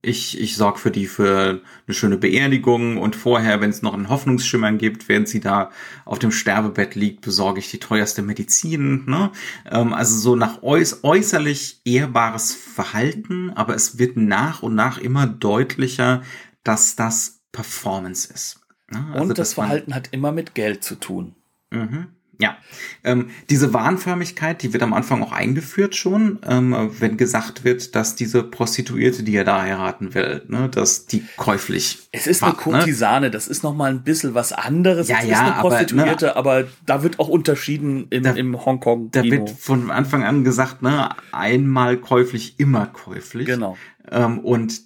ich, 0.01 0.39
ich 0.39 0.55
sorge 0.55 0.79
für 0.79 0.91
die 0.91 1.07
für 1.07 1.61
eine 1.85 1.93
schöne 1.93 2.17
Beerdigung 2.17 2.97
und 2.97 3.15
vorher, 3.15 3.59
wenn 3.59 3.69
es 3.69 3.81
noch 3.81 3.93
einen 3.93 4.09
Hoffnungsschimmern 4.09 4.77
gibt, 4.77 5.09
während 5.09 5.27
sie 5.27 5.41
da 5.41 5.71
auf 6.05 6.19
dem 6.19 6.31
Sterbebett 6.31 6.95
liegt, 6.95 7.21
besorge 7.21 7.59
ich 7.59 7.69
die 7.69 7.79
teuerste 7.79 8.21
Medizin. 8.21 9.05
Ne? 9.07 9.31
Ähm, 9.69 9.93
also 9.93 10.17
so 10.17 10.35
nach 10.35 10.63
äuß 10.63 11.03
äußerlich 11.03 11.81
ehrbares 11.83 12.53
Verhalten, 12.53 13.51
aber 13.51 13.75
es 13.75 13.99
wird 13.99 14.15
nach 14.15 14.63
und 14.63 14.75
nach 14.75 14.97
immer 14.99 15.27
deutlicher, 15.27 16.21
dass 16.63 16.95
das 16.95 17.41
Performance 17.51 18.31
ist. 18.33 18.61
Ne? 18.89 19.05
Also 19.11 19.21
und 19.21 19.37
das 19.37 19.55
Verhalten 19.55 19.93
hat 19.93 20.09
immer 20.11 20.31
mit 20.31 20.55
Geld 20.55 20.83
zu 20.83 20.95
tun. 20.95 21.35
Mhm. 21.71 22.07
Ja, 22.41 22.57
ähm, 23.03 23.31
diese 23.49 23.73
Wahnförmigkeit, 23.73 24.63
die 24.63 24.71
wird 24.71 24.81
am 24.81 24.93
Anfang 24.93 25.21
auch 25.21 25.33
eingeführt 25.33 25.93
schon, 25.93 26.39
ähm, 26.47 26.73
wenn 26.99 27.17
gesagt 27.17 27.65
wird, 27.65 27.95
dass 27.95 28.15
diese 28.15 28.43
Prostituierte, 28.43 29.23
die 29.23 29.35
er 29.35 29.43
da 29.43 29.61
heiraten 29.61 30.13
will, 30.13 30.43
ne, 30.47 30.69
dass 30.69 31.05
die 31.05 31.25
käuflich. 31.35 32.07
Es 32.13 32.27
ist 32.27 32.41
war, 32.41 32.49
eine 32.49 32.57
ne? 32.57 32.63
Kurtisane, 32.63 33.25
ne? 33.25 33.31
das 33.31 33.49
ist 33.49 33.61
noch 33.63 33.75
mal 33.75 33.91
ein 33.91 34.03
bisschen 34.03 34.35
was 34.35 34.53
anderes. 34.53 35.09
Ja, 35.09 35.17
es 35.19 35.25
ja, 35.25 35.33
ist 35.33 35.51
eine 35.51 35.61
Prostituierte, 35.61 36.37
aber, 36.37 36.53
ne, 36.53 36.59
aber, 36.61 36.71
da 36.85 37.03
wird 37.03 37.19
auch 37.19 37.27
unterschieden 37.27 38.07
im, 38.09 38.23
da, 38.23 38.31
im 38.31 38.65
Hongkong. 38.65 39.11
Da 39.11 39.23
wird 39.25 39.49
von 39.49 39.91
Anfang 39.91 40.23
an 40.23 40.45
gesagt, 40.45 40.81
ne, 40.81 41.09
einmal 41.33 41.97
käuflich, 41.97 42.57
immer 42.57 42.85
käuflich. 42.85 43.47
Genau. 43.47 43.77
Ähm, 44.09 44.39
und 44.39 44.79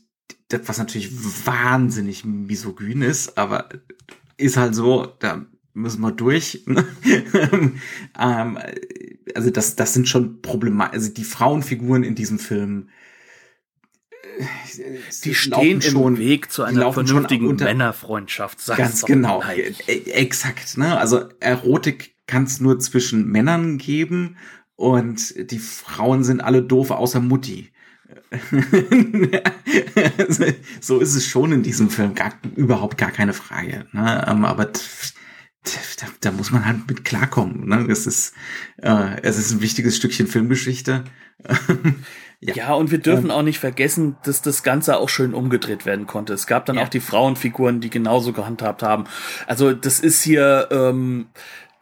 das, 0.47 0.61
was 0.65 0.79
natürlich 0.79 1.11
wahnsinnig 1.45 2.25
misogyn 2.25 3.03
ist, 3.03 3.37
aber 3.37 3.69
ist 4.37 4.57
halt 4.57 4.73
so, 4.73 5.07
da 5.19 5.45
müssen 5.73 6.01
wir 6.01 6.11
durch. 6.11 6.63
ähm, 8.19 8.59
also 9.35 9.49
das, 9.49 9.75
das 9.75 9.93
sind 9.93 10.07
schon 10.07 10.41
Probleme. 10.41 10.91
Also 10.91 11.11
die 11.11 11.23
Frauenfiguren 11.23 12.03
in 12.03 12.15
diesem 12.15 12.39
Film, 12.39 12.89
äh, 14.37 14.45
die 15.23 15.35
stehen 15.35 15.81
schon, 15.81 16.15
im 16.15 16.19
Weg 16.19 16.51
zu 16.51 16.63
einer 16.63 16.91
vernünftigen 16.93 17.47
unter, 17.47 17.65
Männerfreundschaft. 17.65 18.65
Ganz 18.75 19.03
genau, 19.03 19.43
e, 19.43 19.73
e, 19.87 20.11
exakt. 20.11 20.77
Ne? 20.77 20.97
Also 20.97 21.25
Erotik 21.39 22.15
kann 22.27 22.43
es 22.43 22.59
nur 22.59 22.79
zwischen 22.79 23.27
Männern 23.27 23.77
geben 23.77 24.37
und 24.75 25.51
die 25.51 25.59
Frauen 25.59 26.23
sind 26.23 26.41
alle 26.41 26.63
doof 26.63 26.91
außer 26.91 27.19
Mutti. 27.19 27.69
so 30.81 30.99
ist 30.99 31.15
es 31.15 31.27
schon 31.27 31.51
in 31.51 31.63
diesem 31.63 31.89
Film, 31.89 32.15
gar, 32.15 32.33
überhaupt 32.55 32.97
gar 32.97 33.11
keine 33.11 33.33
Frage. 33.33 33.85
Ne? 33.91 34.25
Ähm, 34.27 34.45
aber 34.45 34.71
da, 35.63 36.07
da 36.21 36.31
muss 36.31 36.51
man 36.51 36.65
halt 36.65 36.87
mit 36.87 37.05
klarkommen. 37.05 37.67
Ne? 37.67 37.87
Es 37.89 38.05
ist, 38.05 38.33
äh, 38.81 39.21
es 39.21 39.37
ist 39.37 39.51
ein 39.51 39.61
wichtiges 39.61 39.97
Stückchen 39.97 40.27
Filmgeschichte. 40.27 41.03
ja. 42.39 42.53
ja, 42.53 42.73
und 42.73 42.91
wir 42.91 42.99
dürfen 42.99 43.25
ähm, 43.25 43.31
auch 43.31 43.41
nicht 43.41 43.59
vergessen, 43.59 44.17
dass 44.23 44.41
das 44.41 44.63
Ganze 44.63 44.97
auch 44.97 45.09
schön 45.09 45.33
umgedreht 45.33 45.85
werden 45.85 46.07
konnte. 46.07 46.33
Es 46.33 46.47
gab 46.47 46.65
dann 46.65 46.77
ja. 46.77 46.83
auch 46.83 46.89
die 46.89 46.99
Frauenfiguren, 46.99 47.81
die 47.81 47.89
genauso 47.89 48.33
gehandhabt 48.33 48.83
haben. 48.83 49.05
Also 49.47 49.73
das 49.73 49.99
ist 49.99 50.21
hier 50.21 50.67
ähm, 50.71 51.27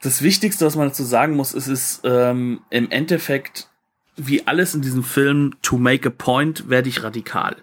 das 0.02 0.22
Wichtigste, 0.22 0.66
was 0.66 0.76
man 0.76 0.88
dazu 0.88 1.04
sagen 1.04 1.36
muss, 1.36 1.54
ist 1.54 1.68
es 1.68 2.02
ähm, 2.04 2.62
im 2.70 2.90
Endeffekt 2.90 3.70
wie 4.18 4.46
alles 4.46 4.76
in 4.76 4.82
diesem 4.82 5.04
Film 5.04 5.56
to 5.62 5.78
make 5.78 6.08
a 6.08 6.12
point 6.12 6.70
werde 6.70 6.90
ich 6.90 7.04
radikal. 7.04 7.56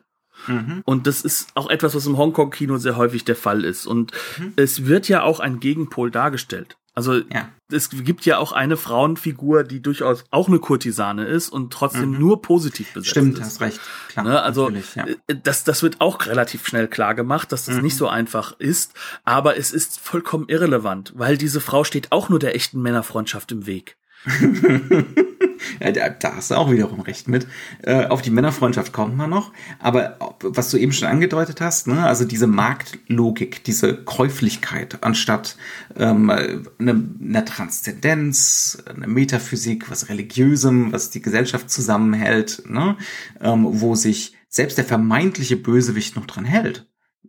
Mhm. 0.48 0.82
Und 0.84 1.06
das 1.06 1.20
ist 1.20 1.48
auch 1.54 1.70
etwas, 1.70 1.94
was 1.94 2.06
im 2.06 2.16
Hongkong-Kino 2.18 2.78
sehr 2.78 2.96
häufig 2.96 3.24
der 3.24 3.36
Fall 3.36 3.64
ist. 3.64 3.86
Und 3.86 4.12
mhm. 4.38 4.52
es 4.56 4.86
wird 4.86 5.08
ja 5.08 5.22
auch 5.22 5.40
ein 5.40 5.60
Gegenpol 5.60 6.10
dargestellt. 6.10 6.76
Also 6.98 7.18
ja. 7.32 7.48
es 7.70 7.90
gibt 7.90 8.26
ja 8.26 8.38
auch 8.38 8.50
eine 8.50 8.76
Frauenfigur, 8.76 9.62
die 9.62 9.80
durchaus 9.80 10.24
auch 10.32 10.48
eine 10.48 10.58
Kurtisane 10.58 11.26
ist 11.26 11.48
und 11.48 11.72
trotzdem 11.72 12.10
mhm. 12.10 12.18
nur 12.18 12.42
positiv 12.42 12.92
besetzt 12.92 13.10
Stimmt, 13.10 13.38
ist. 13.38 13.44
hast 13.44 13.60
recht. 13.60 13.80
Klar, 14.08 14.24
ne? 14.24 14.42
Also 14.42 14.68
ja. 14.96 15.06
Äh, 15.06 15.36
das, 15.44 15.62
das 15.62 15.84
wird 15.84 16.00
auch 16.00 16.26
relativ 16.26 16.66
schnell 16.66 16.88
klar 16.88 17.14
gemacht, 17.14 17.52
dass 17.52 17.66
das 17.66 17.76
mhm. 17.76 17.82
nicht 17.82 17.96
so 17.96 18.08
einfach 18.08 18.58
ist. 18.58 18.94
Aber 19.24 19.56
es 19.56 19.70
ist 19.70 20.00
vollkommen 20.00 20.48
irrelevant, 20.48 21.12
weil 21.14 21.38
diese 21.38 21.60
Frau 21.60 21.84
steht 21.84 22.10
auch 22.10 22.30
nur 22.30 22.40
der 22.40 22.56
echten 22.56 22.82
Männerfreundschaft 22.82 23.52
im 23.52 23.66
Weg. 23.66 23.96
da, 26.20 26.36
hast 26.36 26.50
du 26.50 26.54
auch 26.54 26.70
wiederum 26.70 27.00
recht 27.00 27.28
mit. 27.28 27.46
Äh, 27.82 28.06
auf 28.06 28.22
die 28.22 28.30
Männerfreundschaft 28.30 28.92
kommt 28.92 29.16
man 29.16 29.30
noch. 29.30 29.52
Aber 29.78 30.18
was 30.40 30.70
du 30.70 30.76
eben 30.76 30.92
schon 30.92 31.08
angedeutet 31.08 31.60
hast, 31.60 31.86
ne, 31.86 32.06
also 32.06 32.24
diese 32.24 32.46
Marktlogik, 32.46 33.64
diese 33.64 33.94
Käuflichkeit 33.96 35.02
anstatt 35.02 35.56
ähm, 35.96 36.30
eine, 36.30 36.68
eine 36.78 37.44
Transzendenz, 37.44 38.82
eine 38.86 39.06
Metaphysik, 39.06 39.90
was 39.90 40.08
Religiösem, 40.08 40.92
was 40.92 41.10
die 41.10 41.22
Gesellschaft 41.22 41.70
zusammenhält, 41.70 42.62
ne, 42.68 42.96
ähm, 43.40 43.66
wo 43.68 43.94
sich 43.94 44.36
selbst 44.48 44.78
der 44.78 44.84
vermeintliche 44.84 45.56
Bösewicht 45.56 46.16
noch 46.16 46.26
dran 46.26 46.44
hält. 46.44 46.86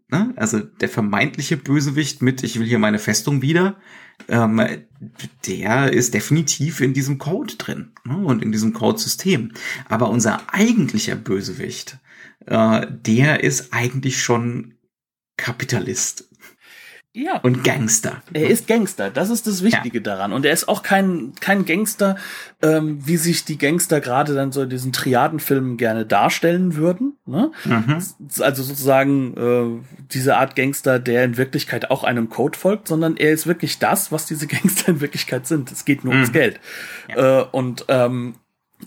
Ne? 0.09 0.33
also 0.35 0.59
der 0.59 0.89
vermeintliche 0.89 1.57
Bösewicht 1.57 2.21
mit, 2.21 2.43
ich 2.43 2.59
will 2.59 2.67
hier 2.67 2.79
meine 2.79 2.99
Festung 2.99 3.41
wieder, 3.41 3.77
ähm, 4.27 4.61
der 5.47 5.93
ist 5.93 6.13
definitiv 6.13 6.81
in 6.81 6.93
diesem 6.93 7.17
Code 7.17 7.55
drin 7.55 7.91
ne? 8.03 8.17
und 8.17 8.43
in 8.43 8.51
diesem 8.51 8.73
Codesystem. 8.73 9.53
Aber 9.87 10.09
unser 10.09 10.53
eigentlicher 10.53 11.15
Bösewicht, 11.15 11.97
äh, 12.45 12.85
der 12.89 13.43
ist 13.43 13.73
eigentlich 13.73 14.21
schon 14.21 14.75
Kapitalist. 15.37 16.28
Ja. 17.13 17.37
Und 17.39 17.63
Gangster. 17.63 18.21
Er 18.33 18.49
ist 18.49 18.67
Gangster, 18.67 19.09
das 19.09 19.31
ist 19.31 19.47
das 19.47 19.63
Wichtige 19.63 19.97
ja. 19.97 20.03
daran. 20.03 20.31
Und 20.31 20.45
er 20.45 20.53
ist 20.53 20.67
auch 20.67 20.83
kein, 20.83 21.33
kein 21.39 21.65
Gangster, 21.65 22.17
ähm, 22.61 22.99
wie 23.05 23.17
sich 23.17 23.45
die 23.45 23.57
Gangster 23.57 23.99
gerade 23.99 24.35
dann 24.35 24.51
so 24.51 24.61
in 24.61 24.69
diesen 24.69 24.93
Triadenfilmen 24.93 25.77
gerne 25.77 26.05
darstellen 26.05 26.75
würden. 26.75 27.17
Ne? 27.25 27.51
Mhm. 27.65 28.03
Also 28.39 28.61
sozusagen 28.61 29.35
äh, 29.35 30.05
diese 30.11 30.37
Art 30.37 30.55
Gangster, 30.55 30.99
der 30.99 31.23
in 31.23 31.37
Wirklichkeit 31.37 31.89
auch 31.89 32.03
einem 32.03 32.29
Code 32.29 32.57
folgt, 32.57 32.87
sondern 32.87 33.17
er 33.17 33.31
ist 33.31 33.47
wirklich 33.47 33.79
das, 33.79 34.11
was 34.11 34.27
diese 34.27 34.45
Gangster 34.47 34.89
in 34.89 35.01
Wirklichkeit 35.01 35.47
sind. 35.47 35.71
Es 35.71 35.85
geht 35.85 36.03
nur 36.03 36.13
mhm. 36.13 36.19
ums 36.19 36.31
Geld. 36.31 36.59
Ja. 37.09 37.41
Äh, 37.41 37.45
und 37.51 37.85
ähm, 37.87 38.35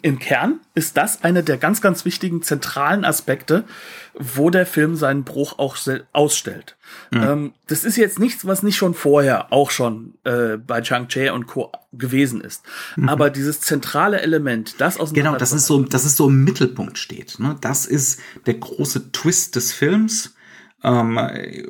im 0.00 0.18
Kern 0.18 0.60
ist 0.74 0.96
das 0.96 1.22
einer 1.22 1.42
der 1.42 1.58
ganz, 1.58 1.82
ganz 1.82 2.06
wichtigen 2.06 2.42
zentralen 2.42 3.04
Aspekte, 3.04 3.64
wo 4.14 4.48
der 4.48 4.64
Film 4.64 4.96
seinen 4.96 5.24
Bruch 5.24 5.58
auch 5.58 5.76
ausstellt. 6.12 6.76
Mhm. 7.10 7.22
Ähm, 7.22 7.52
das 7.66 7.84
ist 7.84 7.96
jetzt 7.96 8.18
nichts, 8.18 8.46
was 8.46 8.62
nicht 8.62 8.76
schon 8.76 8.94
vorher 8.94 9.52
auch 9.52 9.70
schon 9.70 10.14
äh, 10.24 10.56
bei 10.56 10.80
Chang-Chi 10.80 11.30
und 11.30 11.46
Co. 11.46 11.72
gewesen 11.92 12.40
ist. 12.40 12.62
Mhm. 12.96 13.08
Aber 13.08 13.28
dieses 13.28 13.60
zentrale 13.60 14.20
Element, 14.20 14.80
das 14.80 14.98
aus 14.98 15.12
Genau, 15.12 15.36
das 15.36 15.52
ist 15.52 15.66
so, 15.66 15.82
das 15.82 16.06
ist 16.06 16.16
so 16.16 16.28
im 16.28 16.42
Mittelpunkt 16.42 16.96
steht. 16.98 17.38
Ne? 17.38 17.56
Das 17.60 17.84
ist 17.84 18.18
der 18.46 18.54
große 18.54 19.12
Twist 19.12 19.56
des 19.56 19.72
Films 19.72 20.34
ähm, 20.82 21.18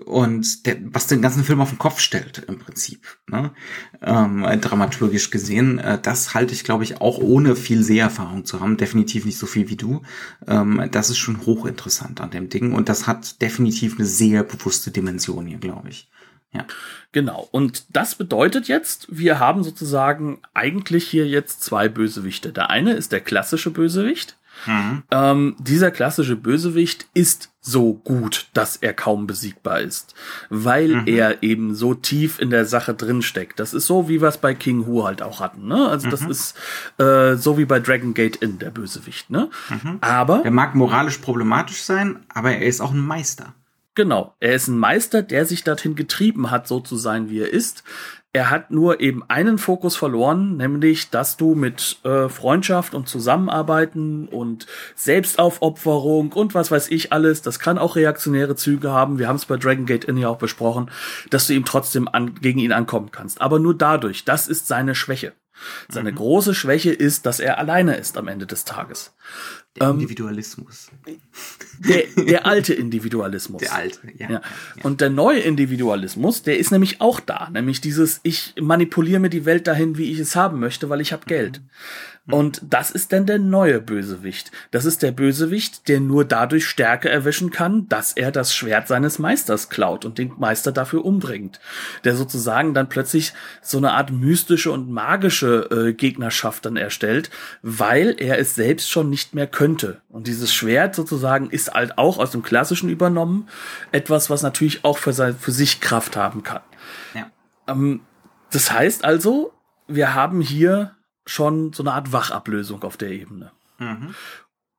und 0.06 0.66
der, 0.66 0.76
was 0.92 1.06
den 1.06 1.22
ganzen 1.22 1.44
Film 1.44 1.60
auf 1.60 1.70
den 1.70 1.78
Kopf 1.78 2.00
stellt 2.00 2.44
im 2.48 2.58
Prinzip, 2.58 3.18
ne? 3.28 3.52
ähm, 4.00 4.46
dramaturgisch 4.60 5.30
gesehen. 5.30 5.78
Äh, 5.78 5.98
das 6.00 6.34
halte 6.34 6.54
ich, 6.54 6.64
glaube 6.64 6.84
ich, 6.84 7.00
auch 7.00 7.18
ohne 7.18 7.56
viel 7.56 7.82
Seherfahrung 7.82 8.44
zu 8.44 8.60
haben, 8.60 8.76
definitiv 8.76 9.24
nicht 9.24 9.38
so 9.38 9.46
viel 9.46 9.68
wie 9.68 9.76
du. 9.76 10.02
Ähm, 10.46 10.88
das 10.90 11.10
ist 11.10 11.18
schon 11.18 11.44
hochinteressant 11.44 12.20
an 12.20 12.30
dem 12.30 12.48
Ding 12.48 12.72
und 12.72 12.88
das 12.88 13.06
hat 13.06 13.42
definitiv 13.42 13.98
eine 13.98 14.06
sehr 14.06 14.44
bewusste 14.44 14.90
Dimension 14.90 15.46
hier, 15.46 15.58
glaube 15.58 15.90
ich. 15.90 16.08
Ja. 16.52 16.66
Genau. 17.12 17.48
Und 17.50 17.84
das 17.90 18.14
bedeutet 18.14 18.68
jetzt, 18.68 19.06
wir 19.10 19.38
haben 19.38 19.62
sozusagen 19.62 20.40
eigentlich 20.52 21.08
hier 21.08 21.26
jetzt 21.26 21.62
zwei 21.62 21.88
Bösewichte. 21.88 22.52
Der 22.52 22.70
eine 22.70 22.92
ist 22.92 23.12
der 23.12 23.20
klassische 23.20 23.70
Bösewicht, 23.70 24.36
Mhm. 24.66 25.02
Ähm, 25.10 25.56
dieser 25.58 25.90
klassische 25.90 26.36
Bösewicht 26.36 27.06
ist 27.14 27.50
so 27.60 27.94
gut, 27.94 28.48
dass 28.54 28.76
er 28.76 28.92
kaum 28.92 29.26
besiegbar 29.26 29.80
ist, 29.80 30.14
weil 30.50 30.88
mhm. 30.88 31.06
er 31.06 31.42
eben 31.42 31.74
so 31.74 31.94
tief 31.94 32.40
in 32.40 32.50
der 32.50 32.64
Sache 32.64 32.92
drinsteckt. 32.92 33.60
Das 33.60 33.72
ist 33.72 33.86
so, 33.86 34.08
wie 34.08 34.20
wir 34.20 34.28
es 34.28 34.38
bei 34.38 34.54
King 34.54 34.86
Hu 34.86 35.04
halt 35.04 35.22
auch 35.22 35.40
hatten. 35.40 35.68
Ne? 35.68 35.88
Also 35.88 36.08
mhm. 36.08 36.10
das 36.10 36.22
ist 36.22 36.56
äh, 36.98 37.36
so 37.36 37.58
wie 37.58 37.64
bei 37.64 37.78
Dragon 37.78 38.14
Gate 38.14 38.36
in 38.36 38.58
der 38.58 38.70
Bösewicht. 38.70 39.30
Ne? 39.30 39.48
Mhm. 39.70 39.98
Aber 40.00 40.44
er 40.44 40.50
mag 40.50 40.74
moralisch 40.74 41.18
problematisch 41.18 41.82
sein, 41.82 42.24
aber 42.28 42.52
er 42.52 42.66
ist 42.66 42.80
auch 42.80 42.92
ein 42.92 43.00
Meister. 43.00 43.54
Genau, 43.94 44.34
er 44.40 44.54
ist 44.54 44.68
ein 44.68 44.78
Meister, 44.78 45.22
der 45.22 45.44
sich 45.44 45.64
dorthin 45.64 45.94
getrieben 45.94 46.50
hat, 46.50 46.66
so 46.66 46.80
zu 46.80 46.96
sein, 46.96 47.28
wie 47.28 47.40
er 47.40 47.50
ist. 47.50 47.84
Er 48.34 48.48
hat 48.48 48.70
nur 48.70 49.00
eben 49.00 49.22
einen 49.28 49.58
Fokus 49.58 49.94
verloren, 49.94 50.56
nämlich, 50.56 51.10
dass 51.10 51.36
du 51.36 51.54
mit 51.54 51.98
äh, 52.04 52.30
Freundschaft 52.30 52.94
und 52.94 53.06
Zusammenarbeiten 53.06 54.26
und 54.26 54.66
Selbstaufopferung 54.94 56.32
und 56.32 56.54
was 56.54 56.70
weiß 56.70 56.90
ich 56.90 57.12
alles, 57.12 57.42
das 57.42 57.58
kann 57.58 57.76
auch 57.76 57.94
reaktionäre 57.94 58.56
Züge 58.56 58.90
haben. 58.90 59.18
Wir 59.18 59.28
haben 59.28 59.36
es 59.36 59.44
bei 59.44 59.58
Dragon 59.58 59.84
Gate 59.84 60.04
Inn 60.04 60.16
ja 60.16 60.28
auch 60.28 60.38
besprochen, 60.38 60.90
dass 61.28 61.46
du 61.46 61.52
ihm 61.52 61.66
trotzdem 61.66 62.08
an, 62.08 62.34
gegen 62.40 62.58
ihn 62.58 62.72
ankommen 62.72 63.10
kannst. 63.10 63.42
Aber 63.42 63.58
nur 63.58 63.76
dadurch. 63.76 64.24
Das 64.24 64.48
ist 64.48 64.66
seine 64.66 64.94
Schwäche. 64.94 65.34
Seine 65.88 66.12
mhm. 66.12 66.16
große 66.16 66.54
Schwäche 66.54 66.90
ist, 66.90 67.26
dass 67.26 67.38
er 67.38 67.58
alleine 67.58 67.96
ist 67.96 68.16
am 68.16 68.28
Ende 68.28 68.46
des 68.46 68.64
Tages. 68.64 69.14
Der 69.78 69.88
ähm, 69.88 69.94
Individualismus. 70.00 70.90
Der, 71.78 72.02
der 72.24 72.46
alte 72.46 72.74
Individualismus. 72.74 73.62
Der 73.62 73.74
alte, 73.74 74.00
ja, 74.18 74.30
ja. 74.30 74.30
ja, 74.32 74.42
Und 74.82 75.00
der 75.00 75.08
neue 75.08 75.40
Individualismus, 75.40 76.42
der 76.42 76.58
ist 76.58 76.70
nämlich 76.72 77.00
auch 77.00 77.20
da. 77.20 77.48
Nämlich 77.50 77.80
dieses, 77.80 78.20
ich 78.22 78.54
manipuliere 78.60 79.20
mir 79.20 79.30
die 79.30 79.46
Welt 79.46 79.66
dahin, 79.66 79.96
wie 79.96 80.12
ich 80.12 80.18
es 80.18 80.36
haben 80.36 80.60
möchte, 80.60 80.90
weil 80.90 81.00
ich 81.00 81.12
habe 81.12 81.24
Geld. 81.26 81.62
Mhm. 82.26 82.34
Und 82.34 82.62
das 82.68 82.90
ist 82.90 83.12
dann 83.12 83.26
der 83.26 83.38
neue 83.38 83.80
Bösewicht. 83.80 84.52
Das 84.70 84.84
ist 84.84 85.02
der 85.02 85.12
Bösewicht, 85.12 85.88
der 85.88 86.00
nur 86.00 86.24
dadurch 86.24 86.66
Stärke 86.66 87.08
erwischen 87.08 87.50
kann, 87.50 87.88
dass 87.88 88.12
er 88.12 88.30
das 88.30 88.54
Schwert 88.54 88.86
seines 88.88 89.18
Meisters 89.18 89.68
klaut 89.68 90.04
und 90.04 90.18
den 90.18 90.32
Meister 90.38 90.72
dafür 90.72 91.04
umbringt. 91.04 91.60
Der 92.04 92.14
sozusagen 92.14 92.74
dann 92.74 92.88
plötzlich 92.88 93.32
so 93.60 93.78
eine 93.78 93.92
Art 93.92 94.12
mystische 94.12 94.70
und 94.70 94.90
magische 94.90 95.68
äh, 95.70 95.92
Gegnerschaft 95.92 96.64
dann 96.64 96.76
erstellt, 96.76 97.30
weil 97.62 98.14
er 98.18 98.38
es 98.38 98.54
selbst 98.54 98.90
schon 98.90 99.10
nicht 99.10 99.34
mehr 99.34 99.46
könnte. 99.46 100.00
Und 100.08 100.26
dieses 100.26 100.52
Schwert 100.54 100.94
sozusagen 100.94 101.50
ist 101.50 101.74
halt 101.74 101.98
auch 101.98 102.18
aus 102.18 102.30
dem 102.30 102.42
Klassischen 102.42 102.88
übernommen. 102.88 103.48
Etwas, 103.90 104.30
was 104.30 104.42
natürlich 104.42 104.84
auch 104.84 104.98
für, 104.98 105.12
sein, 105.12 105.36
für 105.36 105.52
sich 105.52 105.80
Kraft 105.80 106.16
haben 106.16 106.42
kann. 106.42 106.62
Ja. 107.14 107.26
Ähm, 107.66 108.00
das 108.52 108.70
heißt 108.70 109.04
also, 109.04 109.52
wir 109.88 110.14
haben 110.14 110.40
hier 110.40 110.94
schon 111.26 111.72
so 111.72 111.82
eine 111.82 111.92
Art 111.92 112.12
Wachablösung 112.12 112.82
auf 112.82 112.96
der 112.96 113.10
Ebene. 113.10 113.52
Mhm. 113.78 114.14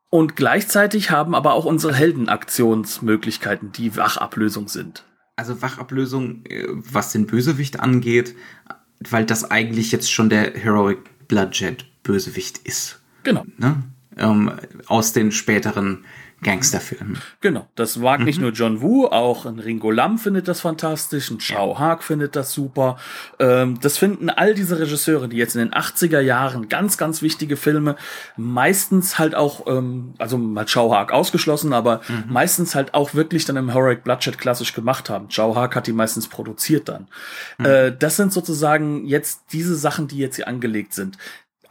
Und 0.10 0.36
gleichzeitig 0.36 1.10
haben 1.10 1.34
aber 1.34 1.53
auch 1.53 1.65
unsere 1.65 1.93
Heldenaktionsmöglichkeiten, 1.93 3.71
die 3.71 3.97
Wachablösung 3.97 4.67
sind. 4.67 5.06
Also 5.36 5.62
Wachablösung, 5.62 6.45
äh, 6.45 6.67
was 6.69 7.12
den 7.12 7.25
Bösewicht 7.25 7.79
angeht, 7.79 8.36
weil 8.99 9.25
das 9.25 9.49
eigentlich 9.49 9.91
jetzt 9.91 10.12
schon 10.12 10.29
der 10.29 10.53
Heroic 10.53 11.27
Bloodjet 11.27 11.86
Bösewicht 12.03 12.60
ist. 12.60 12.99
Genau. 13.23 13.45
Ne? 13.58 13.84
Ähm, 14.17 14.51
aus 14.86 15.13
den 15.13 15.32
späteren 15.32 16.06
Gangsterfilm. 16.43 17.17
Genau, 17.41 17.67
das 17.75 17.97
mag 17.97 18.19
mhm. 18.19 18.25
nicht 18.25 18.39
nur 18.39 18.51
John 18.51 18.82
Woo, 18.82 19.08
auch 19.08 19.45
ein 19.45 19.60
Ringo 19.60 19.89
Lam 19.91 20.17
findet 20.17 20.47
das 20.47 20.62
fantastisch, 20.62 21.32
ein 21.32 21.39
Chao 21.39 21.79
Haag 21.79 22.03
findet 22.03 22.36
das 22.36 22.53
super. 22.53 22.97
Ähm, 23.39 23.79
das 23.82 23.97
finden 23.97 24.29
all 24.29 24.53
diese 24.53 24.79
Regisseure, 24.79 25.27
die 25.27 25.38
jetzt 25.38 25.56
in 25.56 25.62
den 25.62 25.73
80er 25.73 26.19
Jahren 26.19 26.69
ganz, 26.69 26.97
ganz 26.97 27.21
wichtige 27.21 27.58
Filme, 27.58 27.95
meistens 28.38 29.17
halt 29.17 29.36
auch, 29.36 29.65
ähm, 29.67 30.13
also 30.17 30.38
mal 30.38 30.65
Chao 30.65 30.93
Haag 30.93 31.12
ausgeschlossen, 31.12 31.73
aber 31.73 32.01
mhm. 32.08 32.25
meistens 32.32 32.75
halt 32.75 32.93
auch 32.93 33.13
wirklich 33.13 33.45
dann 33.45 33.58
im 33.58 33.69
Heroic 33.71 34.03
Bloodshed 34.03 34.38
klassisch 34.38 34.73
gemacht 34.73 35.10
haben. 35.10 35.29
Chao 35.29 35.56
Haag 35.56 35.75
hat 35.75 35.88
die 35.88 35.93
meistens 35.93 36.27
produziert 36.27 36.89
dann. 36.89 37.08
Mhm. 37.58 37.65
Äh, 37.65 37.95
das 37.97 38.17
sind 38.17 38.34
sozusagen 38.34 39.06
jetzt 39.06 39.41
diese 39.51 39.75
Sachen, 39.75 40.08
die 40.08 40.17
jetzt 40.17 40.36
hier 40.36 40.47
angelegt 40.47 40.93
sind 40.93 41.17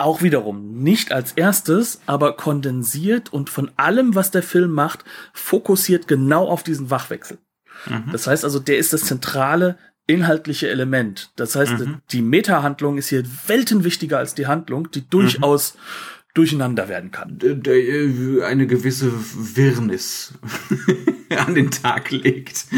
auch 0.03 0.23
wiederum 0.23 0.83
nicht 0.83 1.12
als 1.12 1.33
erstes, 1.33 2.01
aber 2.07 2.37
kondensiert 2.37 3.33
und 3.33 3.51
von 3.51 3.71
allem, 3.77 4.15
was 4.15 4.31
der 4.31 4.43
Film 4.43 4.73
macht, 4.73 5.05
fokussiert 5.33 6.09
genau 6.09 6.49
auf 6.49 6.62
diesen 6.62 6.91
Wachwechsel. 6.91 7.38
Mhm. 7.88 8.12
Das 8.12 8.27
heißt 8.27 8.45
also, 8.45 8.59
der 8.59 8.79
ist 8.79 8.93
das 8.93 9.03
zentrale 9.03 9.79
inhaltliche 10.07 10.69
Element. 10.69 11.31
Das 11.37 11.57
heißt, 11.57 11.79
mhm. 11.79 12.01
die 12.11 12.23
Meta-Handlung 12.23 12.99
ist 12.99 13.09
hier 13.09 13.25
weltenwichtiger 13.47 14.19
als 14.19 14.35
die 14.35 14.47
Handlung, 14.47 14.91
die 14.91 15.09
durchaus 15.09 15.75
mhm. 15.75 15.79
durcheinander 16.35 16.88
werden 16.88 17.11
kann. 17.11 17.38
Äh, 17.41 18.45
eine 18.45 18.67
gewisse 18.67 19.12
Wirrnis 19.12 20.35
an 21.37 21.55
den 21.55 21.71
Tag 21.71 22.11
legt. 22.11 22.67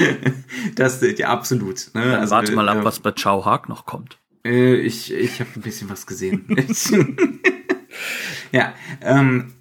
Das 0.77 1.01
ja 1.19 1.29
absolut. 1.29 1.91
Ne? 1.95 2.03
Dann 2.03 2.21
also, 2.21 2.35
warte 2.35 2.53
mal 2.53 2.69
ab, 2.69 2.79
äh, 2.79 2.85
was 2.85 2.99
bei 2.99 3.13
Chow 3.13 3.45
Haag 3.45 3.69
noch 3.69 3.85
kommt. 3.85 4.19
Äh, 4.45 4.75
ich 4.77 5.13
ich 5.13 5.41
habe 5.41 5.51
ein 5.57 5.63
bisschen 5.63 5.89
was 5.89 6.07
gesehen. 6.07 6.47
ja, 8.53 8.75
ähm, 9.01 9.55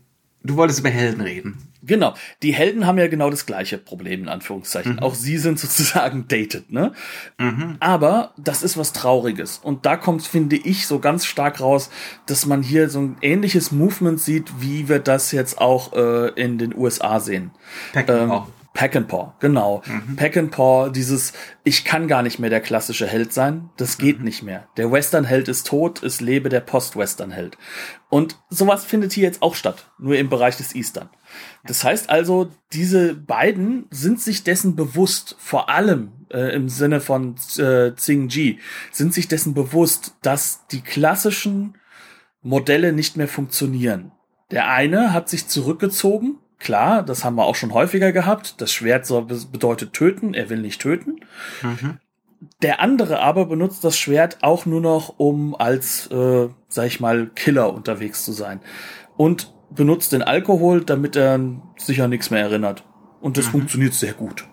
du 0.44 0.56
wolltest 0.56 0.80
über 0.80 0.90
Helden 0.90 1.22
reden. 1.22 1.58
Genau. 1.86 2.14
Die 2.42 2.54
Helden 2.54 2.88
haben 2.88 2.98
ja 2.98 3.08
genau 3.08 3.30
das 3.30 3.46
gleiche 3.46 3.78
Problem, 3.78 4.22
in 4.22 4.30
Anführungszeichen. 4.30 4.94
Mhm. 4.94 5.00
Auch 5.00 5.16
sie 5.16 5.38
sind 5.38 5.60
sozusagen 5.60 6.28
dated, 6.28 6.72
ne? 6.72 6.94
Mhm. 7.38 7.76
Aber 7.80 8.34
das 8.38 8.64
ist 8.64 8.78
was 8.78 8.94
Trauriges. 8.94 9.58
Und 9.58 9.86
da 9.86 9.98
kommt, 9.98 10.24
finde 10.24 10.56
ich, 10.56 10.88
so 10.88 11.00
ganz 11.00 11.26
stark 11.26 11.60
raus, 11.60 11.90
dass 12.26 12.46
man 12.46 12.64
hier 12.64 12.90
so 12.90 13.00
ein 13.00 13.18
ähnliches 13.22 13.72
Movement 13.72 14.20
sieht, 14.20 14.62
wie 14.62 14.88
wir 14.88 15.00
das 15.00 15.32
jetzt 15.34 15.60
auch 15.60 15.94
äh, 15.94 16.30
in 16.42 16.58
den 16.58 16.76
USA 16.76 17.20
sehen. 17.20 17.52
Ähm, 17.94 18.32
auch. 18.32 18.48
Pack 18.74 18.96
and 18.96 19.08
Paw, 19.08 19.36
genau. 19.40 19.84
Mhm. 19.86 20.16
Pack 20.16 20.36
and 20.36 20.52
Paw, 20.52 20.90
dieses, 20.90 21.34
ich 21.64 21.86
kann 21.86 22.08
gar 22.08 22.24
nicht 22.24 22.40
mehr 22.40 22.50
der 22.50 22.60
klassische 22.60 23.06
Held 23.06 23.32
sein, 23.32 23.70
das 23.78 24.00
geht 24.00 24.18
mhm. 24.18 24.26
nicht 24.26 24.42
mehr. 24.42 24.68
Der 24.78 24.92
Western-Held 24.92 25.48
ist 25.48 25.68
tot, 25.68 26.02
es 26.02 26.22
lebe 26.22 26.50
der 26.50 26.60
Post-Western-Held. 26.60 27.58
Und 28.10 28.40
sowas 28.50 28.84
findet 28.84 29.14
hier 29.14 29.24
jetzt 29.24 29.44
auch 29.44 29.54
statt, 29.54 29.92
nur 30.00 30.16
im 30.18 30.28
Bereich 30.28 30.58
des 30.58 30.74
Eastern. 30.74 31.10
Das 31.64 31.84
heißt 31.84 32.10
also, 32.10 32.50
diese 32.72 33.14
beiden 33.14 33.86
sind 33.92 34.20
sich 34.20 34.44
dessen 34.44 34.76
bewusst, 34.76 35.36
vor 35.38 35.70
allem 35.70 36.26
äh, 36.32 36.56
im 36.56 36.68
Sinne 36.68 37.00
von 37.00 37.36
äh, 37.60 37.92
Tsing 37.92 38.30
Ji, 38.30 38.60
sind 38.92 39.14
sich 39.14 39.28
dessen 39.28 39.54
bewusst, 39.54 40.16
dass 40.24 40.66
die 40.68 40.82
klassischen 40.82 41.76
Modelle 42.42 42.92
nicht 42.92 43.18
mehr 43.18 43.28
funktionieren. 43.28 44.12
Der 44.50 44.70
eine 44.70 45.14
hat 45.14 45.30
sich 45.30 45.48
zurückgezogen 45.48 46.40
klar, 46.64 47.04
das 47.04 47.24
haben 47.24 47.36
wir 47.36 47.46
auch 47.46 47.56
schon 47.56 47.74
häufiger 47.74 48.12
gehabt. 48.12 48.62
Das 48.62 48.72
Schwert 48.72 49.06
soll, 49.06 49.26
bedeutet 49.26 49.94
töten, 49.94 50.34
er 50.34 50.50
will 50.50 50.60
nicht 50.60 50.82
töten. 50.82 51.20
Mhm. 51.62 52.00
Der 52.62 52.80
andere 52.80 53.20
aber 53.20 53.46
benutzt 53.46 53.84
das 53.84 53.98
Schwert 53.98 54.40
auch 54.42 54.66
nur 54.66 54.82
noch, 54.82 55.16
um 55.18 55.56
als, 55.56 56.08
äh, 56.08 56.50
sag 56.68 56.88
ich 56.88 57.00
mal, 57.00 57.28
Killer 57.36 57.74
unterwegs 57.74 58.26
zu 58.26 58.32
sein. 58.32 58.60
Und 59.16 59.54
benutzt 59.70 60.14
den 60.14 60.24
Alkohol, 60.24 60.84
damit 60.84 61.16
er 61.16 61.40
sich 61.78 62.02
an 62.02 62.10
nichts 62.10 62.32
mehr 62.32 62.42
erinnert. 62.42 62.84
Und 63.22 63.38
das 63.38 63.48
mhm. 63.48 63.52
funktioniert 63.52 63.94
sehr 63.94 64.14
gut. 64.14 64.46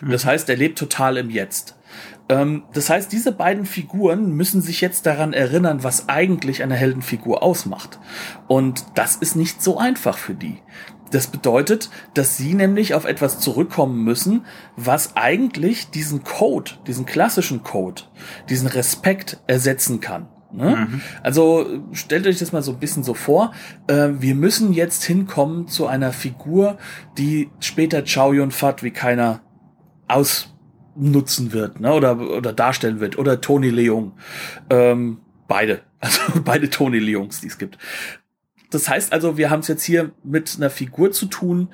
Mhm. 0.00 0.10
Das 0.10 0.24
heißt, 0.24 0.48
er 0.48 0.56
lebt 0.56 0.78
total 0.78 1.16
im 1.16 1.30
Jetzt. 1.30 1.76
Ähm, 2.28 2.64
das 2.72 2.88
heißt, 2.90 3.12
diese 3.12 3.32
beiden 3.32 3.66
Figuren 3.66 4.32
müssen 4.32 4.62
sich 4.62 4.80
jetzt 4.80 5.06
daran 5.06 5.32
erinnern, 5.32 5.82
was 5.82 6.08
eigentlich 6.08 6.62
eine 6.62 6.74
Heldenfigur 6.74 7.42
ausmacht. 7.42 7.98
Und 8.48 8.84
das 8.94 9.16
ist 9.16 9.36
nicht 9.36 9.62
so 9.62 9.78
einfach 9.78 10.16
für 10.16 10.34
die. 10.34 10.58
Das 11.10 11.28
bedeutet, 11.28 11.90
dass 12.14 12.36
sie 12.36 12.54
nämlich 12.54 12.94
auf 12.94 13.04
etwas 13.04 13.38
zurückkommen 13.38 14.02
müssen, 14.02 14.44
was 14.76 15.16
eigentlich 15.16 15.90
diesen 15.90 16.24
Code, 16.24 16.72
diesen 16.86 17.06
klassischen 17.06 17.62
Code, 17.62 18.02
diesen 18.48 18.68
Respekt 18.68 19.38
ersetzen 19.46 20.00
kann. 20.00 20.28
Ne? 20.54 20.88
Mhm. 20.88 21.00
Also 21.22 21.66
stellt 21.92 22.26
euch 22.26 22.38
das 22.38 22.52
mal 22.52 22.62
so 22.62 22.72
ein 22.72 22.78
bisschen 22.78 23.02
so 23.02 23.14
vor. 23.14 23.52
Äh, 23.88 24.10
wir 24.18 24.34
müssen 24.34 24.72
jetzt 24.72 25.04
hinkommen 25.04 25.66
zu 25.66 25.86
einer 25.86 26.12
Figur, 26.12 26.78
die 27.18 27.50
später 27.60 28.02
Chow 28.02 28.32
Yun-Fat 28.32 28.82
wie 28.82 28.92
keiner 28.92 29.40
ausnutzen 30.06 31.52
wird, 31.52 31.80
ne? 31.80 31.92
Oder 31.92 32.20
oder 32.20 32.52
darstellen 32.52 33.00
wird. 33.00 33.18
Oder 33.18 33.40
Tony 33.40 33.70
Leung. 33.70 34.12
Ähm, 34.70 35.20
beide. 35.48 35.82
Also 36.04 36.42
beide 36.44 36.68
Tony 36.68 36.98
Leungs, 36.98 37.40
die 37.40 37.46
es 37.46 37.56
gibt. 37.56 37.78
Das 38.74 38.88
heißt 38.88 39.12
also, 39.12 39.36
wir 39.36 39.50
haben 39.50 39.60
es 39.60 39.68
jetzt 39.68 39.84
hier 39.84 40.12
mit 40.22 40.54
einer 40.56 40.70
Figur 40.70 41.12
zu 41.12 41.26
tun, 41.26 41.68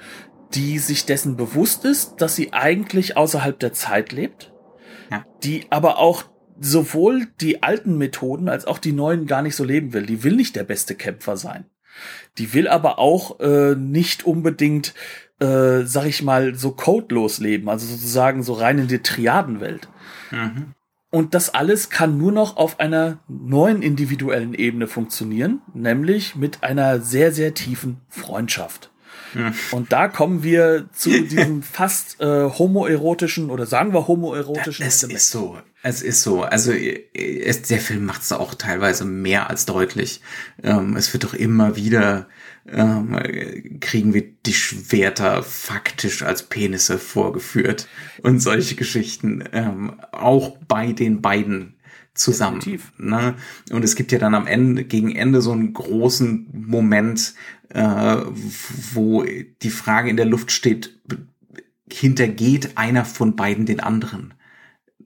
die 0.55 0.79
sich 0.79 1.07
dessen 1.07 1.37
bewusst 1.37 1.85
ist, 1.85 2.17
dass 2.21 2.37
sie 2.37 2.53
eigentlich 2.53 3.17
außerhalb 3.17 3.59
der 3.59 3.73
Zeit 3.73 4.13
lebt, 4.13 4.53
ja. 5.11 5.25
die 5.43 5.67
aber 5.71 5.99
auch 5.99 6.25
sowohl 6.61 7.27
die 7.41 7.63
alten 7.63 7.97
Methoden 7.97 8.49
als 8.49 8.67
auch 8.67 8.79
die 8.79 8.93
neuen 8.93 9.27
gar 9.27 9.43
nicht 9.43 9.57
so 9.57 9.65
leben 9.65 9.93
will. 9.93 10.05
Die 10.05 10.23
will 10.25 10.37
nicht 10.37 10.57
der 10.57 10.65
beste 10.65 10.95
Kämpfer 10.95 11.37
sein. 11.37 11.65
Die 12.39 12.53
will 12.53 12.69
aber 12.69 12.99
auch 12.99 13.41
äh, 13.41 13.75
nicht 13.75 14.25
unbedingt, 14.25 14.95
äh, 15.41 15.83
sag 15.85 16.07
ich 16.07 16.23
mal, 16.23 16.55
so 16.55 16.73
codelos 16.73 17.39
leben, 17.39 17.69
also 17.69 17.87
sozusagen 17.87 18.43
so 18.43 18.53
rein 18.53 18.79
in 18.79 18.89
die 18.89 19.03
Triadenwelt. 19.03 19.89
Mhm. 20.31 20.75
Und 21.11 21.35
das 21.35 21.53
alles 21.53 21.91
kann 21.91 22.19
nur 22.19 22.31
noch 22.31 22.57
auf 22.57 22.79
einer 22.79 23.19
neuen 23.27 23.83
individuellen 23.83 24.55
Ebene 24.55 24.87
funktionieren, 24.87 25.61
nämlich 25.75 26.37
mit 26.37 26.63
einer 26.63 27.01
sehr, 27.01 27.33
sehr 27.33 27.53
tiefen 27.53 28.01
Freundschaft. 28.09 28.91
Ja. 29.35 29.53
Und 29.73 29.93
da 29.93 30.09
kommen 30.09 30.43
wir 30.43 30.89
zu 30.93 31.11
diesem 31.25 31.63
fast 31.63 32.21
äh, 32.21 32.49
homoerotischen 32.49 33.51
oder 33.51 33.67
sagen 33.67 33.93
wir 33.93 34.07
homoerotischen. 34.07 34.87
Es 34.87 35.03
Element. 35.03 35.19
ist 35.19 35.31
so. 35.31 35.59
Es 35.83 36.03
ist 36.03 36.23
so. 36.23 36.43
Also 36.43 36.73
es, 36.73 37.63
der 37.63 37.79
Film 37.79 38.05
macht 38.05 38.23
es 38.23 38.33
auch 38.33 38.55
teilweise 38.55 39.05
mehr 39.05 39.51
als 39.51 39.67
deutlich. 39.67 40.21
Ähm, 40.63 40.97
es 40.97 41.13
wird 41.13 41.25
doch 41.25 41.35
immer 41.35 41.75
wieder 41.77 42.29
ähm, 42.73 43.79
kriegen 43.81 44.15
wir 44.15 44.23
die 44.47 44.53
Schwerter 44.53 45.43
faktisch 45.43 46.23
als 46.23 46.45
Penisse 46.45 46.99
vorgeführt 46.99 47.89
und 48.23 48.41
solche 48.41 48.77
Geschichten 48.77 49.45
ähm, 49.53 50.01
auch 50.13 50.57
bei 50.69 50.93
den 50.93 51.21
beiden 51.21 51.77
zusammen. 52.15 52.61
Ne? 52.99 53.35
Und 53.71 53.85
es 53.85 53.97
gibt 53.97 54.13
ja 54.13 54.19
dann 54.19 54.35
am 54.35 54.47
Ende, 54.47 54.85
gegen 54.85 55.15
Ende 55.15 55.41
so 55.41 55.53
einen 55.53 55.73
großen 55.73 56.49
Moment, 56.53 57.35
äh, 57.71 58.17
wo 58.93 59.25
die 59.63 59.71
Frage 59.71 60.11
in 60.11 60.17
der 60.17 60.27
Luft 60.27 60.51
steht, 60.53 60.99
hintergeht 61.91 62.77
einer 62.77 63.05
von 63.05 63.37
beiden 63.37 63.67
den 63.67 63.81
anderen. 63.81 64.35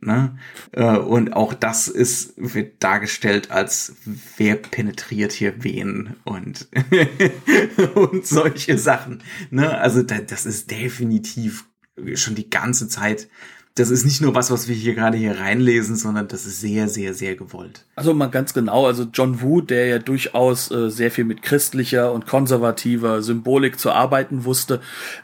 Ne? 0.04 0.36
Äh, 0.72 0.96
und 0.96 1.32
auch 1.32 1.54
das 1.54 1.88
ist, 1.88 2.34
wird 2.36 2.82
dargestellt 2.82 3.50
als 3.50 3.94
wer 4.36 4.56
penetriert 4.56 5.32
hier 5.32 5.64
wen 5.64 6.16
und, 6.24 6.68
und 7.94 8.26
solche 8.26 8.76
Sachen. 8.78 9.22
Ne? 9.50 9.78
Also 9.78 10.02
das 10.02 10.46
ist 10.46 10.70
definitiv 10.70 11.64
schon 12.14 12.34
die 12.34 12.50
ganze 12.50 12.88
Zeit 12.88 13.28
das 13.76 13.90
ist 13.90 14.04
nicht 14.04 14.20
nur 14.20 14.36
was, 14.36 14.52
was 14.52 14.68
wir 14.68 14.74
hier 14.76 14.94
gerade 14.94 15.18
hier 15.18 15.40
reinlesen, 15.40 15.96
sondern 15.96 16.28
das 16.28 16.46
ist 16.46 16.60
sehr, 16.60 16.88
sehr, 16.88 17.12
sehr 17.12 17.34
gewollt. 17.34 17.84
Also 17.96 18.14
mal 18.14 18.28
ganz 18.28 18.54
genau, 18.54 18.86
also 18.86 19.04
John 19.12 19.42
Woo, 19.42 19.60
der 19.60 19.86
ja 19.86 19.98
durchaus 19.98 20.70
äh, 20.70 20.90
sehr 20.90 21.10
viel 21.10 21.24
mit 21.24 21.42
christlicher 21.42 22.12
und 22.12 22.24
konservativer 22.24 23.20
Symbolik 23.20 23.80
zu 23.80 23.90
arbeiten 23.90 24.44
wusste, 24.44 24.80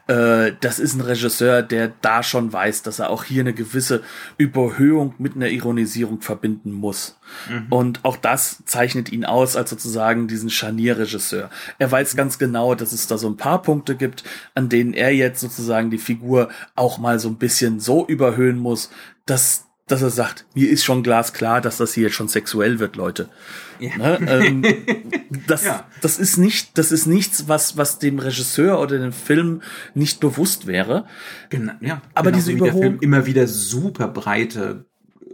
äh, 0.09 0.53
das 0.61 0.81
ist 0.81 0.95
ein 0.95 1.01
Regisseur, 1.01 1.63
der 1.63 1.93
da 2.01 2.25
schon 2.25 2.53
weiß, 2.53 2.83
dass 2.83 2.99
er 2.99 3.11
auch 3.11 3.23
hier 3.23 3.43
eine 3.43 3.53
gewisse 3.53 4.03
Überhöhung 4.37 5.15
mit 5.19 5.37
einer 5.37 5.49
Ironisierung 5.49 6.21
verbinden 6.21 6.73
muss. 6.73 7.19
Mhm. 7.49 7.67
Und 7.71 8.05
auch 8.05 8.17
das 8.17 8.65
zeichnet 8.67 9.13
ihn 9.13 9.25
aus 9.25 9.55
als 9.55 9.71
sozusagen 9.71 10.27
diesen 10.27 10.51
Scharnierregisseur. 10.51 11.51
Er 11.79 11.93
weiß 11.93 12.17
ganz 12.17 12.39
genau, 12.39 12.75
dass 12.75 12.93
es 12.93 13.07
da 13.07 13.17
so 13.17 13.29
ein 13.29 13.37
paar 13.37 13.63
Punkte 13.63 13.95
gibt, 13.95 14.25
an 14.57 14.69
denen 14.69 14.93
er 14.93 15.15
jetzt 15.15 15.41
sozusagen 15.41 15.91
die 15.91 15.99
Figur 15.99 16.49
auch 16.75 16.99
mal 16.99 17.21
so 17.21 17.29
ein 17.29 17.37
bisschen 17.37 17.79
so 17.79 18.09
überhöhen 18.41 18.59
muss, 18.59 18.91
dass 19.27 19.67
dass 19.87 20.03
er 20.03 20.11
sagt, 20.11 20.47
mir 20.55 20.71
ist 20.71 20.85
schon 20.85 21.03
glasklar, 21.03 21.61
dass 21.61 21.79
das 21.79 21.95
hier 21.95 22.05
jetzt 22.05 22.15
schon 22.15 22.29
sexuell 22.29 22.79
wird, 22.79 22.95
Leute. 22.95 23.29
Ja. 23.81 23.97
Ne? 23.97 24.19
Ähm, 24.29 24.63
das, 25.49 25.65
ja. 25.65 25.85
das 26.01 26.21
ist 26.21 26.37
nicht, 26.37 26.79
das 26.79 26.93
ist 26.93 27.07
nichts, 27.07 27.49
was, 27.49 27.77
was 27.77 27.99
dem 27.99 28.21
Regisseur 28.21 28.79
oder 28.79 28.99
dem 28.99 29.13
Film 29.13 29.63
nicht 29.95 30.21
bewusst 30.21 30.69
wäre. 30.69 31.07
Genau, 31.49 31.73
ja. 31.81 32.03
Aber 32.15 32.31
genau, 32.31 32.37
diese 32.37 32.53
Überholung 32.53 33.01
immer 33.01 33.27
wieder 33.27 33.49
super 33.49 34.07
breite 34.07 34.85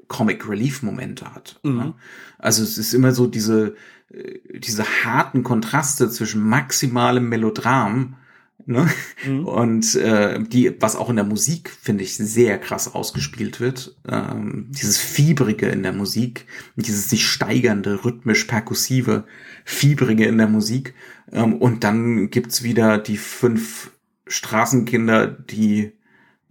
Comic 0.08 0.48
Relief 0.48 0.82
Momente 0.82 1.34
hat. 1.34 1.60
Mhm. 1.62 1.76
Ne? 1.76 1.94
Also 2.38 2.62
es 2.62 2.78
ist 2.78 2.94
immer 2.94 3.12
so 3.12 3.26
diese, 3.26 3.74
äh, 4.10 4.38
diese 4.58 4.86
harten 5.04 5.42
Kontraste 5.42 6.08
zwischen 6.08 6.42
maximalem 6.42 7.28
Melodram 7.28 8.16
ne? 8.64 8.88
Mhm. 9.26 9.46
und 9.46 9.94
äh, 9.96 10.42
die, 10.42 10.74
was 10.80 10.96
auch 10.96 11.10
in 11.10 11.16
der 11.16 11.24
Musik, 11.24 11.70
finde 11.70 12.04
ich, 12.04 12.16
sehr 12.16 12.58
krass 12.58 12.94
ausgespielt 12.94 13.60
wird. 13.60 13.96
Ähm, 14.08 14.68
dieses 14.70 14.98
Fiebrige 14.98 15.66
in 15.66 15.82
der 15.82 15.92
Musik, 15.92 16.46
dieses 16.76 17.10
sich 17.10 17.26
steigernde, 17.26 18.04
rhythmisch 18.04 18.44
perkussive, 18.44 19.24
Fiebrige 19.64 20.24
in 20.24 20.38
der 20.38 20.48
Musik. 20.48 20.94
Ähm, 21.32 21.54
und 21.54 21.84
dann 21.84 22.30
gibt's 22.30 22.62
wieder 22.62 22.98
die 22.98 23.18
fünf 23.18 23.92
Straßenkinder, 24.26 25.26
die 25.26 25.92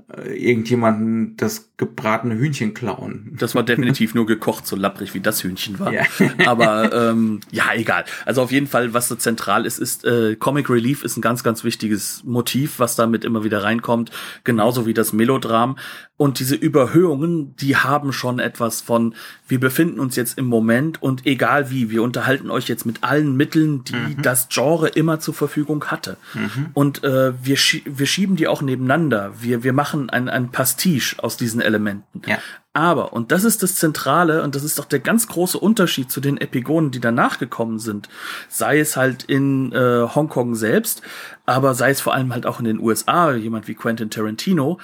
irgendjemanden 0.08 1.36
das 1.36 1.72
gebratene 1.78 2.36
Hühnchen 2.36 2.74
klauen. 2.74 3.36
Das 3.40 3.56
war 3.56 3.64
definitiv 3.64 4.14
nur 4.14 4.26
gekocht, 4.26 4.68
so 4.68 4.76
lapprig 4.76 5.14
wie 5.14 5.20
das 5.20 5.44
Hühnchen 5.44 5.80
war. 5.80 5.92
Ja. 5.92 6.04
Aber 6.46 6.94
ähm, 6.94 7.42
ja, 7.52 7.74
egal. 7.74 8.06
Also 8.26 8.44
auf 8.44 8.52
jeden 8.52 8.68
Fall, 8.68 8.94
was 8.94 9.08
so 9.08 9.16
zentral 9.16 9.66
ist, 9.66 9.80
ist 9.80 10.06
äh, 10.06 10.36
Comic 10.36 10.70
Relief 10.70 11.04
ist 11.04 11.18
ein 11.18 11.22
ganz, 11.22 11.44
ganz 11.44 11.64
wichtiges 11.64 12.24
Motiv, 12.24 12.80
was 12.80 12.96
damit 12.96 13.26
immer 13.26 13.44
wieder 13.44 13.64
reinkommt, 13.64 14.12
genauso 14.44 14.86
wie 14.86 14.94
das 14.94 15.12
Melodram. 15.12 15.76
Und 16.18 16.40
diese 16.40 16.56
Überhöhungen, 16.56 17.56
die 17.58 17.76
haben 17.76 18.14
schon 18.14 18.40
etwas 18.40 18.80
von, 18.80 19.16
wir 19.50 19.60
befinden 19.60 20.00
uns 20.00 20.16
jetzt 20.16 20.38
im 20.38 20.46
Moment 20.46 21.04
und 21.04 21.26
egal 21.26 21.70
wie, 21.72 21.90
wir 21.90 22.04
unterhalten 22.04 22.50
euch 22.52 22.70
jetzt 22.70 22.86
mit 22.86 23.04
allen 23.04 23.36
Mitteln, 23.36 23.84
die 23.84 23.96
mhm. 23.96 24.22
das 24.22 24.48
Genre 24.48 24.88
immer 24.88 25.20
zur 25.20 25.34
Verfügung 25.34 25.86
hatte. 25.86 26.16
Mhm. 26.34 26.68
Und 26.74 27.04
äh, 27.04 27.34
wir, 27.44 27.58
schie 27.58 27.84
wir 27.86 28.06
schieben 28.06 28.38
die 28.38 28.48
auch 28.48 28.62
nebeneinander. 28.62 29.34
Wir, 29.42 29.64
wir 29.66 29.74
machen 29.74 29.95
ein, 29.96 30.30
ein 30.30 30.52
Pastiche 30.52 31.22
aus 31.24 31.38
diesen 31.38 31.62
Elementen. 31.62 32.22
Ja. 32.26 32.38
Aber, 32.74 33.14
und 33.14 33.32
das 33.32 33.46
ist 33.46 33.64
das 33.64 33.76
Zentrale, 33.76 34.44
und 34.44 34.54
das 34.54 34.64
ist 34.64 34.78
doch 34.78 34.86
der 34.86 35.00
ganz 35.00 35.28
große 35.28 35.58
Unterschied 35.58 36.12
zu 36.12 36.20
den 36.20 36.38
Epigonen, 36.38 36.92
die 36.92 37.00
danach 37.00 37.40
gekommen 37.40 37.80
sind, 37.80 38.10
sei 38.50 38.80
es 38.80 38.98
halt 38.98 39.24
in 39.24 39.72
äh, 39.72 40.08
Hongkong 40.14 40.56
selbst, 40.56 41.02
aber 41.46 41.74
sei 41.74 41.92
es 41.92 42.02
vor 42.02 42.14
allem 42.14 42.34
halt 42.34 42.46
auch 42.46 42.60
in 42.60 42.66
den 42.66 42.80
USA, 42.80 43.34
jemand 43.34 43.68
wie 43.70 43.76
Quentin 43.76 44.10
Tarantino, 44.10 44.80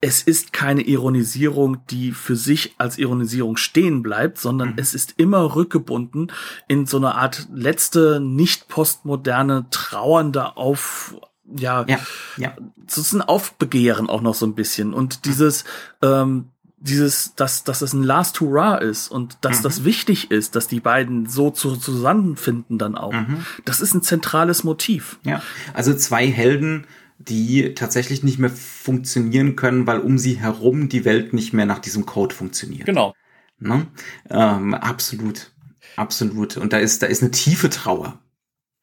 es 0.00 0.22
ist 0.22 0.52
keine 0.52 0.82
Ironisierung, 0.82 1.78
die 1.90 2.12
für 2.12 2.36
sich 2.36 2.74
als 2.78 2.98
Ironisierung 2.98 3.56
stehen 3.56 4.02
bleibt, 4.02 4.38
sondern 4.38 4.70
mhm. 4.70 4.78
es 4.78 4.94
ist 4.94 5.14
immer 5.16 5.56
rückgebunden 5.56 6.32
in 6.68 6.86
so 6.86 6.98
eine 6.98 7.14
Art 7.14 7.48
letzte, 7.52 8.20
nicht 8.20 8.68
postmoderne, 8.68 9.66
trauernde 9.70 10.56
auf, 10.56 11.16
ja, 11.54 11.84
ja, 11.86 11.98
ja. 12.36 12.56
das 12.86 12.98
ist 12.98 13.12
ein 13.12 13.22
Aufbegehren 13.22 14.08
auch 14.08 14.20
noch 14.20 14.34
so 14.34 14.46
ein 14.46 14.54
bisschen. 14.54 14.92
Und 14.92 15.24
dieses, 15.24 15.64
ähm, 16.02 16.46
dieses, 16.78 17.34
dass, 17.34 17.64
dass 17.64 17.82
es 17.82 17.92
ein 17.92 18.02
Last 18.02 18.40
Hurrah 18.40 18.76
ist 18.76 19.08
und 19.08 19.38
dass 19.40 19.60
mhm. 19.60 19.62
das 19.64 19.84
wichtig 19.84 20.30
ist, 20.30 20.56
dass 20.56 20.68
die 20.68 20.80
beiden 20.80 21.26
so 21.26 21.50
zu, 21.50 21.76
zusammenfinden 21.76 22.78
dann 22.78 22.96
auch. 22.96 23.12
Mhm. 23.12 23.44
Das 23.64 23.80
ist 23.80 23.94
ein 23.94 24.02
zentrales 24.02 24.64
Motiv. 24.64 25.18
Ja, 25.22 25.42
also 25.74 25.94
zwei 25.94 26.26
Helden, 26.26 26.86
die 27.18 27.74
tatsächlich 27.74 28.22
nicht 28.22 28.38
mehr 28.38 28.50
funktionieren 28.50 29.56
können, 29.56 29.86
weil 29.86 30.00
um 30.00 30.18
sie 30.18 30.34
herum 30.34 30.88
die 30.88 31.04
Welt 31.04 31.32
nicht 31.32 31.52
mehr 31.52 31.66
nach 31.66 31.78
diesem 31.78 32.04
Code 32.04 32.34
funktioniert. 32.34 32.86
Genau. 32.86 33.14
Ne? 33.58 33.86
Ähm, 34.28 34.74
absolut, 34.74 35.50
absolut. 35.96 36.58
Und 36.58 36.74
da 36.74 36.78
ist, 36.78 37.02
da 37.02 37.06
ist 37.06 37.22
eine 37.22 37.30
tiefe 37.30 37.70
Trauer 37.70 38.18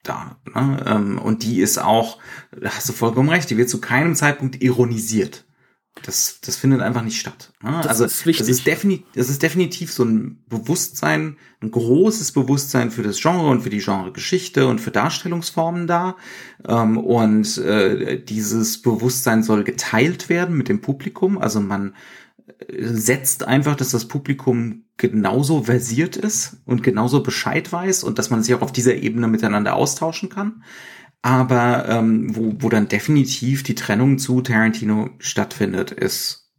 da. 0.04 0.38
Ne? 0.54 0.84
Ähm, 0.86 1.18
und 1.18 1.44
die 1.44 1.62
ist 1.62 1.78
auch, 1.78 2.20
da 2.52 2.70
hast 2.70 2.88
du 2.90 2.94
vollkommen 2.94 3.30
recht, 3.30 3.50
die 3.50 3.58
wird 3.58 3.70
zu 3.70 3.82
keinem 3.82 4.16
Zeitpunkt 4.16 4.62
ironisiert. 4.62 5.46
Das, 6.02 6.40
das 6.42 6.58
findet 6.58 6.82
einfach 6.82 7.04
nicht 7.04 7.20
statt. 7.20 7.54
Ne? 7.62 7.72
Das 7.78 7.88
also 7.88 8.06
ist 8.06 8.26
wichtig. 8.26 8.48
Das 8.48 8.58
ist, 8.58 8.66
defini 8.66 9.06
das 9.14 9.30
ist 9.30 9.44
definitiv 9.44 9.92
so 9.94 10.04
ein 10.04 10.44
Bewusstsein, 10.50 11.38
ein 11.62 11.70
großes 11.70 12.32
Bewusstsein 12.32 12.90
für 12.90 13.04
das 13.04 13.22
Genre 13.22 13.48
und 13.48 13.62
für 13.62 13.70
die 13.70 13.78
Genregeschichte 13.78 14.68
und 14.68 14.82
für 14.82 14.90
Darstellungsformen 14.90 15.86
da. 15.86 16.18
Ähm, 16.68 16.98
und 16.98 17.58
äh, 17.60 18.22
dieses 18.22 18.82
Bewusstsein 18.82 19.44
soll 19.44 19.64
geteilt 19.64 20.30
werden 20.30 20.58
mit 20.58 20.68
dem 20.68 20.82
Publikum. 20.82 21.38
Also 21.38 21.62
man 21.62 21.94
setzt 22.70 23.48
einfach, 23.48 23.76
dass 23.76 23.92
das 23.92 24.08
Publikum 24.08 24.86
genauso 24.98 25.64
versiert 25.64 26.18
ist 26.18 26.58
und 26.66 26.84
genauso 26.84 27.24
Bescheid 27.24 27.72
weiß 27.72 28.04
und 28.04 28.20
dass 28.20 28.30
man 28.30 28.44
sich 28.44 28.54
auch 28.54 28.62
auf 28.62 28.72
dieser 28.72 28.96
Ebene 28.96 29.28
miteinander 29.28 29.76
austauschen 29.76 30.30
kann 30.30 30.64
aber 31.24 31.88
ähm, 31.88 32.36
wo, 32.36 32.54
wo 32.60 32.70
dann 32.70 32.90
definitiv 32.90 33.64
die 33.64 33.76
Trennung 33.76 34.20
zu 34.20 34.42
Tarantino 34.42 35.10
stattfindet, 35.20 35.90
ist 35.92 36.52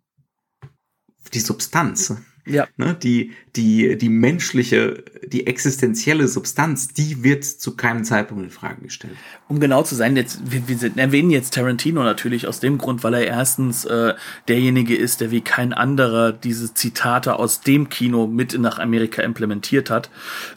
die 1.35 1.41
Substanz. 1.41 2.17
Ja. 2.47 2.67
Ne? 2.77 2.95
Die, 2.95 3.33
die, 3.57 3.97
die 3.97 4.09
menschliche, 4.09 5.05
die 5.27 5.47
existenzielle 5.47 6.29
Substanz, 6.29 6.89
die 6.89 7.23
wird 7.23 7.45
zu 7.45 7.77
keinem 7.77 8.05
Zeitpunkt 8.05 8.45
in 8.45 8.51
Frage 8.51 8.83
gestellt. 8.83 9.15
Um 9.49 9.61
genau 9.61 9.83
zu 9.83 9.95
sein, 9.95 10.17
jetzt, 10.17 10.41
wir, 10.51 10.69
wir 10.69 10.97
erwähnen 10.97 11.31
jetzt 11.31 11.55
Tarantino 11.55 12.03
natürlich 12.03 12.47
aus 12.47 12.61
dem 12.61 12.79
Grund, 12.79 13.03
weil 13.03 13.15
er 13.15 13.27
erstens 13.27 13.85
äh, 13.87 14.15
derjenige 14.49 14.95
ist, 14.95 15.21
der 15.21 15.31
wie 15.31 15.41
kein 15.41 15.73
anderer 15.73 16.33
diese 16.33 16.75
Zitate 16.75 17.39
aus 17.39 17.61
dem 17.61 17.89
Kino 17.89 18.27
mit 18.27 18.59
nach 18.59 18.79
Amerika 18.79 19.23
implementiert 19.23 19.89
hat. 19.89 20.11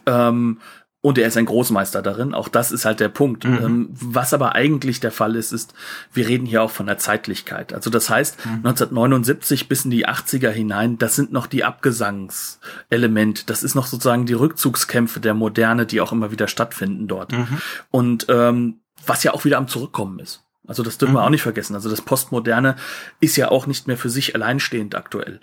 Ähm, 0.06 0.60
und 1.02 1.18
er 1.18 1.28
ist 1.28 1.38
ein 1.38 1.46
Großmeister 1.46 2.02
darin. 2.02 2.34
Auch 2.34 2.48
das 2.48 2.72
ist 2.72 2.84
halt 2.84 3.00
der 3.00 3.10
Punkt. 3.10 3.46
Mhm. 3.46 3.58
Ähm, 3.64 3.90
was 3.92 4.34
aber 4.34 4.56
eigentlich 4.56 5.00
der 5.00 5.12
Fall 5.12 5.36
ist, 5.36 5.52
ist, 5.54 5.74
wir 6.12 6.28
reden 6.28 6.46
hier 6.46 6.64
auch 6.64 6.72
von 6.72 6.88
der 6.88 6.98
Zeitlichkeit. 6.98 7.72
Also 7.74 7.90
das 7.90 8.10
heißt, 8.10 8.46
Mhm. 8.46 8.52
1979 8.66 9.68
bis 9.70 9.86
in 9.86 9.92
die 9.92 10.08
80er 10.08 10.50
hinein, 10.50 10.98
das 10.98 11.16
sind 11.16 11.32
noch 11.32 11.48
die 11.48 11.64
Abgesangselement. 11.64 13.50
Das 13.50 13.64
ist 13.64 13.76
noch 13.76 13.86
sozusagen 13.88 14.26
die 14.26 14.34
Rückzugskämpfe 14.34 15.20
der 15.20 15.34
Moderne, 15.34 15.86
die 15.86 16.02
auch 16.02 16.12
immer 16.12 16.32
wieder 16.32 16.48
stattfinden 16.48 17.08
dort. 17.08 17.32
Mhm. 17.32 17.48
Und 17.92 18.26
ähm, 18.30 18.80
was 19.06 19.24
ja 19.24 19.34
auch 19.34 19.46
wieder 19.46 19.58
am 19.58 19.68
Zurückkommen 19.68 20.20
ist. 20.20 20.44
Also 20.68 20.84
das 20.84 20.98
dürfen 20.98 21.14
wir 21.14 21.20
Mhm. 21.22 21.26
auch 21.28 21.30
nicht 21.30 21.44
vergessen. 21.44 21.76
Also 21.76 21.90
das 21.90 22.02
Postmoderne 22.02 22.76
ist 23.22 23.38
ja 23.38 23.50
auch 23.50 23.68
nicht 23.68 23.88
mehr 23.88 23.98
für 23.98 24.10
sich 24.10 24.36
alleinstehend 24.36 24.96
aktuell. 24.96 25.40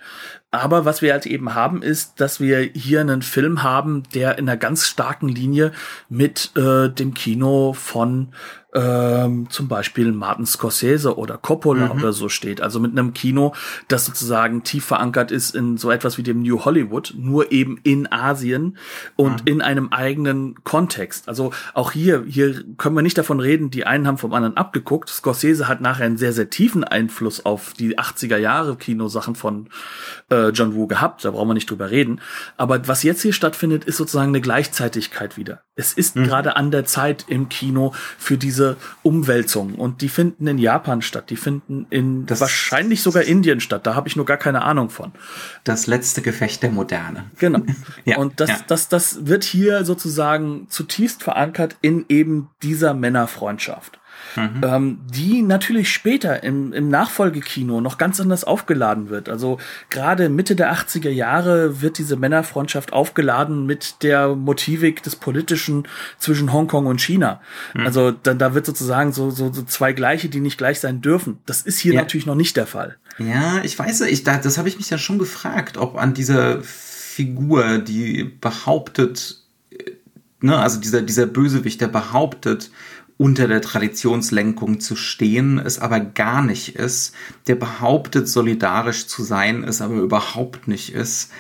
Aber 0.54 0.84
was 0.84 1.02
wir 1.02 1.12
halt 1.12 1.26
eben 1.26 1.54
haben, 1.54 1.82
ist, 1.82 2.20
dass 2.20 2.40
wir 2.40 2.58
hier 2.60 3.00
einen 3.00 3.22
Film 3.22 3.62
haben, 3.62 4.02
der 4.14 4.38
in 4.38 4.48
einer 4.48 4.56
ganz 4.56 4.86
starken 4.86 5.28
Linie 5.28 5.72
mit 6.08 6.52
äh, 6.56 6.88
dem 6.88 7.14
Kino 7.14 7.72
von 7.72 8.28
ähm, 8.76 9.46
zum 9.50 9.68
Beispiel 9.68 10.10
Martin 10.10 10.46
Scorsese 10.46 11.16
oder 11.16 11.38
Coppola 11.38 11.84
Mhm. 11.86 12.00
oder 12.00 12.12
so 12.12 12.28
steht. 12.28 12.60
Also 12.60 12.80
mit 12.80 12.90
einem 12.90 13.14
Kino, 13.14 13.54
das 13.86 14.04
sozusagen 14.04 14.64
tief 14.64 14.84
verankert 14.84 15.30
ist 15.30 15.54
in 15.54 15.76
so 15.76 15.92
etwas 15.92 16.18
wie 16.18 16.24
dem 16.24 16.42
New 16.42 16.64
Hollywood, 16.64 17.14
nur 17.16 17.52
eben 17.52 17.78
in 17.84 18.10
Asien 18.10 18.76
und 19.14 19.42
Mhm. 19.42 19.46
in 19.52 19.62
einem 19.62 19.88
eigenen 19.92 20.56
Kontext. 20.64 21.28
Also 21.28 21.52
auch 21.72 21.92
hier, 21.92 22.24
hier 22.26 22.64
können 22.76 22.96
wir 22.96 23.02
nicht 23.02 23.16
davon 23.16 23.38
reden, 23.38 23.70
die 23.70 23.86
einen 23.86 24.08
haben 24.08 24.18
vom 24.18 24.32
anderen 24.34 24.56
abgeguckt. 24.56 25.08
Scorsese 25.08 25.68
hat 25.68 25.80
nachher 25.80 26.06
einen 26.06 26.16
sehr, 26.16 26.32
sehr 26.32 26.50
tiefen 26.50 26.82
Einfluss 26.82 27.44
auf 27.46 27.74
die 27.74 27.96
80er 27.96 28.38
Jahre 28.38 28.74
Kinosachen 28.74 29.36
von 29.36 29.68
äh, 30.30 30.43
John 30.50 30.74
Woo 30.74 30.86
gehabt. 30.86 31.24
Da 31.24 31.30
brauchen 31.30 31.48
wir 31.48 31.54
nicht 31.54 31.70
drüber 31.70 31.90
reden. 31.90 32.20
Aber 32.56 32.86
was 32.88 33.02
jetzt 33.02 33.22
hier 33.22 33.32
stattfindet, 33.32 33.84
ist 33.84 33.96
sozusagen 33.96 34.28
eine 34.28 34.40
Gleichzeitigkeit 34.40 35.36
wieder. 35.36 35.62
Es 35.76 35.92
ist 35.92 36.16
Mhm. 36.16 36.24
gerade 36.24 36.56
an 36.56 36.70
der 36.70 36.84
Zeit 36.84 37.24
im 37.28 37.48
Kino 37.48 37.92
für 38.18 38.36
diese 38.36 38.76
Umwälzung. 39.02 39.74
Und 39.74 40.00
die 40.02 40.08
finden 40.08 40.46
in 40.46 40.58
Japan 40.58 41.02
statt. 41.02 41.30
Die 41.30 41.36
finden 41.36 41.86
in 41.90 42.26
Das- 42.26 42.40
wahrscheinlich 42.40 43.02
sogar 43.02 43.22
Indien 43.24 43.60
statt. 43.60 43.86
Da 43.86 43.94
habe 43.94 44.08
ich 44.08 44.16
nur 44.16 44.24
gar 44.26 44.36
keine 44.36 44.62
Ahnung 44.62 44.90
von. 44.90 45.12
Das 45.64 45.86
letzte 45.86 46.22
Gefecht 46.22 46.62
der 46.62 46.70
Moderne. 46.70 47.24
Genau. 47.38 47.60
Ja, 48.04 48.18
und 48.18 48.38
das, 48.40 48.50
ja. 48.50 48.56
das, 48.66 48.88
das 48.88 49.26
wird 49.26 49.44
hier 49.44 49.84
sozusagen 49.84 50.66
zutiefst 50.68 51.22
verankert 51.22 51.76
in 51.80 52.04
eben 52.08 52.50
dieser 52.62 52.92
Männerfreundschaft. 52.94 53.98
Mhm. 54.36 54.60
Ähm, 54.64 54.98
die 55.12 55.42
natürlich 55.42 55.92
später 55.92 56.42
im, 56.42 56.72
im 56.72 56.88
Nachfolgekino 56.88 57.80
noch 57.80 57.98
ganz 57.98 58.20
anders 58.20 58.44
aufgeladen 58.44 59.08
wird. 59.08 59.28
Also 59.28 59.58
gerade 59.90 60.28
Mitte 60.28 60.56
der 60.56 60.74
80er 60.74 61.10
Jahre 61.10 61.80
wird 61.82 61.98
diese 61.98 62.16
Männerfreundschaft 62.16 62.92
aufgeladen 62.92 63.66
mit 63.66 64.02
der 64.02 64.34
Motivik 64.34 65.02
des 65.02 65.16
Politischen 65.16 65.86
zwischen 66.18 66.52
Hongkong 66.52 66.86
und 66.86 67.00
China. 67.00 67.40
Mhm. 67.74 67.86
Also 67.86 68.10
da, 68.10 68.34
da 68.34 68.54
wird 68.54 68.66
sozusagen 68.66 69.12
so, 69.12 69.30
so, 69.30 69.52
so 69.52 69.62
zwei 69.62 69.92
Gleiche, 69.92 70.28
die 70.28 70.40
nicht 70.40 70.58
gleich 70.58 70.80
sein 70.80 71.00
dürfen. 71.00 71.38
Das 71.46 71.62
ist 71.62 71.78
hier 71.78 71.94
Ja. 71.94 72.00
natürlich 72.00 72.26
noch 72.26 72.34
nicht 72.34 72.56
der 72.56 72.66
Fall. 72.66 72.96
Ja, 73.18 73.60
ich 73.62 73.78
weiß, 73.78 74.00
ich, 74.02 74.24
da, 74.24 74.38
das 74.38 74.58
habe 74.58 74.68
ich 74.68 74.76
mich 74.76 74.90
ja 74.90 74.98
schon 74.98 75.18
gefragt, 75.18 75.76
ob 75.76 75.96
an 75.96 76.14
dieser 76.14 76.62
Figur, 76.62 77.78
die 77.78 78.24
behauptet, 78.24 79.40
äh, 79.70 79.92
ne, 80.40 80.58
also 80.58 80.80
dieser, 80.80 81.00
dieser 81.02 81.26
Bösewicht, 81.26 81.80
der 81.80 81.86
behauptet, 81.88 82.70
unter 83.16 83.46
der 83.48 83.60
Traditionslenkung 83.60 84.80
zu 84.80 84.96
stehen, 84.96 85.58
es 85.58 85.78
aber 85.78 86.00
gar 86.00 86.42
nicht 86.42 86.76
ist, 86.76 87.14
der 87.46 87.54
behauptet, 87.54 88.28
solidarisch 88.28 89.06
zu 89.06 89.22
sein, 89.22 89.62
es 89.64 89.80
aber 89.80 89.94
überhaupt 89.94 90.66
nicht 90.68 90.92
ist. 90.92 91.30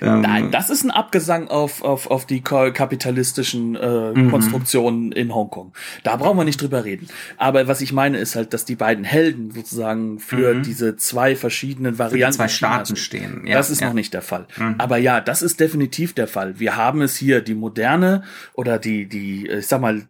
Ähm, 0.00 0.20
Nein, 0.20 0.50
das 0.52 0.70
ist 0.70 0.84
ein 0.84 0.92
Abgesang 0.92 1.48
auf, 1.48 1.82
auf, 1.82 2.08
auf 2.08 2.24
die 2.24 2.40
ka- 2.40 2.70
kapitalistischen 2.70 3.74
äh, 3.74 4.12
Mhm. 4.12 4.30
Konstruktionen 4.30 5.10
in 5.10 5.34
Hongkong. 5.34 5.72
Da 6.04 6.14
brauchen 6.16 6.38
wir 6.38 6.44
nicht 6.44 6.60
drüber 6.60 6.84
reden. 6.84 7.08
Aber 7.36 7.66
was 7.66 7.80
ich 7.80 7.92
meine, 7.92 8.18
ist 8.18 8.36
halt, 8.36 8.52
dass 8.54 8.64
die 8.64 8.76
beiden 8.76 9.04
Helden 9.04 9.50
sozusagen 9.50 10.20
für 10.20 10.60
diese 10.60 10.96
zwei 10.96 11.34
verschiedenen 11.34 11.98
Varianten 11.98 12.34
Mhm. 12.34 12.36
zwei 12.36 12.44
Chinas- 12.46 12.56
Staaten 12.56 12.96
stehen. 12.96 13.46
Ja, 13.46 13.56
das 13.56 13.70
ist 13.70 13.80
ja. 13.80 13.86
Mhm. 13.88 13.90
noch 13.90 13.94
nicht 13.96 14.14
der 14.14 14.22
Fall. 14.22 14.46
Aber 14.78 14.98
ja, 14.98 15.20
das 15.20 15.42
ist 15.42 15.58
definitiv 15.58 16.12
der 16.12 16.28
Fall. 16.28 16.60
Wir 16.60 16.76
haben 16.76 17.02
es 17.02 17.16
hier, 17.16 17.40
die 17.40 17.54
moderne 17.54 18.22
oder 18.54 18.78
die, 18.78 19.08
die, 19.08 19.48
ich 19.48 19.66
sag 19.66 19.80
mal, 19.80 20.02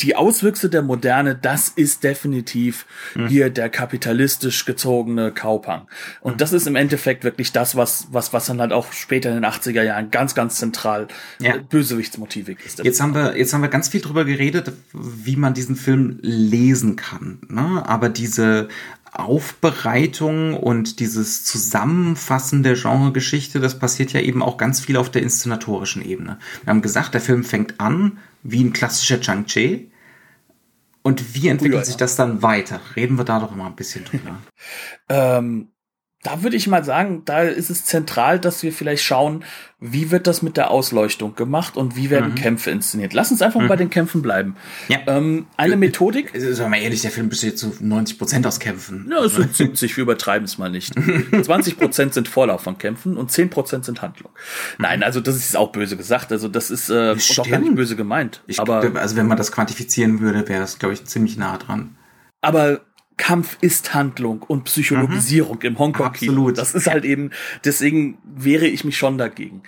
die 0.00 0.14
Auswüchse 0.14 0.68
der 0.68 0.82
Moderne, 0.82 1.34
das 1.34 1.68
ist 1.68 2.04
definitiv 2.04 2.84
Mhm. 3.14 3.28
hier 3.28 3.50
der 3.50 3.70
kapitalistisch 3.70 4.64
gezogene 4.66 5.32
Kaupang. 5.32 5.88
Und 6.20 6.34
Mhm. 6.34 6.38
das 6.38 6.52
ist 6.52 6.66
im 6.66 6.76
Endeffekt 6.76 7.24
wirklich 7.24 7.52
das, 7.52 7.76
was, 7.76 8.08
was, 8.10 8.32
was 8.32 8.46
dann 8.46 8.60
halt 8.60 8.72
auch 8.72 8.92
später 8.92 9.30
in 9.30 9.36
den 9.36 9.44
80er 9.44 9.82
Jahren 9.82 10.10
ganz, 10.10 10.34
ganz 10.34 10.56
zentral 10.56 11.08
Ja. 11.40 11.54
äh, 11.56 11.60
Bösewichtsmotivik 11.60 12.64
ist. 12.66 12.84
Jetzt 12.84 13.00
haben 13.00 13.14
wir, 13.14 13.38
jetzt 13.38 13.54
haben 13.54 13.62
wir 13.62 13.68
ganz 13.68 13.88
viel 13.88 14.00
drüber 14.02 14.24
geredet, 14.24 14.72
wie 14.92 15.36
man 15.36 15.54
diesen 15.54 15.76
Film 15.76 16.18
lesen 16.20 16.96
kann. 16.96 17.38
Ne? 17.48 17.82
Aber 17.86 18.08
diese 18.10 18.68
Aufbereitung 19.18 20.54
und 20.54 21.00
dieses 21.00 21.44
Zusammenfassen 21.44 22.62
der 22.62 22.74
Genregeschichte, 22.74 23.60
das 23.60 23.78
passiert 23.78 24.12
ja 24.12 24.20
eben 24.20 24.42
auch 24.42 24.56
ganz 24.56 24.80
viel 24.80 24.96
auf 24.96 25.10
der 25.10 25.22
inszenatorischen 25.22 26.04
Ebene. 26.04 26.38
Wir 26.64 26.70
haben 26.70 26.82
gesagt, 26.82 27.14
der 27.14 27.20
Film 27.20 27.44
fängt 27.44 27.80
an 27.80 28.18
wie 28.42 28.62
ein 28.62 28.72
klassischer 28.72 29.20
Chang-Chi. 29.20 29.90
Und 31.02 31.34
wie 31.34 31.48
entwickelt 31.48 31.82
Ja, 31.82 31.84
sich 31.84 31.96
das 31.96 32.16
dann 32.16 32.42
weiter? 32.42 32.80
Reden 32.96 33.16
wir 33.16 33.24
da 33.24 33.38
doch 33.38 33.54
mal 33.54 33.66
ein 33.66 33.76
bisschen 33.76 34.04
drüber. 34.04 34.38
Ähm, 35.08 35.68
da 36.26 36.42
würde 36.42 36.56
ich 36.56 36.66
mal 36.66 36.82
sagen, 36.82 37.22
da 37.24 37.42
ist 37.42 37.70
es 37.70 37.84
zentral, 37.84 38.40
dass 38.40 38.64
wir 38.64 38.72
vielleicht 38.72 39.04
schauen, 39.04 39.44
wie 39.78 40.10
wird 40.10 40.26
das 40.26 40.42
mit 40.42 40.56
der 40.56 40.72
Ausleuchtung 40.72 41.36
gemacht 41.36 41.76
und 41.76 41.94
wie 41.94 42.10
werden 42.10 42.34
Kämpfe 42.34 42.72
inszeniert. 42.72 43.12
Lass 43.12 43.30
uns 43.30 43.42
einfach 43.42 43.60
mal 43.60 43.68
bei 43.68 43.76
den 43.76 43.90
Kämpfen 43.90 44.22
bleiben. 44.22 44.56
Ja. 44.88 44.98
Ähm, 45.06 45.46
eine 45.56 45.76
Methodik, 45.76 46.34
Also, 46.34 46.48
Sagen 46.48 46.72
wir 46.72 46.78
mal 46.78 46.82
ehrlich, 46.82 47.02
der 47.02 47.12
Film 47.12 47.28
besteht 47.28 47.60
zu 47.60 47.72
90 47.78 48.18
Prozent 48.18 48.44
aus 48.44 48.58
Kämpfen. 48.58 49.06
Ja, 49.08 49.22
es 49.22 49.36
sind 49.36 49.54
70, 49.54 49.96
wir 49.96 50.02
übertreiben 50.02 50.46
es 50.46 50.58
mal 50.58 50.68
nicht. 50.68 50.94
20 51.42 51.78
Prozent 51.78 52.14
sind 52.14 52.26
Vorlauf 52.26 52.62
von 52.62 52.76
Kämpfen 52.76 53.16
und 53.16 53.30
10 53.30 53.50
Prozent 53.50 53.84
sind 53.84 54.02
Handlung. 54.02 54.32
Nein, 54.78 55.04
also 55.04 55.20
das 55.20 55.36
ist 55.36 55.56
auch 55.56 55.70
böse 55.70 55.96
gesagt. 55.96 56.32
Also 56.32 56.48
das 56.48 56.72
ist 56.72 56.90
äh, 56.90 57.14
auch 57.38 57.48
gar 57.48 57.60
nicht 57.60 57.76
böse 57.76 57.94
gemeint. 57.94 58.42
Ich, 58.48 58.58
aber, 58.58 58.82
also 58.96 59.14
wenn 59.14 59.28
man 59.28 59.36
das 59.36 59.52
quantifizieren 59.52 60.18
würde, 60.18 60.48
wäre 60.48 60.64
es, 60.64 60.80
glaube 60.80 60.94
ich, 60.94 61.04
ziemlich 61.04 61.36
nah 61.36 61.56
dran. 61.58 61.94
aber 62.40 62.80
Kampf 63.16 63.56
ist 63.60 63.94
Handlung 63.94 64.42
und 64.42 64.64
Psychologisierung 64.64 65.62
im 65.62 65.78
Hongkong-Kino. 65.78 66.32
Mhm. 66.32 66.38
Absolut. 66.38 66.58
Das 66.58 66.74
ist 66.74 66.86
halt 66.86 67.04
eben, 67.04 67.30
deswegen 67.64 68.18
wehre 68.24 68.66
ich 68.66 68.84
mich 68.84 68.98
schon 68.98 69.16
dagegen. 69.18 69.62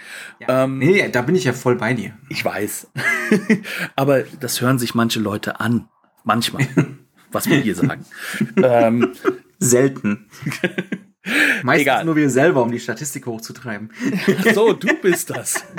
Ähm, 0.47 0.79
Nee, 0.79 1.09
da 1.11 1.23
bin 1.23 1.35
ich 1.35 1.45
ja 1.45 1.53
voll 1.53 1.77
bei 1.77 1.95
dir. 1.95 2.17
Ich 2.29 2.45
weiß. 2.45 2.89
aber 3.97 4.23
das 4.23 4.61
hören 4.61 4.79
sich 4.79 4.95
manche 4.95 5.21
Leute 5.21 5.61
an. 5.61 5.89
Manchmal. 6.25 6.67
was 7.33 7.49
wir 7.49 7.59
hier 7.59 7.75
sagen. 7.75 8.05
ähm, 8.57 9.13
Selten. 9.59 10.27
Meistens 11.63 11.83
Egal. 11.83 12.05
nur 12.05 12.17
wir 12.17 12.31
selber, 12.31 12.63
um 12.63 12.71
die 12.71 12.81
Statistik 12.81 13.27
hochzutreiben. 13.27 13.91
ach 14.47 14.55
so, 14.55 14.73
du 14.73 14.89
bist 15.01 15.31
das. 15.31 15.65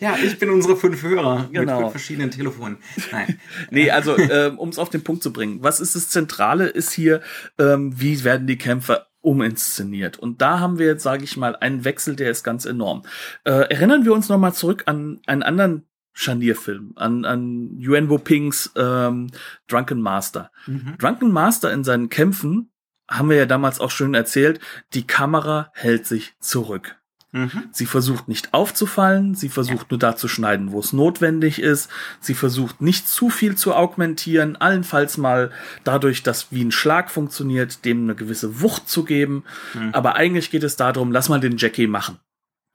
Ja, 0.00 0.16
ich 0.22 0.38
bin 0.38 0.50
unsere 0.50 0.76
fünf 0.76 1.02
Hörer 1.02 1.48
Genau. 1.52 1.72
mit 1.72 1.80
fünf 1.80 1.90
verschiedenen 1.92 2.30
Telefonen. 2.30 2.76
Nein. 3.12 3.38
Nee, 3.70 3.90
also 3.90 4.16
ähm, 4.18 4.58
um 4.58 4.68
es 4.68 4.78
auf 4.78 4.90
den 4.90 5.02
Punkt 5.02 5.22
zu 5.22 5.32
bringen, 5.32 5.58
was 5.62 5.80
ist 5.80 5.94
das 5.94 6.10
Zentrale 6.10 6.66
ist 6.66 6.92
hier, 6.92 7.22
ähm, 7.58 7.98
wie 7.98 8.22
werden 8.24 8.46
die 8.46 8.58
Kämpfe 8.58 9.06
uminszeniert. 9.22 10.18
Und 10.18 10.40
da 10.42 10.60
haben 10.60 10.78
wir 10.78 10.86
jetzt, 10.86 11.02
sage 11.02 11.24
ich 11.24 11.36
mal, 11.36 11.56
einen 11.56 11.84
Wechsel, 11.84 12.14
der 12.14 12.30
ist 12.30 12.44
ganz 12.44 12.64
enorm. 12.66 13.02
Äh, 13.44 13.50
erinnern 13.70 14.04
wir 14.04 14.12
uns 14.12 14.28
nochmal 14.28 14.52
zurück 14.54 14.82
an 14.86 15.20
einen 15.26 15.42
anderen 15.42 15.86
Scharnierfilm, 16.12 16.92
an, 16.96 17.24
an 17.24 17.76
Yuan 17.78 18.08
Pings 18.22 18.72
ähm, 18.76 19.28
Drunken 19.68 20.00
Master. 20.00 20.50
Mhm. 20.66 20.94
Drunken 20.98 21.30
Master 21.32 21.72
in 21.72 21.84
seinen 21.84 22.08
Kämpfen, 22.08 22.70
haben 23.08 23.30
wir 23.30 23.36
ja 23.36 23.46
damals 23.46 23.80
auch 23.80 23.90
schön 23.90 24.14
erzählt, 24.14 24.60
die 24.94 25.06
Kamera 25.06 25.70
hält 25.74 26.06
sich 26.06 26.34
zurück. 26.40 26.96
Mhm. 27.32 27.64
Sie 27.70 27.86
versucht 27.86 28.28
nicht 28.28 28.54
aufzufallen, 28.54 29.34
sie 29.34 29.50
versucht 29.50 29.90
nur 29.90 29.98
da 29.98 30.16
zu 30.16 30.26
schneiden, 30.26 30.72
wo 30.72 30.80
es 30.80 30.92
notwendig 30.92 31.60
ist. 31.60 31.90
Sie 32.20 32.34
versucht 32.34 32.80
nicht 32.80 33.08
zu 33.08 33.28
viel 33.28 33.56
zu 33.56 33.74
augmentieren, 33.74 34.56
allenfalls 34.56 35.18
mal 35.18 35.50
dadurch, 35.84 36.22
dass 36.22 36.50
wie 36.50 36.64
ein 36.64 36.72
Schlag 36.72 37.10
funktioniert, 37.10 37.84
dem 37.84 38.04
eine 38.04 38.14
gewisse 38.14 38.62
Wucht 38.62 38.88
zu 38.88 39.04
geben. 39.04 39.44
Mhm. 39.74 39.90
Aber 39.92 40.14
eigentlich 40.14 40.50
geht 40.50 40.62
es 40.62 40.76
darum, 40.76 41.12
lass 41.12 41.28
mal 41.28 41.40
den 41.40 41.58
Jackie 41.58 41.86
machen. 41.86 42.18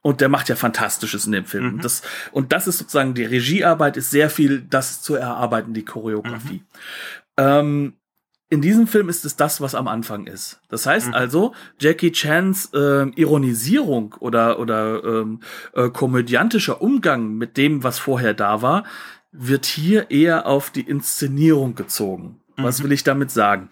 Und 0.00 0.20
der 0.20 0.28
macht 0.28 0.48
ja 0.48 0.56
Fantastisches 0.56 1.26
in 1.26 1.32
dem 1.32 1.44
Film. 1.44 1.74
Mhm. 1.74 1.80
Das, 1.80 2.02
und 2.30 2.52
das 2.52 2.68
ist 2.68 2.78
sozusagen 2.78 3.14
die 3.14 3.24
Regiearbeit, 3.24 3.96
ist 3.96 4.10
sehr 4.10 4.30
viel 4.30 4.60
das 4.60 5.00
zu 5.00 5.14
erarbeiten, 5.14 5.74
die 5.74 5.84
Choreografie. 5.84 6.62
Mhm. 6.62 6.66
Ähm, 7.36 7.92
in 8.52 8.60
diesem 8.60 8.86
Film 8.86 9.08
ist 9.08 9.24
es 9.24 9.34
das, 9.34 9.62
was 9.62 9.74
am 9.74 9.88
Anfang 9.88 10.26
ist. 10.26 10.60
Das 10.68 10.84
heißt 10.84 11.08
mhm. 11.08 11.14
also, 11.14 11.54
Jackie 11.80 12.12
Chans 12.12 12.68
äh, 12.74 13.08
Ironisierung 13.18 14.14
oder, 14.20 14.58
oder 14.58 15.02
ähm, 15.02 15.40
äh, 15.72 15.88
komödiantischer 15.88 16.82
Umgang 16.82 17.32
mit 17.38 17.56
dem, 17.56 17.82
was 17.82 17.98
vorher 17.98 18.34
da 18.34 18.60
war, 18.60 18.84
wird 19.32 19.64
hier 19.64 20.10
eher 20.10 20.46
auf 20.46 20.68
die 20.68 20.82
Inszenierung 20.82 21.76
gezogen. 21.76 22.42
Was 22.58 22.80
mhm. 22.80 22.84
will 22.84 22.92
ich 22.92 23.04
damit 23.04 23.30
sagen? 23.30 23.70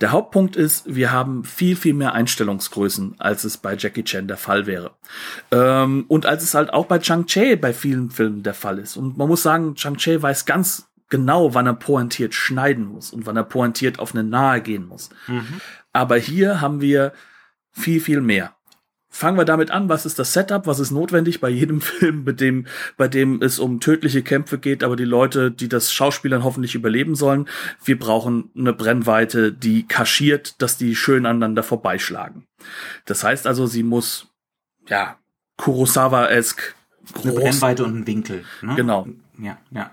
Der 0.00 0.12
Hauptpunkt 0.12 0.54
ist, 0.54 0.94
wir 0.94 1.10
haben 1.10 1.42
viel, 1.42 1.74
viel 1.74 1.94
mehr 1.94 2.12
Einstellungsgrößen, 2.12 3.16
als 3.18 3.42
es 3.42 3.56
bei 3.56 3.74
Jackie 3.76 4.04
Chan 4.04 4.28
der 4.28 4.36
Fall 4.36 4.66
wäre. 4.66 4.92
Ähm, 5.50 6.04
und 6.06 6.26
als 6.26 6.44
es 6.44 6.54
halt 6.54 6.72
auch 6.72 6.86
bei 6.86 7.00
Chang 7.00 7.26
Che 7.26 7.56
bei 7.56 7.72
vielen 7.72 8.10
Filmen 8.10 8.44
der 8.44 8.54
Fall 8.54 8.78
ist. 8.78 8.96
Und 8.96 9.18
man 9.18 9.26
muss 9.26 9.42
sagen, 9.42 9.74
Chang 9.74 9.96
Che 9.96 10.22
weiß 10.22 10.46
ganz 10.46 10.86
genau, 11.10 11.54
wann 11.54 11.66
er 11.66 11.74
pointiert 11.74 12.34
schneiden 12.34 12.86
muss 12.86 13.12
und 13.12 13.26
wann 13.26 13.36
er 13.36 13.44
pointiert 13.44 13.98
auf 13.98 14.14
eine 14.14 14.24
Nahe 14.24 14.62
gehen 14.62 14.86
muss. 14.86 15.10
Mhm. 15.26 15.60
Aber 15.92 16.16
hier 16.16 16.60
haben 16.60 16.80
wir 16.80 17.12
viel, 17.72 18.00
viel 18.00 18.20
mehr. 18.20 18.54
Fangen 19.12 19.36
wir 19.36 19.44
damit 19.44 19.72
an, 19.72 19.88
was 19.88 20.06
ist 20.06 20.20
das 20.20 20.32
Setup, 20.32 20.68
was 20.68 20.78
ist 20.78 20.92
notwendig 20.92 21.40
bei 21.40 21.48
jedem 21.48 21.80
Film, 21.80 22.24
bei 22.24 22.32
dem, 22.32 22.66
bei 22.96 23.08
dem 23.08 23.42
es 23.42 23.58
um 23.58 23.80
tödliche 23.80 24.22
Kämpfe 24.22 24.58
geht, 24.58 24.84
aber 24.84 24.94
die 24.94 25.04
Leute, 25.04 25.50
die 25.50 25.68
das 25.68 25.92
Schauspielern 25.92 26.44
hoffentlich 26.44 26.76
überleben 26.76 27.16
sollen, 27.16 27.48
wir 27.84 27.98
brauchen 27.98 28.50
eine 28.56 28.72
Brennweite, 28.72 29.52
die 29.52 29.86
kaschiert, 29.86 30.62
dass 30.62 30.76
die 30.76 30.94
schön 30.94 31.26
aneinander 31.26 31.64
vorbeischlagen. 31.64 32.46
Das 33.04 33.24
heißt 33.24 33.48
also, 33.48 33.66
sie 33.66 33.82
muss, 33.82 34.28
ja, 34.86 35.16
Kurosawa-esk 35.56 36.74
Eine 37.22 37.32
Brennweite 37.32 37.84
und 37.84 37.96
ein 37.96 38.06
Winkel. 38.06 38.44
Ne? 38.62 38.76
Genau. 38.76 39.08
Ja, 39.38 39.58
ja. 39.72 39.90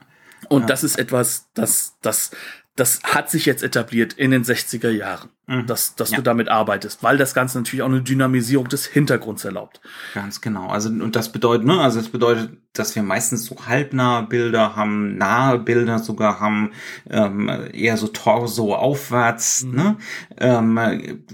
Und 0.49 0.61
ja. 0.61 0.67
das 0.67 0.83
ist 0.83 0.97
etwas, 0.99 1.49
das, 1.53 1.97
das, 2.01 2.31
das 2.75 3.01
hat 3.03 3.29
sich 3.29 3.45
jetzt 3.45 3.63
etabliert 3.63 4.13
in 4.13 4.31
den 4.31 4.43
60er 4.43 4.89
Jahren, 4.89 5.29
mhm. 5.47 5.65
dass, 5.65 5.95
dass 5.95 6.11
ja. 6.11 6.17
du 6.17 6.23
damit 6.23 6.49
arbeitest, 6.49 7.03
weil 7.03 7.17
das 7.17 7.33
Ganze 7.33 7.57
natürlich 7.57 7.81
auch 7.81 7.87
eine 7.89 8.01
Dynamisierung 8.01 8.67
des 8.67 8.85
Hintergrunds 8.85 9.45
erlaubt. 9.45 9.81
Ganz 10.13 10.41
genau. 10.41 10.67
Also, 10.67 10.89
und 10.89 11.15
das 11.15 11.31
bedeutet, 11.31 11.65
ne, 11.65 11.79
also 11.79 11.99
das 11.99 12.09
bedeutet, 12.09 12.51
dass 12.73 12.95
wir 12.95 13.01
meistens 13.01 13.45
so 13.45 13.55
halbnahe 13.65 14.27
Bilder 14.27 14.75
haben, 14.75 15.17
nahe 15.17 15.57
Bilder 15.57 15.99
sogar 15.99 16.39
haben, 16.39 16.71
ähm, 17.09 17.49
eher 17.73 17.97
so 17.97 18.07
Torso 18.07 18.75
aufwärts, 18.75 19.63
mhm. 19.63 19.75
ne? 19.75 19.97
Ähm, 20.37 20.77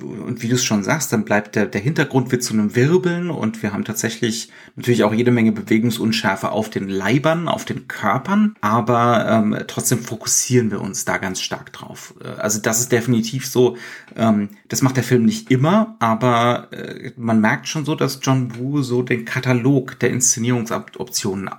und 0.02 0.42
wie 0.42 0.48
du 0.48 0.56
es 0.56 0.64
schon 0.64 0.84
sagst, 0.84 1.12
dann 1.12 1.26
bleibt 1.26 1.56
der, 1.56 1.66
der 1.66 1.82
Hintergrund 1.82 2.32
wird 2.32 2.44
zu 2.44 2.54
einem 2.54 2.76
Wirbeln 2.76 3.30
und 3.30 3.62
wir 3.62 3.74
haben 3.74 3.84
tatsächlich 3.84 4.50
natürlich 4.76 5.04
auch 5.04 5.14
jede 5.14 5.32
Menge 5.32 5.52
Bewegungsunschärfe 5.52 6.52
auf 6.52 6.70
den 6.70 6.88
Leibern, 6.88 7.48
auf 7.48 7.66
den 7.66 7.88
Körpern, 7.88 8.56
aber 8.62 9.26
ähm, 9.28 9.58
trotzdem 9.68 10.00
fokussieren 10.00 10.72
wir 10.72 10.80
uns 10.80 11.04
da 11.04 11.18
ganz 11.18 11.42
stark 11.42 11.74
drauf. 11.74 12.14
Äh, 12.24 12.40
also 12.40 12.60
das 12.60 12.80
ist 12.80 12.92
definitiv 12.92 13.48
so, 13.48 13.76
ähm, 14.16 14.50
das 14.68 14.82
macht 14.82 14.98
der 14.98 15.04
Film 15.04 15.26
nicht 15.26 15.52
immer, 15.52 15.96
aber 16.00 16.72
äh, 16.72 17.12
man 17.18 17.42
merkt 17.42 17.68
schon 17.68 17.86
so, 17.86 17.96
dass 17.96 18.20
John 18.22 18.58
Woo 18.58 18.82
so 18.82 19.02
den 19.02 19.26
Katalog 19.26 20.00
der 20.00 20.12
Inszenierungsoptionen 20.12 21.50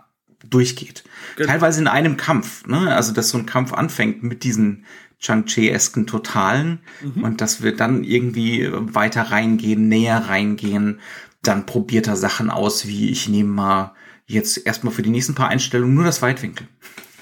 durchgeht. 0.49 1.05
Genau. 1.37 1.49
Teilweise 1.49 1.81
in 1.81 1.89
einem 1.89 2.17
Kampf, 2.17 2.67
ne? 2.67 2.95
Also, 2.95 3.13
dass 3.13 3.31
so 3.31 3.39
ein 3.39 3.47
Kampf 3.47 3.73
anfängt 3.73 4.23
mit 4.23 4.45
diesen 4.45 4.85
Chang-Chi-esken 5.19 6.07
Totalen 6.07 6.81
mhm. 7.03 7.25
und 7.25 7.41
dass 7.41 7.63
wir 7.63 7.75
dann 7.75 8.05
irgendwie 8.05 8.69
weiter 8.71 9.23
reingehen, 9.23 9.89
näher 9.89 10.19
reingehen, 10.29 11.01
dann 11.43 11.67
probiert 11.67 12.09
er 12.09 12.17
Sachen 12.17 12.51
aus, 12.51 12.87
wie 12.87 13.11
ich 13.11 13.29
nehme 13.29 13.51
mal 13.51 13.95
jetzt 14.27 14.67
erstmal 14.67 14.93
für 14.93 15.03
die 15.03 15.11
nächsten 15.11 15.35
paar 15.35 15.49
Einstellungen 15.49 15.95
nur 15.95 16.05
das 16.05 16.23
Weitwinkel. 16.23 16.67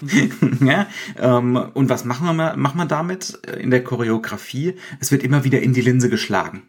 Ja, 0.61 0.87
ähm, 1.19 1.57
und 1.75 1.89
was 1.89 2.05
machen 2.05 2.37
wir, 2.37 2.57
machen 2.57 2.79
wir 2.79 2.87
damit 2.87 3.39
in 3.59 3.71
der 3.71 3.85
Choreografie? 3.85 4.75
Es 5.01 5.13
wird 5.13 5.23
immer 5.23 5.45
wieder 5.45 5.61
in 5.61 5.73
die 5.73 5.81
Linse 5.81 6.09
geschlagen. 6.09 6.69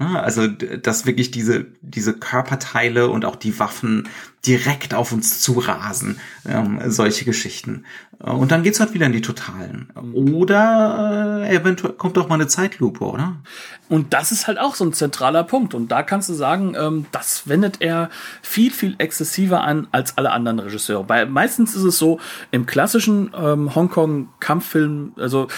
Also, 0.00 0.46
dass 0.46 1.04
wirklich 1.04 1.30
diese, 1.30 1.66
diese 1.82 2.14
Körperteile 2.14 3.08
und 3.08 3.26
auch 3.26 3.36
die 3.36 3.58
Waffen 3.58 4.08
direkt 4.46 4.94
auf 4.94 5.12
uns 5.12 5.42
zurasen, 5.42 6.18
ähm, 6.48 6.80
solche 6.86 7.26
Geschichten. 7.26 7.84
Und 8.18 8.50
dann 8.50 8.62
geht's 8.62 8.80
halt 8.80 8.94
wieder 8.94 9.06
in 9.06 9.12
die 9.12 9.20
Totalen. 9.20 9.90
Oder 10.14 11.42
äh, 11.44 11.56
eventuell 11.56 11.92
kommt 11.94 12.16
auch 12.16 12.28
mal 12.28 12.36
eine 12.36 12.48
Zeitlupe, 12.48 13.04
oder? 13.04 13.36
Und 13.88 14.14
das 14.14 14.32
ist 14.32 14.46
halt 14.46 14.58
auch 14.58 14.74
so 14.74 14.84
ein 14.84 14.92
zentraler 14.94 15.42
Punkt. 15.42 15.74
Und 15.74 15.88
da 15.88 16.02
kannst 16.02 16.28
du 16.30 16.34
sagen, 16.34 16.74
ähm, 16.78 17.06
das 17.12 17.48
wendet 17.48 17.80
er 17.80 18.08
viel, 18.40 18.70
viel 18.70 18.94
exzessiver 18.98 19.62
an 19.62 19.88
als 19.92 20.16
alle 20.16 20.32
anderen 20.32 20.58
Regisseure. 20.58 21.08
Weil 21.08 21.26
meistens 21.26 21.74
ist 21.74 21.82
es 21.84 21.98
so, 21.98 22.20
im 22.50 22.64
klassischen 22.64 23.32
ähm, 23.36 23.74
Hongkong-Kampffilm, 23.74 25.12
also 25.16 25.48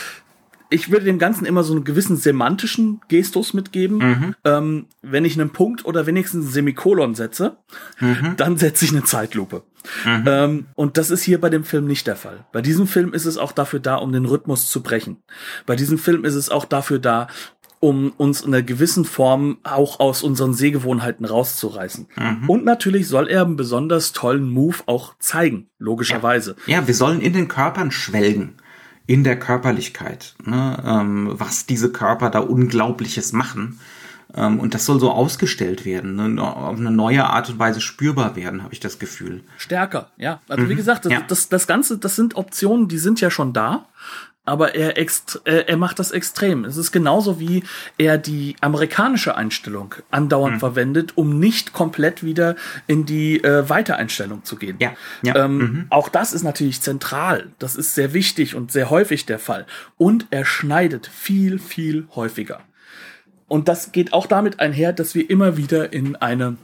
ich 0.72 0.90
würde 0.90 1.04
dem 1.04 1.18
Ganzen 1.18 1.44
immer 1.44 1.62
so 1.62 1.74
einen 1.74 1.84
gewissen 1.84 2.16
semantischen 2.16 3.00
Gestus 3.08 3.54
mitgeben. 3.54 3.98
Mhm. 3.98 4.34
Ähm, 4.44 4.86
wenn 5.02 5.24
ich 5.24 5.38
einen 5.38 5.50
Punkt 5.50 5.84
oder 5.84 6.06
wenigstens 6.06 6.46
ein 6.46 6.50
Semikolon 6.50 7.14
setze, 7.14 7.56
mhm. 8.00 8.34
dann 8.36 8.56
setze 8.56 8.84
ich 8.84 8.92
eine 8.92 9.04
Zeitlupe. 9.04 9.62
Mhm. 10.04 10.24
Ähm, 10.26 10.66
und 10.74 10.96
das 10.96 11.10
ist 11.10 11.22
hier 11.22 11.40
bei 11.40 11.50
dem 11.50 11.64
Film 11.64 11.86
nicht 11.86 12.06
der 12.06 12.16
Fall. 12.16 12.44
Bei 12.52 12.62
diesem 12.62 12.86
Film 12.86 13.12
ist 13.12 13.26
es 13.26 13.38
auch 13.38 13.52
dafür 13.52 13.80
da, 13.80 13.96
um 13.96 14.12
den 14.12 14.24
Rhythmus 14.24 14.70
zu 14.70 14.82
brechen. 14.82 15.18
Bei 15.66 15.76
diesem 15.76 15.98
Film 15.98 16.24
ist 16.24 16.34
es 16.34 16.50
auch 16.50 16.64
dafür 16.64 16.98
da, 16.98 17.28
um 17.80 18.12
uns 18.16 18.42
in 18.42 18.54
einer 18.54 18.62
gewissen 18.62 19.04
Form 19.04 19.58
auch 19.64 19.98
aus 19.98 20.22
unseren 20.22 20.54
Sehgewohnheiten 20.54 21.26
rauszureißen. 21.26 22.06
Mhm. 22.16 22.48
Und 22.48 22.64
natürlich 22.64 23.08
soll 23.08 23.28
er 23.28 23.44
einen 23.44 23.56
besonders 23.56 24.12
tollen 24.12 24.48
Move 24.48 24.76
auch 24.86 25.14
zeigen, 25.18 25.68
logischerweise. 25.78 26.54
Ja, 26.66 26.80
ja 26.80 26.86
wir 26.86 26.94
sollen 26.94 27.20
in 27.20 27.32
den 27.32 27.48
Körpern 27.48 27.90
schwelgen 27.90 28.54
in 29.06 29.24
der 29.24 29.38
Körperlichkeit, 29.38 30.34
ne? 30.44 30.82
ähm, 30.84 31.28
was 31.32 31.66
diese 31.66 31.90
Körper 31.90 32.30
da 32.30 32.40
Unglaubliches 32.40 33.32
machen. 33.32 33.80
Ähm, 34.34 34.60
und 34.60 34.74
das 34.74 34.86
soll 34.86 35.00
so 35.00 35.10
ausgestellt 35.10 35.84
werden, 35.84 36.34
ne? 36.34 36.42
auf 36.42 36.78
eine 36.78 36.90
neue 36.90 37.24
Art 37.24 37.50
und 37.50 37.58
Weise 37.58 37.80
spürbar 37.80 38.36
werden, 38.36 38.62
habe 38.62 38.72
ich 38.72 38.80
das 38.80 38.98
Gefühl. 38.98 39.42
Stärker, 39.58 40.10
ja. 40.16 40.40
Also 40.48 40.64
mhm. 40.64 40.68
wie 40.68 40.74
gesagt, 40.76 41.04
das, 41.04 41.12
ja. 41.12 41.20
das, 41.26 41.48
das 41.48 41.66
Ganze, 41.66 41.98
das 41.98 42.16
sind 42.16 42.36
Optionen, 42.36 42.88
die 42.88 42.98
sind 42.98 43.20
ja 43.20 43.30
schon 43.30 43.52
da 43.52 43.86
aber 44.44 44.74
er, 44.74 44.98
ext 44.98 45.40
äh, 45.44 45.64
er 45.66 45.76
macht 45.76 45.98
das 45.98 46.10
extrem. 46.10 46.64
Es 46.64 46.76
ist 46.76 46.90
genauso 46.90 47.38
wie 47.38 47.62
er 47.96 48.18
die 48.18 48.56
amerikanische 48.60 49.36
Einstellung 49.36 49.94
andauernd 50.10 50.54
mhm. 50.54 50.60
verwendet, 50.60 51.12
um 51.16 51.38
nicht 51.38 51.72
komplett 51.72 52.24
wieder 52.24 52.56
in 52.86 53.06
die 53.06 53.42
äh, 53.42 53.68
Weitereinstellung 53.68 54.44
zu 54.44 54.56
gehen. 54.56 54.76
Ja. 54.80 54.94
ja. 55.22 55.44
Ähm, 55.44 55.58
mhm. 55.58 55.86
Auch 55.90 56.08
das 56.08 56.32
ist 56.32 56.42
natürlich 56.42 56.80
zentral. 56.80 57.50
Das 57.58 57.76
ist 57.76 57.94
sehr 57.94 58.14
wichtig 58.14 58.56
und 58.56 58.72
sehr 58.72 58.90
häufig 58.90 59.26
der 59.26 59.38
Fall. 59.38 59.66
Und 59.96 60.26
er 60.30 60.44
schneidet 60.44 61.06
viel, 61.06 61.58
viel 61.58 62.08
häufiger. 62.14 62.60
Und 63.46 63.68
das 63.68 63.92
geht 63.92 64.12
auch 64.12 64.26
damit 64.26 64.60
einher, 64.60 64.92
dass 64.92 65.14
wir 65.14 65.28
immer 65.28 65.56
wieder 65.56 65.92
in 65.92 66.16
eine 66.16 66.56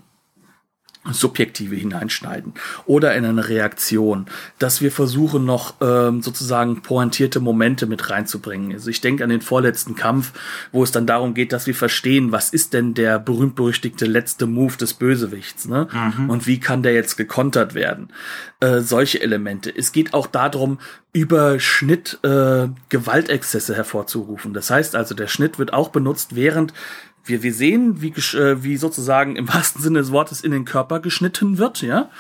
Subjektive 1.13 1.77
hineinschneiden 1.77 2.55
oder 2.87 3.15
in 3.15 3.25
eine 3.25 3.49
Reaktion, 3.49 4.27
dass 4.59 4.81
wir 4.81 4.93
versuchen 4.93 5.45
noch 5.45 5.75
ähm, 5.81 6.23
sozusagen 6.23 6.83
pointierte 6.83 7.41
Momente 7.41 7.87
mit 7.87 8.11
reinzubringen. 8.11 8.73
Also 8.73 8.91
ich 8.91 9.01
denke 9.01 9.25
an 9.25 9.31
den 9.31 9.41
vorletzten 9.41 9.95
Kampf, 9.95 10.33
wo 10.73 10.83
es 10.83 10.93
dann 10.93 11.07
darum 11.07 11.35
geht, 11.35 11.53
dass 11.53 11.67
wir 11.67 11.75
verstehen, 11.75 12.33
was 12.33 12.51
ist 12.51 12.75
denn 12.75 12.95
der 12.95 13.19
berühmt-berüchtigte 13.19 14.07
letzte 14.07 14.47
Move 14.47 14.77
des 14.77 14.95
Bösewichts, 14.95 15.67
ne? 15.67 15.89
Mhm. 15.93 16.31
Und 16.31 16.47
wie 16.47 16.61
kann 16.61 16.83
der 16.83 16.95
jetzt 16.95 17.17
gekontert 17.17 17.75
werden? 17.75 18.09
Äh, 18.61 18.81
solche 18.81 19.21
Elemente. 19.21 19.73
Es 19.75 19.93
geht 19.93 20.15
auch 20.15 20.27
darum, 20.27 20.79
über 21.13 21.59
Schnitt 21.59 22.19
äh, 22.23 22.69
Gewaltexzesse 22.89 23.75
hervorzurufen. 23.75 24.53
Das 24.53 24.71
heißt 24.71 24.95
also, 24.95 25.15
der 25.15 25.27
Schnitt 25.27 25.59
wird 25.59 25.73
auch 25.73 25.89
benutzt, 25.89 26.37
während 26.37 26.75
wir, 27.29 27.43
wir 27.43 27.55
sehen, 27.55 28.01
wie, 28.01 28.09
äh, 28.37 28.63
wie 28.63 28.77
sozusagen 28.77 29.37
im 29.37 29.49
wahrsten 29.55 29.83
Sinne 29.83 29.99
des 29.99 30.13
Wortes 30.13 30.41
in 30.41 30.51
den 30.51 30.65
Körper 30.65 31.01
geschnitten 31.01 31.59
wird, 31.59 31.83
ja. 31.83 32.11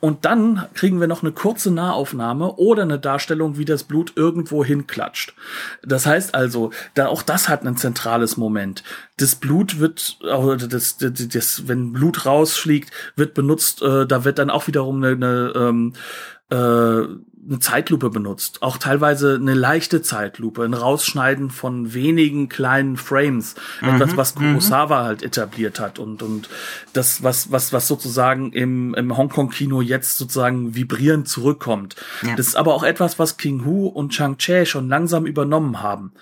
Und 0.00 0.24
dann 0.24 0.66
kriegen 0.74 1.00
wir 1.00 1.08
noch 1.08 1.22
eine 1.22 1.32
kurze 1.32 1.72
Nahaufnahme 1.72 2.54
oder 2.54 2.82
eine 2.82 3.00
Darstellung, 3.00 3.58
wie 3.58 3.64
das 3.64 3.82
Blut 3.82 4.12
irgendwo 4.14 4.64
hinklatscht. 4.64 5.34
Das 5.82 6.06
heißt 6.06 6.34
also, 6.34 6.70
da 6.94 7.08
auch 7.08 7.22
das 7.22 7.48
hat 7.48 7.66
ein 7.66 7.76
zentrales 7.76 8.36
Moment. 8.36 8.84
Das 9.16 9.34
Blut 9.34 9.80
wird, 9.80 10.18
oder 10.22 10.56
das, 10.56 10.98
das, 10.98 11.28
das 11.28 11.66
wenn 11.66 11.92
Blut 11.92 12.26
rausfliegt, 12.26 12.90
wird 13.16 13.34
benutzt, 13.34 13.82
äh, 13.82 14.06
da 14.06 14.24
wird 14.24 14.38
dann 14.38 14.50
auch 14.50 14.68
wiederum 14.68 15.02
eine, 15.02 15.16
eine 15.16 15.52
ähm, 15.56 15.92
äh, 16.50 17.02
eine 17.48 17.60
Zeitlupe 17.60 18.10
benutzt, 18.10 18.62
auch 18.62 18.76
teilweise 18.76 19.36
eine 19.40 19.54
leichte 19.54 20.02
Zeitlupe, 20.02 20.64
ein 20.64 20.74
Rausschneiden 20.74 21.50
von 21.50 21.94
wenigen 21.94 22.48
kleinen 22.48 22.96
Frames, 22.96 23.54
mhm, 23.80 23.88
etwas, 23.88 24.16
was 24.16 24.34
mhm. 24.34 24.40
Kurosawa 24.40 25.04
halt 25.04 25.22
etabliert 25.22 25.80
hat 25.80 25.98
und 25.98 26.22
und 26.22 26.48
das, 26.92 27.22
was 27.22 27.50
was 27.50 27.72
was 27.72 27.88
sozusagen 27.88 28.52
im 28.52 28.94
im 28.94 29.16
Hongkong-Kino 29.16 29.80
jetzt 29.80 30.18
sozusagen 30.18 30.74
vibrierend 30.74 31.28
zurückkommt. 31.28 31.96
Ja. 32.22 32.36
Das 32.36 32.48
ist 32.48 32.56
aber 32.56 32.74
auch 32.74 32.82
etwas, 32.82 33.18
was 33.18 33.36
King 33.36 33.64
Hu 33.64 33.86
und 33.86 34.10
Chang 34.10 34.36
Che 34.36 34.66
schon 34.66 34.88
langsam 34.88 35.26
übernommen 35.26 35.82
haben. 35.82 36.12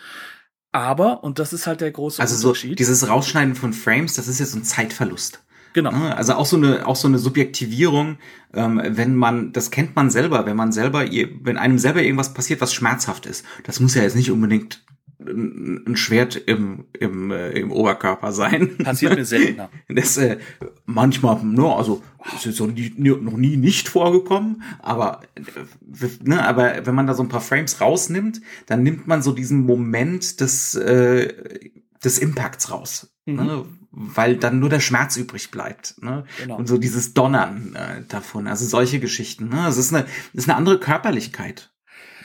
Aber, 0.72 1.24
und 1.24 1.39
das 1.39 1.55
ist 1.55 1.66
halt 1.66 1.81
der 1.81 1.91
große 1.91 2.20
also 2.20 2.49
Unterschied. 2.49 2.72
Also 2.72 2.85
so 2.85 2.93
dieses 2.93 3.09
Rausschneiden 3.09 3.55
von 3.55 3.72
Frames, 3.72 4.12
das 4.12 4.29
ist 4.29 4.41
jetzt 4.41 4.53
so 4.53 4.59
ein 4.59 4.64
Zeitverlust. 4.64 5.41
Genau. 5.77 5.91
Also 5.91 6.33
auch 6.33 6.47
so 6.47 6.57
eine, 6.57 6.87
auch 6.87 6.97
so 6.97 7.07
eine 7.07 7.18
Subjektivierung, 7.18 8.16
ähm, 8.55 8.81
wenn 8.83 9.14
man, 9.14 9.53
das 9.53 9.70
kennt 9.70 9.95
man 9.95 10.09
selber, 10.09 10.47
wenn 10.47 10.57
man 10.57 10.72
selber, 10.72 11.05
wenn 11.05 11.59
einem 11.59 11.79
selber 11.79 12.03
irgendwas 12.03 12.33
passiert, 12.33 12.62
was 12.62 12.72
schmerzhaft 12.72 13.27
ist. 13.27 13.45
Das 13.64 13.79
muss 13.79 13.95
ja 13.95 14.03
jetzt 14.03 14.16
nicht 14.16 14.31
unbedingt 14.31 14.87
ein 15.18 15.95
Schwert 15.97 16.35
im, 16.35 16.87
im, 16.99 17.31
äh, 17.31 17.51
im 17.51 17.72
Oberkörper 17.72 18.33
sein. 18.33 18.79
Passiert 18.79 19.16
mir 19.16 19.27
seltener. 19.27 19.68
Das 19.89 20.16
äh, 20.16 20.39
manchmal, 20.87 21.45
ne, 21.45 21.66
also 21.66 22.03
das 22.33 22.47
ist 22.47 22.59
noch 22.59 22.68
nie, 22.68 22.91
noch 22.97 23.37
nie 23.37 23.59
nicht 23.59 23.91
vorgekommen, 23.91 24.62
aber 24.79 25.20
äh, 25.35 25.43
ne, 26.22 26.43
aber 26.43 26.87
wenn 26.87 26.95
man 26.95 27.07
da 27.07 27.12
so 27.12 27.22
ein 27.22 27.29
paar 27.29 27.43
Frames 27.43 27.83
rausnimmt, 27.83 28.41
dann 28.64 28.83
nimmt 28.83 29.07
man 29.07 29.20
so 29.20 29.33
diesen 29.33 29.66
Moment 29.66 30.41
des 30.41 30.74
äh, 30.74 31.35
des 32.03 32.18
Impacts 32.18 32.70
raus. 32.70 33.14
Mhm. 33.27 33.35
Ne? 33.35 33.64
Weil 33.97 34.36
dann 34.36 34.61
nur 34.61 34.68
der 34.68 34.80
Schmerz 34.80 35.16
übrig 35.16 35.51
bleibt. 35.51 36.01
Ne? 36.03 36.24
Genau. 36.38 36.57
Und 36.59 36.68
so 36.68 36.76
dieses 36.76 37.14
Donnern 37.14 37.74
äh, 37.74 38.03
davon. 38.07 38.47
Also 38.47 38.66
solche 38.66 39.01
Geschichten. 39.01 39.49
Ne? 39.49 39.66
Es 39.66 39.78
ist 39.78 39.92
eine, 39.92 40.05
es 40.34 40.42
ist 40.42 40.49
eine 40.51 40.59
andere 40.59 40.78
Körperlichkeit, 40.78 41.72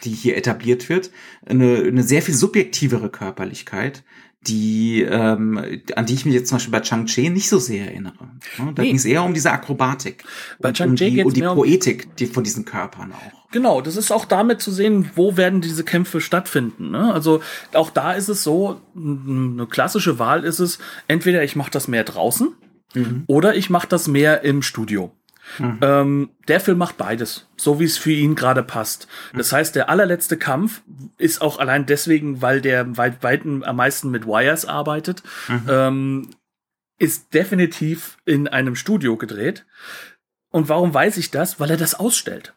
die 0.04 0.12
hier 0.12 0.36
etabliert 0.36 0.90
wird. 0.90 1.12
Eine, 1.46 1.78
eine 1.78 2.04
sehr 2.04 2.22
viel 2.22 2.36
subjektivere 2.36 3.10
Körperlichkeit, 3.10 4.04
die, 4.48 5.04
ähm, 5.04 5.82
an 5.96 6.06
die 6.06 6.14
ich 6.14 6.26
mich 6.26 6.34
jetzt 6.34 6.50
zum 6.50 6.58
Beispiel 6.58 6.72
bei 6.72 6.80
Chang-Chi 6.80 7.30
nicht 7.30 7.48
so 7.48 7.60
sehr 7.60 7.86
erinnere. 7.86 8.24
Ne? 8.58 8.74
Da 8.74 8.82
nee. 8.82 8.88
ging 8.88 8.96
es 8.96 9.06
eher 9.06 9.24
um 9.24 9.34
diese 9.34 9.52
Akrobatik. 9.52 10.24
Bei 10.60 10.70
und, 10.70 10.82
um 10.82 10.96
die, 10.96 11.24
um 11.24 11.34
die 11.34 11.42
Poetik 11.42 12.16
die 12.16 12.26
von 12.26 12.44
diesen 12.44 12.66
Körpern 12.66 13.12
auch. 13.12 13.52
Genau, 13.52 13.82
das 13.82 13.98
ist 13.98 14.12
auch 14.12 14.26
damit 14.26 14.62
zu 14.62 14.72
sehen, 14.72 15.12
wo 15.16 15.38
werden 15.38 15.62
diese 15.62 15.84
Kämpfe 15.84 16.22
stattfinden. 16.22 16.90
Ne? 16.90 17.14
Also 17.14 17.42
auch 17.74 17.92
da 17.92 18.14
ist 18.14 18.30
es 18.30 18.44
so, 18.44 18.82
eine 18.96 19.68
klassische 19.68 20.18
Wahl 20.18 20.44
ist 20.44 20.60
es, 20.60 20.80
entweder 21.08 21.44
ich 21.44 21.56
mache 21.56 21.72
das 21.72 21.88
mehr 21.88 22.04
draußen 22.04 22.56
mhm. 22.96 23.24
oder 23.28 23.56
ich 23.56 23.70
mache 23.70 23.88
das 23.88 24.08
mehr 24.08 24.44
im 24.44 24.62
Studio. 24.62 25.12
Mhm. 25.60 25.80
Ähm, 25.82 26.30
der 26.48 26.60
Film 26.60 26.78
macht 26.78 26.98
beides, 26.98 27.48
so 27.58 27.80
wie 27.80 27.86
es 27.86 27.98
für 27.98 28.12
ihn 28.12 28.36
gerade 28.36 28.64
passt. 28.64 29.08
Mhm. 29.34 29.38
Das 29.38 29.52
heißt, 29.52 29.76
der 29.76 29.90
allerletzte 29.90 30.38
Kampf 30.38 30.82
ist 31.18 31.42
auch 31.42 31.60
allein 31.60 31.86
deswegen, 31.86 32.42
weil 32.42 32.62
der 32.62 32.98
weit, 32.98 33.24
weit 33.24 33.44
am 33.46 33.76
meisten 33.76 34.10
mit 34.10 34.26
Wires 34.26 34.66
arbeitet, 34.66 35.24
mhm. 35.48 35.66
ähm, 35.68 36.30
ist 36.98 37.34
definitiv 37.34 38.18
in 38.26 38.48
einem 38.48 38.76
Studio 38.76 39.18
gedreht. 39.18 39.66
Und 40.52 40.70
warum 40.70 40.94
weiß 40.94 41.18
ich 41.18 41.32
das? 41.32 41.60
Weil 41.60 41.72
er 41.72 41.78
das 41.78 41.96
ausstellt 41.96 42.54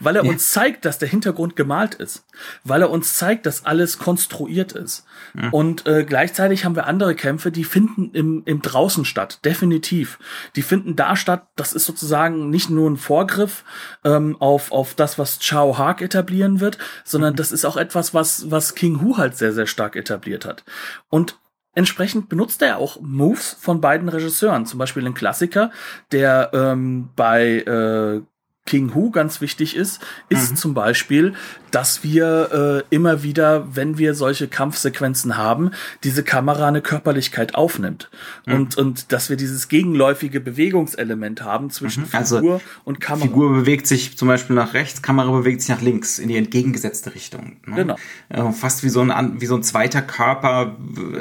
weil 0.00 0.16
er 0.16 0.24
ja. 0.24 0.30
uns 0.30 0.50
zeigt, 0.50 0.84
dass 0.84 0.98
der 0.98 1.08
Hintergrund 1.08 1.56
gemalt 1.56 1.94
ist, 1.94 2.24
weil 2.64 2.82
er 2.82 2.90
uns 2.90 3.14
zeigt, 3.14 3.46
dass 3.46 3.64
alles 3.64 3.98
konstruiert 3.98 4.72
ist. 4.72 5.04
Ja. 5.34 5.50
Und 5.50 5.86
äh, 5.86 6.04
gleichzeitig 6.04 6.64
haben 6.64 6.76
wir 6.76 6.86
andere 6.86 7.14
Kämpfe, 7.14 7.50
die 7.50 7.64
finden 7.64 8.10
im, 8.12 8.42
im 8.44 8.62
draußen 8.62 9.04
statt, 9.04 9.40
definitiv. 9.44 10.18
Die 10.56 10.62
finden 10.62 10.96
da 10.96 11.16
statt, 11.16 11.48
das 11.56 11.72
ist 11.72 11.84
sozusagen 11.84 12.50
nicht 12.50 12.70
nur 12.70 12.90
ein 12.90 12.96
Vorgriff 12.96 13.64
ähm, 14.04 14.36
auf, 14.40 14.72
auf 14.72 14.94
das, 14.94 15.18
was 15.18 15.38
Chao 15.38 15.78
Haag 15.78 16.02
etablieren 16.02 16.60
wird, 16.60 16.78
sondern 17.04 17.34
das 17.34 17.52
ist 17.52 17.64
auch 17.64 17.76
etwas, 17.76 18.14
was, 18.14 18.50
was 18.50 18.74
King 18.74 19.00
Hu 19.00 19.16
halt 19.16 19.36
sehr, 19.36 19.52
sehr 19.52 19.66
stark 19.66 19.96
etabliert 19.96 20.44
hat. 20.44 20.64
Und 21.08 21.38
Entsprechend 21.74 22.28
benutzt 22.28 22.60
er 22.60 22.76
auch 22.76 23.00
Moves 23.00 23.56
von 23.58 23.80
beiden 23.80 24.10
Regisseuren. 24.10 24.66
Zum 24.66 24.78
Beispiel 24.78 25.06
ein 25.06 25.14
Klassiker, 25.14 25.70
der 26.10 26.50
ähm, 26.52 27.08
bei 27.16 27.60
äh, 27.60 28.20
King 28.64 28.94
Hu 28.94 29.10
ganz 29.10 29.40
wichtig 29.40 29.74
ist, 29.74 30.00
ist 30.28 30.52
mhm. 30.52 30.56
zum 30.56 30.74
Beispiel, 30.74 31.34
dass 31.72 32.04
wir 32.04 32.84
äh, 32.90 32.94
immer 32.94 33.24
wieder, 33.24 33.74
wenn 33.74 33.98
wir 33.98 34.14
solche 34.14 34.46
Kampfsequenzen 34.46 35.36
haben, 35.36 35.72
diese 36.04 36.22
Kamera 36.22 36.68
eine 36.68 36.80
Körperlichkeit 36.80 37.56
aufnimmt. 37.56 38.08
Mhm. 38.46 38.54
Und, 38.54 38.78
und 38.78 39.12
dass 39.12 39.30
wir 39.30 39.36
dieses 39.36 39.68
gegenläufige 39.68 40.38
Bewegungselement 40.40 41.42
haben 41.42 41.70
zwischen 41.70 42.04
mhm. 42.04 42.10
also, 42.12 42.36
Figur 42.36 42.60
und 42.84 43.00
Kamera. 43.00 43.26
Figur 43.26 43.52
bewegt 43.52 43.88
sich 43.88 44.16
zum 44.16 44.28
Beispiel 44.28 44.54
nach 44.54 44.74
rechts, 44.74 45.02
Kamera 45.02 45.30
bewegt 45.32 45.62
sich 45.62 45.70
nach 45.70 45.82
links, 45.82 46.20
in 46.20 46.28
die 46.28 46.36
entgegengesetzte 46.36 47.14
Richtung. 47.14 47.56
Ne? 47.66 47.74
Genau. 47.74 47.96
Äh, 48.28 48.52
fast 48.52 48.84
wie 48.84 48.90
so, 48.90 49.00
ein, 49.00 49.40
wie 49.40 49.46
so 49.46 49.56
ein 49.56 49.64
zweiter 49.64 50.02
Körper, 50.02 50.76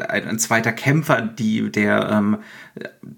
ein, 0.10 0.28
ein 0.28 0.40
zweiter 0.40 0.74
Kämpfer, 0.74 1.22
die, 1.22 1.72
der 1.72 2.10
ähm, 2.12 2.38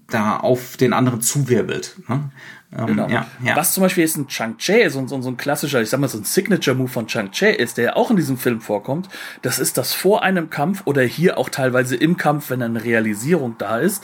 da 0.08 0.38
auf 0.38 0.76
den 0.76 0.92
anderen 0.92 1.20
zuwirbelt. 1.20 1.96
Ne? 2.08 2.30
Ähm, 2.76 2.86
genau. 2.86 3.08
Ja, 3.08 3.26
ja. 3.42 3.56
Was 3.56 3.72
zum 3.72 3.82
Beispiel 3.82 4.04
jetzt 4.04 4.16
ein 4.16 4.26
Chang-Che, 4.26 4.88
so, 4.90 5.06
so, 5.06 5.20
so 5.20 5.28
ein 5.28 5.36
klassischer, 5.36 5.80
ich 5.80 5.90
sag 5.90 6.00
mal 6.00 6.08
so 6.08 6.18
ein 6.18 6.24
Signature-Move 6.24 6.88
von 6.88 7.06
Chang-Che 7.06 7.50
ist, 7.50 7.76
der 7.76 7.84
ja 7.84 7.96
auch 7.96 8.10
in 8.10 8.16
diesem 8.16 8.36
Film 8.36 8.60
vorkommt, 8.60 9.08
das 9.42 9.58
ist 9.58 9.78
das 9.78 9.92
vor 9.94 10.22
einem 10.22 10.50
Kampf 10.50 10.82
oder 10.84 11.02
hier 11.02 11.38
auch 11.38 11.48
teilweise 11.48 11.96
im 11.96 12.16
Kampf, 12.16 12.50
wenn 12.50 12.62
eine 12.62 12.82
Realisierung 12.84 13.56
da 13.58 13.78
ist, 13.78 14.02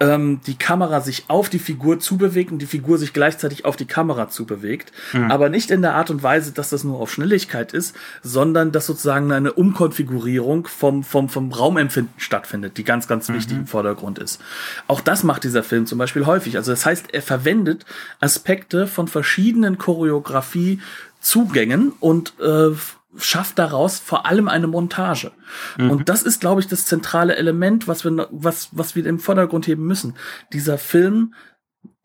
ähm, 0.00 0.40
die 0.46 0.56
Kamera 0.56 1.00
sich 1.00 1.24
auf 1.28 1.48
die 1.48 1.58
Figur 1.58 2.00
zubewegt 2.00 2.52
und 2.52 2.58
die 2.58 2.66
Figur 2.66 2.98
sich 2.98 3.12
gleichzeitig 3.12 3.64
auf 3.64 3.76
die 3.76 3.86
Kamera 3.86 4.28
zubewegt. 4.28 4.92
Mhm. 5.12 5.30
Aber 5.30 5.48
nicht 5.48 5.70
in 5.70 5.82
der 5.82 5.94
Art 5.94 6.10
und 6.10 6.22
Weise, 6.22 6.52
dass 6.52 6.70
das 6.70 6.84
nur 6.84 7.00
auf 7.00 7.12
Schnelligkeit 7.12 7.72
ist, 7.72 7.96
sondern 8.22 8.72
dass 8.72 8.86
sozusagen 8.86 9.32
eine 9.32 9.52
Umkonfigurierung 9.52 10.66
vom, 10.66 11.04
vom, 11.04 11.28
vom 11.28 11.52
Raumempfinden 11.52 12.12
stattfindet, 12.18 12.76
die 12.76 12.84
ganz, 12.84 13.08
ganz 13.08 13.28
wichtig 13.28 13.54
mhm. 13.54 13.60
im 13.60 13.66
Vordergrund 13.66 14.18
ist. 14.18 14.40
Auch 14.88 15.00
das 15.00 15.22
macht 15.22 15.44
dieser 15.44 15.62
Film 15.62 15.86
zum 15.86 15.98
Beispiel 15.98 16.26
häufig. 16.26 16.56
Also 16.56 16.72
das 16.72 16.84
heißt, 16.84 17.12
er 17.12 17.22
verwendet 17.22 17.84
Aspekte 18.18 18.86
von 18.86 19.08
verschiedenen 19.08 19.78
Choreografiezugängen 19.78 21.92
und 22.00 22.32
äh, 22.40 22.70
schafft 23.16 23.58
daraus 23.58 23.98
vor 23.98 24.26
allem 24.26 24.48
eine 24.48 24.66
Montage. 24.66 25.32
Mhm. 25.78 25.90
Und 25.90 26.08
das 26.08 26.22
ist, 26.22 26.40
glaube 26.40 26.60
ich, 26.60 26.68
das 26.68 26.86
zentrale 26.86 27.36
Element, 27.36 27.88
was 27.88 28.04
wir, 28.04 28.28
was, 28.30 28.68
was 28.72 28.94
wir 28.94 29.04
im 29.06 29.18
Vordergrund 29.18 29.66
heben 29.66 29.86
müssen. 29.86 30.14
Dieser 30.52 30.78
Film 30.78 31.34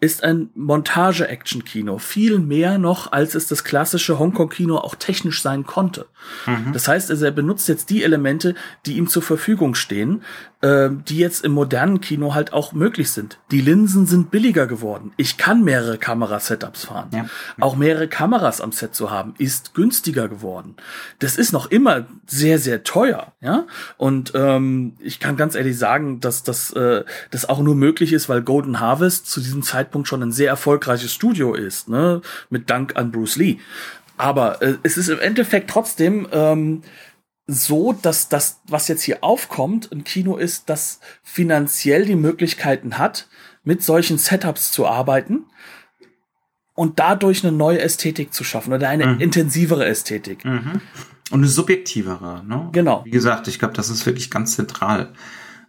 ist 0.02 0.24
ein 0.24 0.50
Montage-Action-Kino. 0.56 2.00
Viel 2.00 2.40
mehr 2.40 2.78
noch, 2.78 3.12
als 3.12 3.34
es 3.34 3.48
das 3.48 3.64
klassische 3.64 4.20
Hongkong-Kino 4.20 4.78
auch 4.78 4.96
technisch 4.96 5.42
sein 5.42 5.66
konnte. 5.66 6.08
Mhm. 6.46 6.74
Das 6.74 6.88
heißt, 6.88 7.10
also 7.10 7.26
er 7.26 7.32
benutzt 7.32 7.70
jetzt 7.70 7.90
die 7.90 8.04
Elemente, 8.04 8.56
die 8.86 8.98
ihm 8.98 9.08
zur 9.08 9.22
Verfügung 9.22 9.74
stehen, 9.74 10.24
äh, 10.66 10.90
die 11.08 11.18
jetzt 11.18 11.44
im 11.44 11.54
modernen 11.54 12.02
Kino 12.02 12.34
halt 12.34 12.54
auch 12.54 12.74
möglich 12.74 13.12
sind. 13.12 13.40
Die 13.52 13.62
Linsen 13.62 14.06
sind 14.06 14.32
billiger 14.32 14.68
geworden. 14.68 15.14
Ich 15.18 15.38
kann 15.38 15.64
mehrere 15.64 15.98
Kamerasetups 15.98 16.86
fahren. 16.86 17.10
Ja. 17.14 17.26
Auch 17.60 17.76
mehrere 17.76 18.08
Kameras 18.08 18.62
am 18.62 18.72
Set 18.72 18.96
zu 18.96 19.12
haben, 19.12 19.34
ist 19.38 19.74
günstiger 19.74 20.28
geworden. 20.28 20.76
Das 21.20 21.38
ist 21.38 21.52
noch 21.52 21.72
immer 21.72 22.06
sehr, 22.26 22.60
sehr 22.60 22.84
teuer. 22.84 23.34
Ja, 23.42 23.66
und 23.98 24.32
ähm, 24.36 24.94
ich 25.00 25.20
kann 25.20 25.38
ganz 25.38 25.56
ehrlich 25.56 25.78
sagen, 25.78 26.20
dass 26.20 26.44
das, 26.44 26.72
äh, 26.74 27.04
das 27.32 27.48
auch 27.48 27.60
nur 27.60 27.76
möglich 27.76 28.14
ist, 28.14 28.30
weil 28.30 28.42
Golden 28.42 28.80
Harvest 28.80 29.28
zu 29.28 29.40
diesem 29.40 29.64
Zeitpunkt 29.64 29.96
Zeitpunkt 29.96 30.08
schon 30.08 30.24
ein 30.24 30.32
sehr 30.32 30.50
erfolgreiches 30.50 31.14
Studio 31.14 31.54
ist, 31.54 31.90
ne? 31.90 32.22
Mit 32.50 32.70
Dank 32.70 32.96
an 32.96 33.12
Bruce 33.12 33.36
Lee. 33.38 33.58
Aber 34.18 34.62
äh, 34.62 34.76
es 34.84 34.98
ist 34.98 35.10
im 35.10 35.20
Endeffekt 35.20 35.70
trotzdem 35.70 36.28
ähm, 36.32 36.82
so, 37.48 37.94
dass 37.94 38.30
das, 38.30 38.62
was 38.68 38.88
jetzt 38.88 39.04
hier 39.04 39.24
aufkommt, 39.24 39.92
ein 39.92 40.04
Kino 40.04 40.36
ist, 40.36 40.70
das 40.70 41.00
finanziell 41.24 42.06
die 42.06 42.16
Möglichkeiten 42.16 42.98
hat, 42.98 43.28
mit 43.64 43.84
solchen 43.84 44.18
Setups 44.18 44.72
zu 44.72 44.88
arbeiten 44.88 45.46
und 46.74 47.00
dadurch 47.00 47.44
eine 47.44 47.56
neue 47.56 47.80
Ästhetik 47.80 48.34
zu 48.34 48.44
schaffen 48.44 48.74
oder 48.74 48.90
eine 48.90 49.08
mhm. 49.08 49.20
intensivere 49.22 49.86
Ästhetik. 49.86 50.44
Mhm. 50.44 50.82
Und 51.32 51.40
eine 51.40 51.48
subjektivere, 51.48 52.44
ne? 52.46 52.70
Genau. 52.72 53.04
Wie 53.04 53.10
gesagt, 53.12 53.48
ich 53.48 53.58
glaube, 53.58 53.74
das 53.74 53.90
ist 53.90 54.06
wirklich 54.06 54.30
ganz 54.30 54.56
zentral 54.56 55.14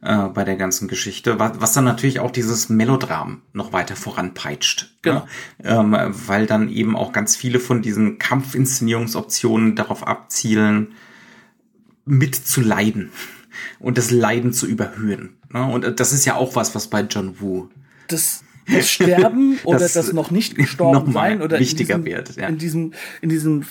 äh, 0.02 0.28
bei 0.28 0.44
der 0.44 0.56
ganzen 0.56 0.88
Geschichte, 0.88 1.38
was, 1.38 1.60
was 1.60 1.72
dann 1.72 1.84
natürlich 1.84 2.20
auch 2.20 2.30
dieses 2.30 2.68
Melodram 2.68 3.42
noch 3.54 3.72
weiter 3.72 3.96
voranpeitscht. 3.96 4.82
Ne? 4.82 4.88
Genau. 5.02 5.26
Ne? 5.62 5.96
Ähm, 6.04 6.14
weil 6.26 6.46
dann 6.46 6.68
eben 6.68 6.96
auch 6.96 7.12
ganz 7.12 7.36
viele 7.36 7.60
von 7.60 7.80
diesen 7.80 8.18
Kampfinszenierungsoptionen 8.18 9.74
darauf 9.76 10.06
abzielen, 10.06 10.92
mitzuleiden 12.06 13.10
und 13.78 13.98
das 13.98 14.10
Leiden 14.10 14.52
zu 14.52 14.66
überhöhen. 14.66 15.36
Ne? 15.52 15.64
Und 15.64 16.00
das 16.00 16.12
ist 16.12 16.24
ja 16.24 16.36
auch 16.36 16.56
was, 16.56 16.74
was 16.74 16.88
bei 16.88 17.02
John 17.02 17.40
Woo 17.40 17.68
das, 18.08 18.42
das 18.68 18.90
Sterben 18.90 19.58
oder 19.64 19.80
das, 19.80 19.92
das 19.92 20.12
noch 20.12 20.30
nicht 20.30 20.54
gestorben 20.54 21.12
sein 21.12 21.42
oder 21.42 21.58
wichtiger 21.58 21.96
in 21.96 22.04
diesem, 22.04 22.16
wird, 22.16 22.36
ja. 22.36 22.48
in 22.48 22.58
diesem 22.58 22.92
in 23.20 23.28
diesem 23.28 23.64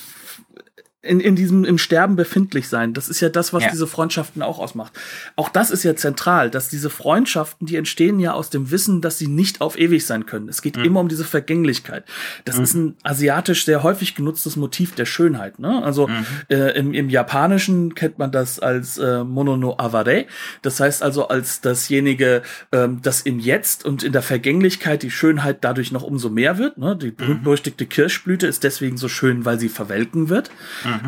in, 1.05 1.19
in 1.19 1.35
diesem 1.35 1.63
im 1.65 1.77
Sterben 1.77 2.15
befindlich 2.15 2.67
sein. 2.67 2.93
Das 2.93 3.09
ist 3.09 3.19
ja 3.21 3.29
das, 3.29 3.53
was 3.53 3.63
Ja. 3.63 3.69
diese 3.71 3.87
Freundschaften 3.87 4.41
auch 4.41 4.59
ausmacht. 4.59 4.93
Auch 5.35 5.49
das 5.49 5.71
ist 5.71 5.83
ja 5.83 5.95
zentral, 5.95 6.49
dass 6.49 6.69
diese 6.69 6.89
Freundschaften, 6.89 7.67
die 7.67 7.75
entstehen 7.75 8.19
ja 8.19 8.33
aus 8.33 8.49
dem 8.49 8.71
Wissen, 8.71 9.01
dass 9.01 9.17
sie 9.17 9.27
nicht 9.27 9.61
auf 9.61 9.77
ewig 9.77 10.05
sein 10.05 10.25
können. 10.25 10.49
Es 10.49 10.59
Mhm. 10.59 10.63
geht 10.63 10.77
immer 10.77 10.99
um 10.99 11.07
diese 11.07 11.23
Vergänglichkeit. 11.25 12.03
Das 12.43 12.57
ist 12.57 12.73
ein 12.73 12.95
asiatisch 13.03 13.65
sehr 13.65 13.83
häufig 13.83 14.15
genutztes 14.15 14.55
Motiv 14.55 14.95
der 14.95 15.05
Schönheit. 15.05 15.59
Ne? 15.59 15.83
Also 15.83 16.07
Mhm. 16.07 16.25
äh, 16.49 16.71
im, 16.77 16.93
im 16.93 17.09
Japanischen 17.09 17.93
kennt 17.95 18.17
man 18.19 18.31
das 18.31 18.59
als 18.59 18.97
äh, 18.97 19.23
Mono 19.23 19.57
no 19.57 19.75
Aware. 19.77 20.25
Das 20.61 20.79
heißt 20.79 21.03
also 21.03 21.27
als 21.27 21.61
dasjenige, 21.61 22.41
ähm, 22.71 22.99
das 23.01 23.21
im 23.21 23.39
Jetzt 23.39 23.85
und 23.85 24.03
in 24.03 24.11
der 24.11 24.21
Vergänglichkeit 24.21 25.03
die 25.03 25.11
Schönheit 25.11 25.63
dadurch 25.63 25.91
noch 25.91 26.03
umso 26.03 26.29
mehr 26.29 26.57
wird. 26.57 26.77
Ne? 26.77 26.95
Die 26.95 27.11
berühmt-berüchtigte 27.11 27.85
Kirschblüte 27.85 28.47
ist 28.47 28.63
deswegen 28.63 28.97
so 28.97 29.07
schön, 29.07 29.45
weil 29.45 29.59
sie 29.59 29.69
verwelken 29.69 30.29
wird. 30.29 30.49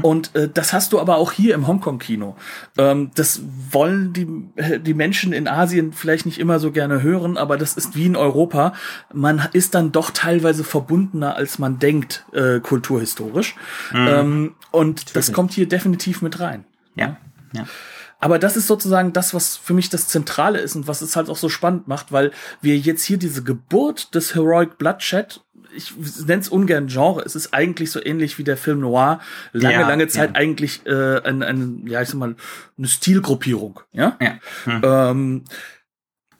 Und 0.01 0.35
äh, 0.35 0.49
das 0.51 0.73
hast 0.73 0.93
du 0.93 0.99
aber 0.99 1.17
auch 1.17 1.31
hier 1.31 1.55
im 1.55 1.67
Hongkong-Kino. 1.67 2.35
Ähm, 2.77 3.11
das 3.15 3.41
wollen 3.71 4.13
die, 4.13 4.27
äh, 4.55 4.79
die 4.79 4.93
Menschen 4.93 5.33
in 5.33 5.47
Asien 5.47 5.93
vielleicht 5.93 6.25
nicht 6.25 6.39
immer 6.39 6.59
so 6.59 6.71
gerne 6.71 7.01
hören, 7.01 7.38
aber 7.38 7.57
das 7.57 7.75
ist 7.75 7.95
wie 7.95 8.05
in 8.05 8.15
Europa. 8.15 8.73
Man 9.13 9.47
ist 9.53 9.75
dann 9.75 9.91
doch 9.91 10.11
teilweise 10.11 10.63
verbundener, 10.63 11.35
als 11.35 11.59
man 11.59 11.79
denkt, 11.79 12.25
äh, 12.33 12.59
kulturhistorisch. 12.59 13.55
Ähm, 13.93 14.55
und 14.71 15.15
das 15.15 15.33
kommt 15.33 15.53
hier 15.53 15.67
definitiv 15.67 16.21
mit 16.21 16.39
rein. 16.39 16.65
Ja. 16.95 17.17
ja. 17.53 17.65
Aber 18.19 18.39
das 18.39 18.57
ist 18.57 18.67
sozusagen 18.67 19.13
das, 19.13 19.33
was 19.33 19.57
für 19.57 19.73
mich 19.73 19.89
das 19.89 20.07
Zentrale 20.07 20.59
ist 20.59 20.75
und 20.75 20.88
was 20.88 21.01
es 21.01 21.15
halt 21.15 21.29
auch 21.29 21.38
so 21.38 21.49
spannend 21.49 21.88
macht, 21.88 22.11
weil 22.11 22.31
wir 22.61 22.77
jetzt 22.77 23.03
hier 23.03 23.17
diese 23.17 23.43
Geburt 23.43 24.15
des 24.15 24.33
Heroic 24.33 24.77
Bloodshed, 24.79 25.41
ich 25.78 25.93
nenne 26.25 26.41
es 26.41 26.49
ungern 26.49 26.88
Genre, 26.88 27.21
es 27.23 27.36
ist 27.36 27.53
eigentlich 27.53 27.91
so 27.91 28.03
ähnlich 28.03 28.38
wie 28.38 28.43
der 28.43 28.57
Film 28.57 28.80
Noir, 28.80 29.19
lange, 29.53 29.75
Ja, 29.75 29.88
lange 29.88 30.07
Zeit 30.07 30.32
ja. 30.32 30.36
eigentlich 30.36 30.86
äh, 30.86 31.21
ein, 31.21 31.43
ein, 31.43 31.84
ja, 31.86 32.01
ich 32.01 32.09
sag 32.09 32.17
mal, 32.17 32.36
eine 32.78 32.88
Stilgruppierung. 32.88 33.80
Ja. 33.93 34.17
ja. 34.19 34.39
Hm. 34.65 34.82
Ähm, 34.84 35.43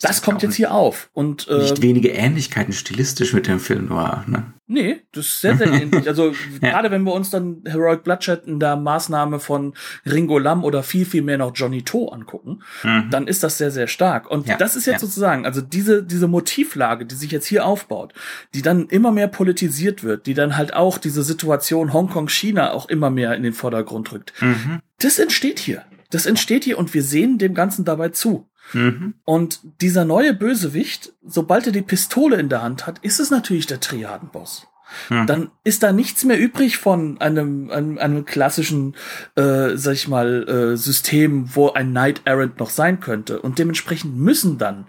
das 0.02 0.22
kommt 0.22 0.43
jetzt 0.43 0.56
hier 0.56 0.74
auf. 0.74 1.10
Und 1.14 1.48
äh, 1.48 1.60
Nicht 1.60 1.82
wenige 1.82 2.10
Ähnlichkeiten 2.10 2.74
stilistisch 2.74 3.34
mit 3.34 3.48
dem 3.48 3.60
Film 3.60 3.88
Noir, 3.88 4.24
ne? 4.28 4.54
Nee, 4.70 5.02
das 5.14 5.28
ist 5.28 5.41
sehr, 5.41 5.56
sehr 5.56 5.68
ähnlich. 5.72 6.08
Also 6.10 6.34
gerade 6.60 6.91
wenn 6.91 7.04
wir 7.04 7.14
uns 7.14 7.30
dann 7.30 7.62
Heroic 7.66 8.04
Bloodshed 8.04 8.45
in 8.48 8.60
der 8.60 8.76
Maßnahme 8.76 9.39
von 9.39 9.74
Ringo 10.06 10.38
Lam 10.39 10.66
oder 10.66 10.84
viel, 10.84 11.06
viel 11.06 11.22
mehr 11.22 11.38
noch 11.38 11.54
Johnny 11.56 11.84
To 11.84 12.10
angucken, 12.10 12.64
dann 12.84 13.28
ist 13.28 13.43
das 13.43 13.58
sehr, 13.58 13.72
sehr 13.72 13.88
stark. 13.88 14.30
Und 14.30 14.48
Mhm. 14.48 14.52
Ja, 14.52 14.58
das 14.58 14.76
ist 14.76 14.86
jetzt 14.86 15.02
ja. 15.02 15.08
sozusagen, 15.08 15.45
also 15.45 15.62
diese, 15.62 16.04
diese 16.04 16.28
Motivlage, 16.28 17.06
die 17.06 17.16
sich 17.16 17.32
jetzt 17.32 17.48
hier 17.48 17.66
aufbaut, 17.66 18.14
die 18.54 18.62
dann 18.62 18.88
immer 18.88 19.12
mehr 19.12 19.28
politisiert 19.28 20.04
wird, 20.04 20.26
die 20.26 20.34
dann 20.34 20.58
halt 20.58 20.74
auch 20.74 20.98
diese 20.98 21.24
Situation 21.24 21.93
Hongkong-China 21.93 22.72
auch 22.72 22.88
immer 22.89 23.10
mehr 23.10 23.36
in 23.36 23.43
den 23.43 23.54
Vordergrund 23.54 24.12
rückt. 24.12 24.34
Mhm. 24.41 24.80
Das 25.00 25.20
entsteht 25.20 25.60
hier. 25.60 25.84
Das 26.10 26.26
entsteht 26.26 26.64
hier 26.64 26.78
und 26.78 26.93
wir 26.93 27.04
sehen 27.04 27.38
dem 27.38 27.54
Ganzen 27.54 27.84
dabei 27.86 28.10
zu. 28.10 28.48
Mhm. 28.74 29.15
Und 29.24 29.59
dieser 29.82 30.05
neue 30.05 30.34
Bösewicht, 30.34 31.13
sobald 31.26 31.68
er 31.68 31.72
die 31.72 31.82
Pistole 31.82 32.38
in 32.38 32.49
der 32.49 32.61
Hand 32.61 32.88
hat, 32.88 32.99
ist 32.99 33.20
es 33.20 33.32
natürlich 33.32 33.68
der 33.68 33.80
Triadenboss. 33.80 34.68
Mhm. 35.09 35.28
Dann 35.28 35.51
ist 35.63 35.84
da 35.84 35.91
nichts 35.91 36.24
mehr 36.24 36.39
übrig 36.39 36.78
von 36.78 37.20
einem, 37.20 37.70
einem, 37.72 37.97
einem 37.97 38.26
klassischen, 38.26 38.95
äh, 39.36 39.76
sag 39.76 39.93
ich 39.93 40.07
mal, 40.07 40.47
äh, 40.47 40.78
System, 40.78 41.55
wo 41.55 41.72
ein 41.72 41.91
Knight 41.91 42.22
Errant 42.26 42.59
noch 42.59 42.70
sein 42.70 42.99
könnte. 42.99 43.41
Und 43.41 43.59
dementsprechend 43.59 44.15
müssen 44.15 44.57
dann 44.57 44.88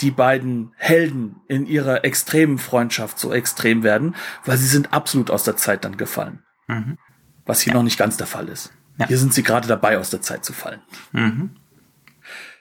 die 0.00 0.10
beiden 0.10 0.72
Helden 0.76 1.36
in 1.48 1.66
ihrer 1.66 2.04
extremen 2.04 2.58
Freundschaft 2.58 3.18
so 3.18 3.32
extrem 3.32 3.82
werden, 3.82 4.16
weil 4.44 4.56
sie 4.56 4.66
sind 4.66 4.92
absolut 4.92 5.30
aus 5.30 5.44
der 5.44 5.56
Zeit 5.56 5.84
dann 5.84 5.96
gefallen. 5.96 6.42
Mhm. 6.66 6.98
Was 7.46 7.60
hier 7.60 7.74
noch 7.74 7.82
nicht 7.82 7.98
ganz 7.98 8.16
der 8.16 8.26
Fall 8.26 8.48
ist. 8.48 8.72
Ja. 8.98 9.06
Hier 9.08 9.18
sind 9.18 9.34
sie 9.34 9.42
gerade 9.42 9.68
dabei, 9.68 9.98
aus 9.98 10.10
der 10.10 10.20
Zeit 10.20 10.44
zu 10.44 10.52
fallen. 10.52 10.80
Mhm. 11.12 11.56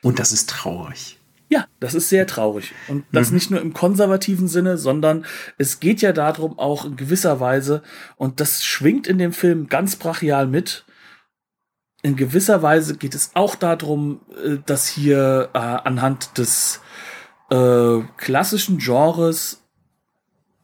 Und 0.03 0.19
das 0.19 0.31
ist 0.31 0.49
traurig. 0.49 1.17
Ja, 1.49 1.67
das 1.79 1.93
ist 1.93 2.09
sehr 2.09 2.27
traurig. 2.27 2.73
Und 2.87 3.05
das 3.11 3.31
nicht 3.31 3.51
nur 3.51 3.61
im 3.61 3.73
konservativen 3.73 4.47
Sinne, 4.47 4.77
sondern 4.77 5.25
es 5.57 5.79
geht 5.79 6.01
ja 6.01 6.11
darum, 6.11 6.57
auch 6.59 6.85
in 6.85 6.95
gewisser 6.95 7.39
Weise, 7.39 7.83
und 8.15 8.39
das 8.39 8.63
schwingt 8.63 9.07
in 9.07 9.17
dem 9.17 9.33
Film 9.33 9.67
ganz 9.67 9.95
brachial 9.95 10.47
mit, 10.47 10.85
in 12.03 12.17
gewisser 12.17 12.61
Weise 12.61 12.97
geht 12.97 13.15
es 13.15 13.31
auch 13.33 13.55
darum, 13.55 14.19
äh, 14.43 14.57
dass 14.65 14.87
hier 14.87 15.49
äh, 15.53 15.57
anhand 15.57 16.37
des 16.37 16.81
äh, 17.49 17.99
klassischen 18.17 18.77
Genres 18.77 19.62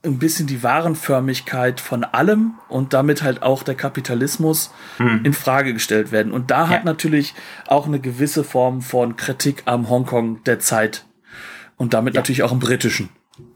ein 0.04 0.18
bisschen 0.18 0.48
die 0.48 0.64
Warenförmigkeit 0.64 1.82
von 1.82 2.04
allem 2.06 2.54
und 2.70 2.94
damit 2.94 3.22
halt 3.22 3.44
auch 3.44 3.64
der 3.64 3.76
Kapitalismus 3.76 4.72
in 4.98 5.34
Frage 5.34 5.74
gestellt 5.74 6.12
werden. 6.14 6.32
Und 6.32 6.52
da 6.52 6.70
hat 6.70 6.80
Ja. 6.80 6.86
natürlich 6.86 7.34
auch 7.68 7.86
eine 7.86 8.00
gewisse 8.00 8.44
Form 8.46 8.82
von 8.82 9.18
Kritik 9.18 9.64
am 9.66 9.90
Hongkong 9.90 10.42
der 10.46 10.60
Zeit 10.60 11.06
und 11.76 11.94
damit 11.94 12.14
natürlich 12.14 12.44
auch 12.44 12.54
im 12.54 12.60
britischen 12.60 13.10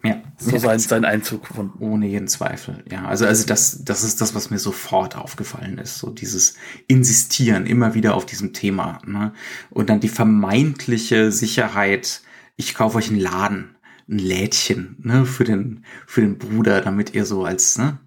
Ja. 0.04 0.22
so 0.38 0.52
ja, 0.52 0.60
sein, 0.60 0.80
seinen 0.80 1.06
Einzug 1.06 1.48
gefunden. 1.48 1.78
Ohne 1.82 2.08
jeden 2.08 2.28
Zweifel. 2.28 2.84
Ja, 2.92 3.06
also, 3.06 3.26
also 3.26 3.46
das, 3.46 3.84
das 3.86 4.04
ist 4.04 4.20
das, 4.20 4.36
was 4.36 4.50
mir 4.50 4.60
sofort 4.60 5.16
aufgefallen 5.16 5.78
ist. 5.78 5.98
So 6.00 6.10
dieses 6.10 6.56
Insistieren 6.88 7.66
immer 7.66 7.94
wieder 7.94 8.16
auf 8.16 8.26
diesem 8.26 8.52
Thema. 8.52 9.00
Ne? 9.06 9.32
Und 9.70 9.90
dann 9.90 10.02
die 10.02 10.10
vermeintliche 10.10 11.32
Sicherheit, 11.32 12.22
ich 12.58 12.76
kaufe 12.76 12.98
euch 12.98 13.10
einen 13.10 13.20
Laden, 13.20 13.76
ein 14.10 14.20
Lädchen, 14.20 14.98
ne, 15.00 15.26
für 15.26 15.44
den, 15.44 15.86
für 16.08 16.22
den 16.22 16.38
Bruder, 16.38 16.82
damit 16.82 17.14
ihr 17.14 17.26
so 17.26 17.46
als, 17.46 17.78
ne, 17.78 18.00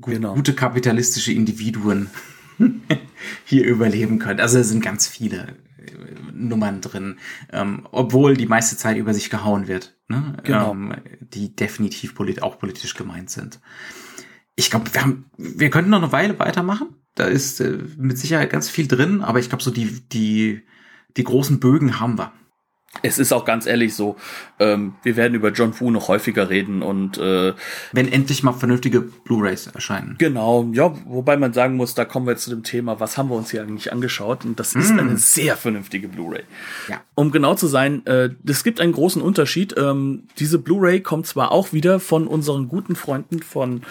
gu 0.00 0.10
Genau. 0.12 0.34
gute 0.34 0.54
kapitalistische 0.54 1.32
Individuen 1.32 2.10
hier 3.44 3.66
überleben 3.66 4.18
könnt. 4.18 4.40
Also 4.40 4.58
es 4.58 4.68
sind 4.68 4.82
ganz 4.82 5.06
viele 5.06 5.56
äh, 5.78 5.92
Nummern 6.32 6.80
drin, 6.80 7.18
ähm, 7.52 7.86
obwohl 7.90 8.36
die 8.36 8.46
meiste 8.46 8.76
Zeit 8.76 8.96
über 8.96 9.14
sich 9.14 9.30
gehauen 9.30 9.68
wird, 9.68 9.96
ne? 10.08 10.36
Genau. 10.42 10.72
ähm, 10.72 10.94
die 11.20 11.54
definitiv 11.54 12.14
polit 12.14 12.42
auch 12.42 12.58
politisch 12.58 12.94
gemeint 12.94 13.30
sind. 13.30 13.60
Ich 14.56 14.70
glaube, 14.70 14.92
wir 14.92 15.00
haben, 15.02 15.26
wir 15.38 15.70
könnten 15.70 15.90
noch 15.90 16.02
eine 16.02 16.12
Weile 16.12 16.38
weitermachen. 16.38 16.96
Da 17.14 17.24
ist 17.24 17.60
äh, 17.60 17.78
mit 17.96 18.18
Sicherheit 18.18 18.50
ganz 18.50 18.68
viel 18.68 18.86
drin, 18.88 19.20
aber 19.22 19.38
ich 19.38 19.48
glaube, 19.48 19.62
so 19.64 19.70
die, 19.70 20.00
die, 20.08 20.62
die 21.16 21.24
großen 21.24 21.60
Bögen 21.60 21.98
haben 22.00 22.18
wir. 22.18 22.32
Es 23.02 23.20
ist 23.20 23.32
auch 23.32 23.44
ganz 23.44 23.66
ehrlich 23.66 23.94
so, 23.94 24.16
ähm, 24.58 24.94
wir 25.04 25.16
werden 25.16 25.34
über 25.34 25.52
John 25.52 25.78
Woo 25.78 25.92
noch 25.92 26.08
häufiger 26.08 26.50
reden 26.50 26.82
und 26.82 27.18
äh, 27.18 27.54
Wenn 27.92 28.10
endlich 28.10 28.42
mal 28.42 28.52
vernünftige 28.52 29.00
Blu-rays 29.00 29.68
erscheinen. 29.68 30.16
Genau, 30.18 30.68
ja, 30.72 30.92
wobei 31.06 31.36
man 31.36 31.52
sagen 31.52 31.76
muss, 31.76 31.94
da 31.94 32.04
kommen 32.04 32.26
wir 32.26 32.32
jetzt 32.32 32.44
zu 32.44 32.50
dem 32.50 32.64
Thema, 32.64 32.98
was 32.98 33.16
haben 33.16 33.30
wir 33.30 33.36
uns 33.36 33.52
hier 33.52 33.62
eigentlich 33.62 33.92
angeschaut? 33.92 34.44
Und 34.44 34.58
das 34.58 34.74
ist 34.74 34.90
eine 34.90 35.16
sehr 35.16 35.56
vernünftige 35.56 36.08
Blu-ray. 36.08 36.42
Ja. 36.88 37.00
Um 37.14 37.30
genau 37.30 37.54
zu 37.54 37.68
sein, 37.68 38.04
äh, 38.06 38.30
es 38.46 38.64
gibt 38.64 38.80
einen 38.80 38.92
großen 38.92 39.22
Unterschied. 39.22 39.74
Ähm, 39.78 40.24
diese 40.38 40.58
Blu-ray 40.58 41.00
kommt 41.00 41.26
zwar 41.26 41.52
auch 41.52 41.72
wieder 41.72 42.00
von 42.00 42.26
unseren 42.26 42.66
guten 42.68 42.96
Freunden 42.96 43.40
von 43.40 43.82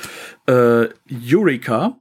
äh, 0.45 0.87
Eureka, 1.09 1.97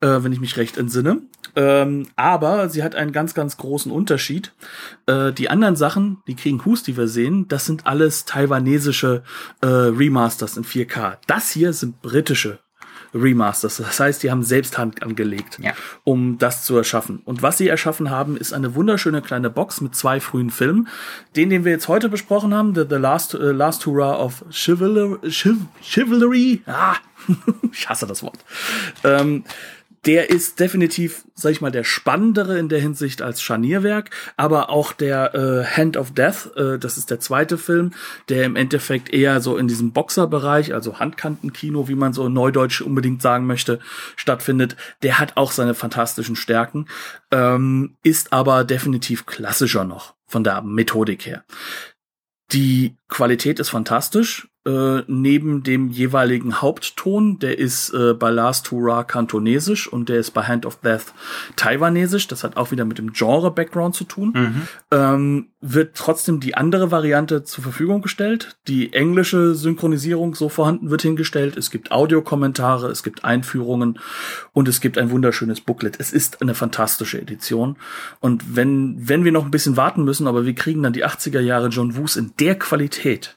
äh, 0.00 0.18
wenn 0.22 0.32
ich 0.32 0.40
mich 0.40 0.56
recht 0.56 0.76
entsinne. 0.76 1.22
Ähm, 1.56 2.08
aber 2.16 2.68
sie 2.68 2.82
hat 2.82 2.94
einen 2.96 3.12
ganz, 3.12 3.32
ganz 3.34 3.56
großen 3.56 3.92
Unterschied. 3.92 4.52
Äh, 5.06 5.32
die 5.32 5.50
anderen 5.50 5.76
Sachen, 5.76 6.18
die 6.26 6.34
Kriegen 6.34 6.64
Hus, 6.64 6.82
die 6.82 6.96
wir 6.96 7.06
sehen, 7.06 7.46
das 7.48 7.64
sind 7.66 7.86
alles 7.86 8.24
taiwanesische 8.24 9.22
äh, 9.60 9.66
Remasters 9.66 10.56
in 10.56 10.64
4K. 10.64 11.18
Das 11.28 11.50
hier 11.50 11.72
sind 11.72 12.02
britische 12.02 12.58
Remasters. 13.14 13.76
Das 13.76 14.00
heißt, 14.00 14.24
die 14.24 14.32
haben 14.32 14.42
selbst 14.42 14.76
Hand 14.76 15.04
angelegt, 15.04 15.60
Ja. 15.62 15.72
um 16.02 16.38
das 16.38 16.64
zu 16.64 16.76
erschaffen. 16.76 17.22
Und 17.24 17.42
was 17.42 17.58
sie 17.58 17.68
erschaffen 17.68 18.10
haben, 18.10 18.36
ist 18.36 18.52
eine 18.52 18.74
wunderschöne 18.74 19.22
kleine 19.22 19.50
Box 19.50 19.80
mit 19.80 19.94
zwei 19.94 20.18
frühen 20.18 20.50
Filmen. 20.50 20.88
Den, 21.36 21.48
den 21.50 21.64
wir 21.64 21.70
jetzt 21.70 21.86
heute 21.86 22.08
besprochen 22.08 22.52
haben, 22.52 22.74
The, 22.74 22.82
the 22.90 22.96
Last, 22.96 23.34
äh, 23.34 23.52
Last 23.52 23.86
Hurrah 23.86 24.16
of 24.18 24.44
Chivalry. 24.50 25.18
Chiv 25.30 25.58
Chivalry. 25.80 26.62
Ah, 26.66 26.96
ich 27.72 27.88
hasse 27.88 28.08
das 28.08 28.24
Wort. 28.24 28.38
Ähm, 29.04 29.44
der 30.06 30.30
ist 30.30 30.60
definitiv, 30.60 31.24
sag 31.34 31.52
ich 31.52 31.60
mal, 31.60 31.70
der 31.70 31.84
spannendere 31.84 32.58
in 32.58 32.68
der 32.68 32.80
Hinsicht 32.80 33.22
als 33.22 33.40
Scharnierwerk, 33.40 34.10
aber 34.36 34.70
auch 34.70 34.92
der 34.92 35.34
äh, 35.34 35.64
Hand 35.64 35.96
of 35.96 36.12
Death, 36.12 36.54
äh, 36.56 36.78
das 36.78 36.98
ist 36.98 37.10
der 37.10 37.20
zweite 37.20 37.58
Film, 37.58 37.92
der 38.28 38.44
im 38.44 38.56
Endeffekt 38.56 39.12
eher 39.12 39.40
so 39.40 39.56
in 39.56 39.68
diesem 39.68 39.92
Boxerbereich, 39.92 40.74
also 40.74 40.98
Handkantenkino, 40.98 41.88
wie 41.88 41.94
man 41.94 42.12
so 42.12 42.28
Neudeutsch 42.28 42.82
unbedingt 42.82 43.22
sagen 43.22 43.46
möchte, 43.46 43.80
stattfindet. 44.16 44.76
Der 45.02 45.18
hat 45.18 45.36
auch 45.36 45.52
seine 45.52 45.74
fantastischen 45.74 46.36
Stärken, 46.36 46.86
ähm, 47.30 47.96
ist 48.02 48.32
aber 48.32 48.64
definitiv 48.64 49.26
klassischer 49.26 49.84
noch 49.84 50.14
von 50.26 50.44
der 50.44 50.62
Methodik 50.62 51.26
her. 51.26 51.44
Die 52.52 52.96
Qualität 53.08 53.58
ist 53.58 53.70
fantastisch. 53.70 54.48
Äh, 54.66 55.02
neben 55.06 55.62
dem 55.62 55.90
jeweiligen 55.90 56.62
Hauptton, 56.62 57.38
der 57.38 57.58
ist 57.58 57.92
äh, 57.92 58.14
bei 58.14 58.30
Last 58.30 58.70
Hurrah 58.70 59.04
kantonesisch 59.04 59.92
und 59.92 60.08
der 60.08 60.18
ist 60.18 60.30
bei 60.30 60.42
Hand 60.42 60.64
of 60.64 60.76
Death 60.76 61.12
taiwanesisch. 61.56 62.28
Das 62.28 62.44
hat 62.44 62.56
auch 62.56 62.70
wieder 62.70 62.84
mit 62.84 62.98
dem 62.98 63.12
Genre-Background 63.12 63.94
zu 63.94 64.04
tun. 64.04 64.32
Mhm. 64.34 64.62
Ähm, 64.90 65.46
wird 65.60 65.96
trotzdem 65.96 66.40
die 66.40 66.56
andere 66.56 66.90
Variante 66.90 67.44
zur 67.44 67.62
Verfügung 67.62 68.00
gestellt. 68.00 68.56
Die 68.66 68.92
englische 68.92 69.54
Synchronisierung 69.54 70.34
so 70.34 70.48
vorhanden 70.48 70.90
wird 70.90 71.02
hingestellt. 71.02 71.56
Es 71.56 71.70
gibt 71.70 71.90
Audiokommentare, 71.92 72.88
es 72.88 73.02
gibt 73.02 73.24
Einführungen 73.24 73.98
und 74.52 74.68
es 74.68 74.80
gibt 74.80 74.98
ein 74.98 75.10
wunderschönes 75.10 75.60
Booklet. 75.60 76.00
Es 76.00 76.12
ist 76.12 76.40
eine 76.40 76.54
fantastische 76.54 77.20
Edition. 77.20 77.76
Und 78.20 78.56
wenn, 78.56 78.96
wenn 79.08 79.24
wir 79.24 79.32
noch 79.32 79.44
ein 79.44 79.50
bisschen 79.50 79.76
warten 79.76 80.04
müssen, 80.04 80.26
aber 80.26 80.46
wir 80.46 80.54
kriegen 80.54 80.82
dann 80.82 80.92
die 80.92 81.04
80er 81.04 81.40
Jahre 81.40 81.68
John 81.68 81.96
Woos 81.96 82.16
in 82.16 82.32
der 82.38 82.58
Qualität, 82.58 83.36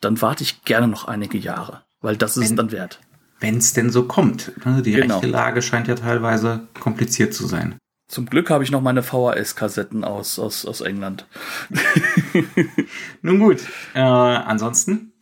dann 0.00 0.20
warte 0.20 0.42
ich 0.42 0.64
gerne 0.64 0.88
noch 0.88 1.06
einige 1.06 1.38
Jahre, 1.38 1.82
weil 2.00 2.16
das 2.16 2.36
ist 2.36 2.50
wenn, 2.50 2.56
dann 2.56 2.72
wert. 2.72 3.00
Wenn 3.40 3.58
es 3.58 3.72
denn 3.72 3.90
so 3.90 4.04
kommt. 4.04 4.52
Ne? 4.64 4.82
Die 4.82 4.92
genau. 4.92 5.14
rechte 5.14 5.30
Lage 5.30 5.62
scheint 5.62 5.88
ja 5.88 5.94
teilweise 5.94 6.68
kompliziert 6.80 7.34
zu 7.34 7.46
sein. 7.46 7.76
Zum 8.06 8.26
Glück 8.26 8.50
habe 8.50 8.62
ich 8.62 8.70
noch 8.70 8.82
meine 8.82 9.02
VHS-Kassetten 9.02 10.04
aus, 10.04 10.38
aus, 10.38 10.66
aus 10.66 10.82
England. 10.82 11.26
Nun 13.22 13.38
gut, 13.38 13.62
äh, 13.94 14.00
ansonsten 14.00 15.14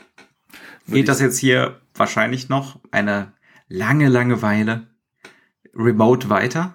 geht 0.88 1.08
das 1.08 1.20
jetzt 1.20 1.38
hier 1.38 1.80
wahrscheinlich 1.94 2.48
noch 2.48 2.80
eine 2.90 3.32
lange, 3.68 4.08
lange 4.08 4.42
Weile 4.42 4.88
remote 5.74 6.28
weiter. 6.28 6.74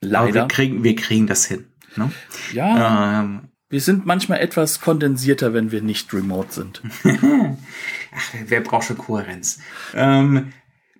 Leider. 0.00 0.20
Aber 0.20 0.34
wir 0.34 0.48
kriegen, 0.48 0.84
wir 0.84 0.94
kriegen 0.94 1.26
das 1.26 1.46
hin. 1.46 1.66
Ne? 1.96 2.12
Ja. 2.52 3.20
Ähm, 3.20 3.48
wir 3.68 3.80
sind 3.80 4.06
manchmal 4.06 4.40
etwas 4.40 4.80
kondensierter, 4.80 5.52
wenn 5.52 5.72
wir 5.72 5.82
nicht 5.82 6.12
remote 6.14 6.52
sind. 6.52 6.82
Ach, 7.04 8.34
wer 8.46 8.60
braucht 8.60 8.86
schon 8.86 8.98
Kohärenz? 8.98 9.60
Ähm, 9.94 10.52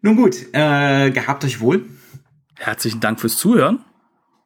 nun 0.02 0.16
gut, 0.16 0.36
äh, 0.52 1.10
gehabt 1.10 1.44
euch 1.44 1.60
wohl. 1.60 1.84
Herzlichen 2.58 3.00
Dank 3.00 3.20
fürs 3.20 3.36
Zuhören. 3.36 3.84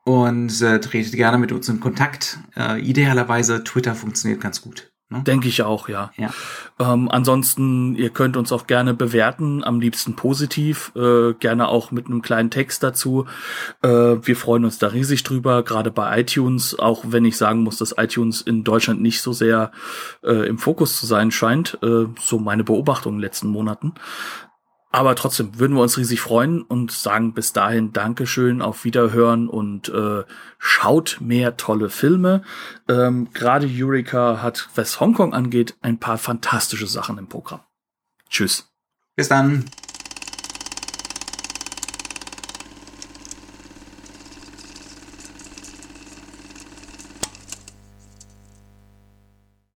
Und 0.04 0.60
äh, 0.62 0.80
tretet 0.80 1.12
gerne 1.12 1.38
mit 1.38 1.52
uns 1.52 1.68
in 1.68 1.80
Kontakt. 1.80 2.38
Äh, 2.56 2.80
idealerweise 2.80 3.64
Twitter 3.64 3.94
funktioniert 3.94 4.40
ganz 4.40 4.62
gut. 4.62 4.89
Ne? 5.10 5.22
Denke 5.24 5.48
ich 5.48 5.62
auch, 5.62 5.88
ja. 5.88 6.12
ja. 6.16 6.30
Ähm, 6.78 7.08
ansonsten, 7.10 7.96
ihr 7.96 8.10
könnt 8.10 8.36
uns 8.36 8.52
auch 8.52 8.68
gerne 8.68 8.94
bewerten, 8.94 9.64
am 9.64 9.80
liebsten 9.80 10.14
positiv, 10.14 10.92
äh, 10.94 11.34
gerne 11.34 11.66
auch 11.66 11.90
mit 11.90 12.06
einem 12.06 12.22
kleinen 12.22 12.50
Text 12.50 12.84
dazu. 12.84 13.26
Äh, 13.82 13.88
wir 13.88 14.36
freuen 14.36 14.64
uns 14.64 14.78
da 14.78 14.86
riesig 14.86 15.24
drüber, 15.24 15.64
gerade 15.64 15.90
bei 15.90 16.20
iTunes, 16.20 16.78
auch 16.78 17.02
wenn 17.08 17.24
ich 17.24 17.36
sagen 17.36 17.64
muss, 17.64 17.76
dass 17.76 17.96
iTunes 17.98 18.40
in 18.40 18.62
Deutschland 18.62 19.02
nicht 19.02 19.20
so 19.20 19.32
sehr 19.32 19.72
äh, 20.22 20.48
im 20.48 20.58
Fokus 20.58 21.00
zu 21.00 21.06
sein 21.06 21.32
scheint, 21.32 21.76
äh, 21.82 22.06
so 22.20 22.38
meine 22.38 22.62
Beobachtung 22.62 23.14
in 23.14 23.18
den 23.18 23.24
letzten 23.24 23.48
Monaten. 23.48 23.94
Aber 24.92 25.14
trotzdem 25.14 25.58
würden 25.58 25.76
wir 25.76 25.82
uns 25.82 25.96
riesig 25.96 26.20
freuen 26.20 26.62
und 26.62 26.90
sagen 26.90 27.32
bis 27.32 27.52
dahin 27.52 27.92
Dankeschön, 27.92 28.60
auf 28.60 28.84
Wiederhören 28.84 29.48
und 29.48 29.88
äh, 29.88 30.24
schaut 30.58 31.18
mehr 31.20 31.56
tolle 31.56 31.90
Filme. 31.90 32.42
Ähm, 32.88 33.28
Gerade 33.32 33.68
Eureka 33.70 34.42
hat, 34.42 34.68
was 34.74 34.98
Hongkong 34.98 35.32
angeht, 35.32 35.76
ein 35.80 35.98
paar 35.98 36.18
fantastische 36.18 36.88
Sachen 36.88 37.18
im 37.18 37.28
Programm. 37.28 37.60
Tschüss. 38.28 38.68
Bis 39.14 39.28
dann. 39.28 39.64